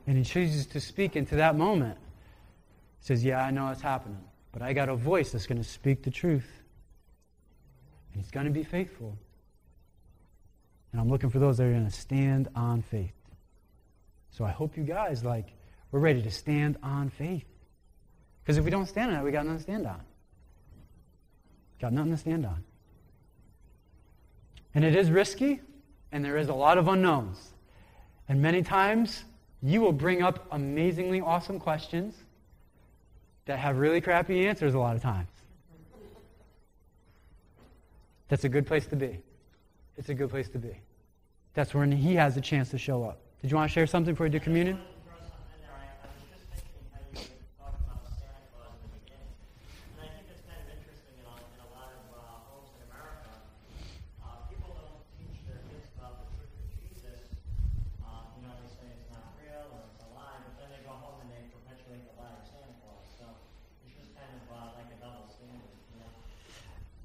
And 0.07 0.17
he 0.17 0.23
chooses 0.23 0.65
to 0.67 0.81
speak 0.81 1.15
into 1.15 1.35
that 1.35 1.55
moment. 1.55 1.97
Says, 3.03 3.23
Yeah, 3.23 3.43
I 3.43 3.51
know 3.51 3.67
it's 3.67 3.81
happening, 3.81 4.23
but 4.53 4.61
I 4.61 4.71
got 4.71 4.87
a 4.87 4.95
voice 4.95 5.33
that's 5.33 5.45
going 5.45 5.61
to 5.61 5.67
speak 5.67 6.03
the 6.03 6.09
truth. 6.09 6.49
And 8.13 8.21
he's 8.21 8.31
going 8.31 8.45
to 8.45 8.51
be 8.51 8.63
faithful. 8.63 9.17
And 10.91 11.01
I'm 11.01 11.09
looking 11.09 11.29
for 11.29 11.39
those 11.39 11.57
that 11.57 11.65
are 11.65 11.71
going 11.71 11.85
to 11.85 11.91
stand 11.91 12.47
on 12.55 12.81
faith. 12.81 13.13
So 14.31 14.45
I 14.45 14.51
hope 14.51 14.77
you 14.77 14.83
guys, 14.83 15.23
like, 15.23 15.47
we're 15.91 15.99
ready 15.99 16.21
to 16.21 16.31
stand 16.31 16.77
on 16.81 17.09
faith. 17.09 17.45
Because 18.41 18.57
if 18.57 18.63
we 18.63 18.71
don't 18.71 18.87
stand 18.87 19.11
on 19.11 19.19
it, 19.19 19.23
we 19.23 19.31
got 19.31 19.45
nothing 19.45 19.57
to 19.57 19.63
stand 19.63 19.85
on. 19.85 20.01
Got 21.81 21.91
nothing 21.91 22.11
to 22.11 22.17
stand 22.17 22.45
on. 22.45 22.63
And 24.73 24.85
it 24.85 24.95
is 24.95 25.11
risky, 25.11 25.59
and 26.13 26.23
there 26.23 26.37
is 26.37 26.47
a 26.47 26.53
lot 26.53 26.77
of 26.77 26.87
unknowns. 26.87 27.51
And 28.29 28.41
many 28.41 28.61
times, 28.61 29.25
you 29.61 29.81
will 29.81 29.91
bring 29.91 30.23
up 30.23 30.47
amazingly 30.51 31.19
awesome 31.19 31.59
questions 31.59 32.15
that 33.45 33.59
have 33.59 33.77
really 33.77 34.01
crappy 34.01 34.47
answers 34.47 34.73
a 34.73 34.79
lot 34.79 34.95
of 34.95 35.01
times. 35.01 35.27
That's 38.29 38.45
a 38.45 38.49
good 38.49 38.65
place 38.65 38.85
to 38.87 38.95
be. 38.95 39.19
It's 39.97 40.09
a 40.09 40.13
good 40.13 40.29
place 40.29 40.49
to 40.49 40.57
be. 40.57 40.75
That's 41.53 41.73
when 41.73 41.91
he 41.91 42.15
has 42.15 42.35
a 42.37 42.41
chance 42.41 42.69
to 42.69 42.77
show 42.77 43.03
up. 43.03 43.19
Did 43.41 43.51
you 43.51 43.57
want 43.57 43.69
to 43.69 43.73
share 43.73 43.85
something 43.85 44.13
before 44.13 44.25
we 44.25 44.31
do 44.31 44.39
communion? 44.39 44.79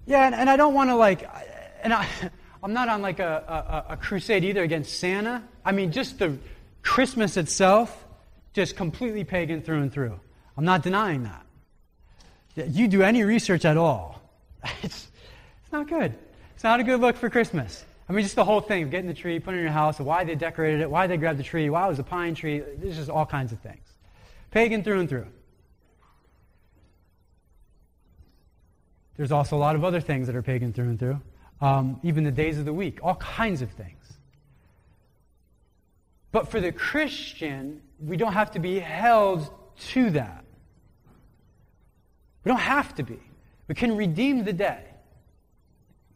Yeah, 0.09 0.24
and, 0.24 0.34
and 0.34 0.48
I 0.48 0.56
don't 0.56 0.72
want 0.72 0.88
to 0.88 0.96
like, 0.96 1.28
and 1.82 1.92
I, 1.92 2.09
I'm 2.62 2.72
not 2.72 2.88
on 2.88 3.02
like 3.02 3.20
a, 3.20 3.84
a, 3.88 3.92
a 3.92 3.96
crusade 3.98 4.42
either 4.42 4.62
against 4.62 4.98
Santa. 4.98 5.44
I 5.64 5.72
mean, 5.72 5.92
just 5.92 6.18
the 6.18 6.38
Christmas 6.82 7.36
itself, 7.36 8.06
just 8.54 8.74
completely 8.74 9.22
pagan 9.22 9.61
through 9.61 9.82
and 9.82 9.92
through. 9.92 10.18
I'm 10.56 10.64
not 10.64 10.82
denying 10.82 11.24
that. 11.24 11.44
You 12.56 12.88
do 12.88 13.02
any 13.02 13.22
research 13.22 13.66
at 13.66 13.76
all, 13.76 14.20
it's, 14.82 15.09
it's 15.62 15.72
not 15.72 15.86
good. 15.88 16.14
It's 16.54 16.64
not 16.64 16.80
a 16.80 16.84
good 16.84 17.00
look 17.00 17.16
for 17.16 17.30
Christmas. 17.30 17.84
I 18.09 18.14
mean, 18.14 18.22
just 18.24 18.34
the 18.34 18.44
whole 18.44 18.62
thing, 18.62 18.88
getting 18.88 19.06
the 19.06 19.14
tree, 19.14 19.38
putting 19.38 19.59
it 19.59 19.61
in 19.61 19.66
your 19.66 19.72
house, 19.72 20.00
why 20.00 20.24
they 20.24 20.34
decorated 20.34 20.80
it, 20.80 20.90
why 20.90 21.06
they 21.06 21.18
grabbed 21.18 21.38
the 21.38 21.44
tree, 21.44 21.68
why 21.68 21.84
it 21.84 21.90
was 21.90 21.98
a 21.98 22.02
pine 22.02 22.34
tree. 22.34 22.61
There's 22.78 22.96
just 22.96 23.11
all 23.11 23.26
kinds 23.26 23.52
of 23.52 23.61
things. 23.61 23.86
Pagan 24.50 24.82
through 24.82 25.00
and 25.00 25.09
through. 25.09 25.26
There's 29.18 29.32
also 29.32 29.56
a 29.56 29.58
lot 29.58 29.74
of 29.74 29.84
other 29.84 30.00
things 30.00 30.28
that 30.28 30.36
are 30.36 30.42
pagan 30.42 30.72
through 30.72 30.90
and 30.90 30.98
through. 30.98 31.20
Um, 31.60 32.00
even 32.04 32.22
the 32.22 32.30
days 32.30 32.56
of 32.56 32.64
the 32.64 32.72
week, 32.72 33.00
all 33.02 33.16
kinds 33.16 33.62
of 33.62 33.70
things. 33.72 33.98
But 36.30 36.48
for 36.48 36.60
the 36.60 36.70
Christian, 36.70 37.82
we 37.98 38.16
don't 38.16 38.32
have 38.32 38.52
to 38.52 38.60
be 38.60 38.78
held 38.78 39.50
to 39.90 40.10
that. 40.10 40.44
We 42.44 42.50
don't 42.50 42.60
have 42.60 42.94
to 42.94 43.02
be. 43.02 43.18
We 43.66 43.74
can 43.74 43.96
redeem 43.96 44.44
the 44.44 44.52
day 44.52 44.84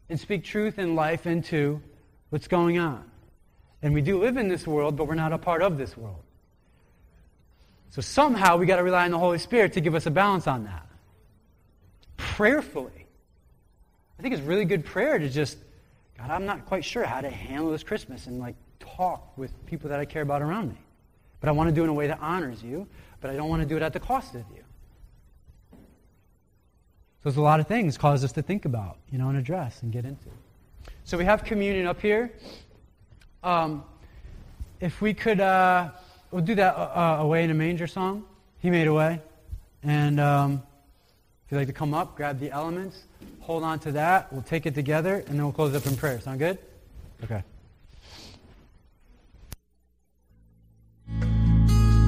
and 0.09 0.17
speak 0.17 0.45
truth 0.45 0.77
and 0.77 0.95
life 0.95 1.27
into 1.27 1.81
what's 2.29 2.47
going 2.47 2.79
on. 2.79 3.03
And 3.81 3.93
we 3.93 4.01
do 4.01 4.21
live 4.21 4.37
in 4.37 4.47
this 4.47 4.65
world, 4.65 4.95
but 4.95 5.09
we're 5.09 5.15
not 5.15 5.33
a 5.33 5.37
part 5.37 5.61
of 5.61 5.77
this 5.77 5.97
world. 5.97 6.23
So 7.89 8.01
somehow 8.01 8.55
we 8.55 8.65
got 8.65 8.77
to 8.77 8.83
rely 8.83 9.03
on 9.03 9.11
the 9.11 9.19
Holy 9.19 9.39
Spirit 9.39 9.73
to 9.73 9.81
give 9.81 9.93
us 9.93 10.05
a 10.05 10.11
balance 10.11 10.47
on 10.47 10.63
that. 10.63 10.87
Prayerfully. 12.17 13.05
I 14.17 14.21
think 14.21 14.33
it's 14.33 14.43
really 14.43 14.65
good 14.65 14.85
prayer 14.85 15.17
to 15.17 15.29
just, 15.29 15.57
God, 16.17 16.29
I'm 16.29 16.45
not 16.45 16.65
quite 16.65 16.85
sure 16.85 17.03
how 17.03 17.21
to 17.21 17.29
handle 17.29 17.71
this 17.71 17.83
Christmas 17.83 18.27
and 18.27 18.39
like 18.39 18.55
talk 18.79 19.37
with 19.37 19.51
people 19.65 19.89
that 19.89 19.99
I 19.99 20.05
care 20.05 20.21
about 20.21 20.41
around 20.41 20.69
me. 20.69 20.77
But 21.39 21.49
I 21.49 21.51
want 21.51 21.69
to 21.69 21.75
do 21.75 21.81
it 21.81 21.85
in 21.85 21.89
a 21.89 21.93
way 21.93 22.07
that 22.07 22.19
honors 22.21 22.63
you, 22.63 22.87
but 23.19 23.29
I 23.29 23.35
don't 23.35 23.49
want 23.49 23.61
to 23.61 23.67
do 23.67 23.75
it 23.75 23.81
at 23.81 23.93
the 23.93 23.99
cost 23.99 24.35
of 24.35 24.45
you. 24.55 24.63
So 25.71 27.29
there's 27.29 27.37
a 27.37 27.41
lot 27.41 27.59
of 27.59 27.67
things 27.67 27.97
cause 27.97 28.23
us 28.23 28.31
to 28.33 28.41
think 28.41 28.65
about, 28.65 28.97
you 29.11 29.17
know, 29.17 29.29
and 29.29 29.37
address 29.37 29.81
and 29.81 29.91
get 29.91 30.05
into. 30.05 30.29
So 31.05 31.17
we 31.17 31.25
have 31.25 31.43
communion 31.43 31.87
up 31.87 32.01
here. 32.01 32.31
Um, 33.43 33.83
if 34.79 35.01
we 35.01 35.13
could, 35.13 35.39
uh, 35.39 35.91
we'll 36.31 36.43
do 36.43 36.55
that 36.55 36.75
uh, 36.75 37.17
away 37.19 37.43
in 37.43 37.51
a 37.51 37.53
manger 37.53 37.87
song. 37.87 38.25
He 38.59 38.69
made 38.69 38.87
a 38.87 38.93
way. 38.93 39.21
And 39.83 40.19
um, 40.19 40.63
you'd 41.53 41.59
like 41.59 41.67
to 41.67 41.73
come 41.73 41.93
up, 41.93 42.15
grab 42.17 42.39
the 42.39 42.49
elements, 42.49 43.03
hold 43.39 43.63
on 43.63 43.77
to 43.79 43.91
that. 43.91 44.33
We'll 44.33 44.41
take 44.41 44.65
it 44.65 44.73
together, 44.73 45.17
and 45.27 45.37
then 45.37 45.43
we'll 45.43 45.53
close 45.53 45.75
up 45.75 45.85
in 45.85 45.95
prayer. 45.95 46.19
Sound 46.19 46.39
good? 46.39 46.57
Okay. 47.23 47.43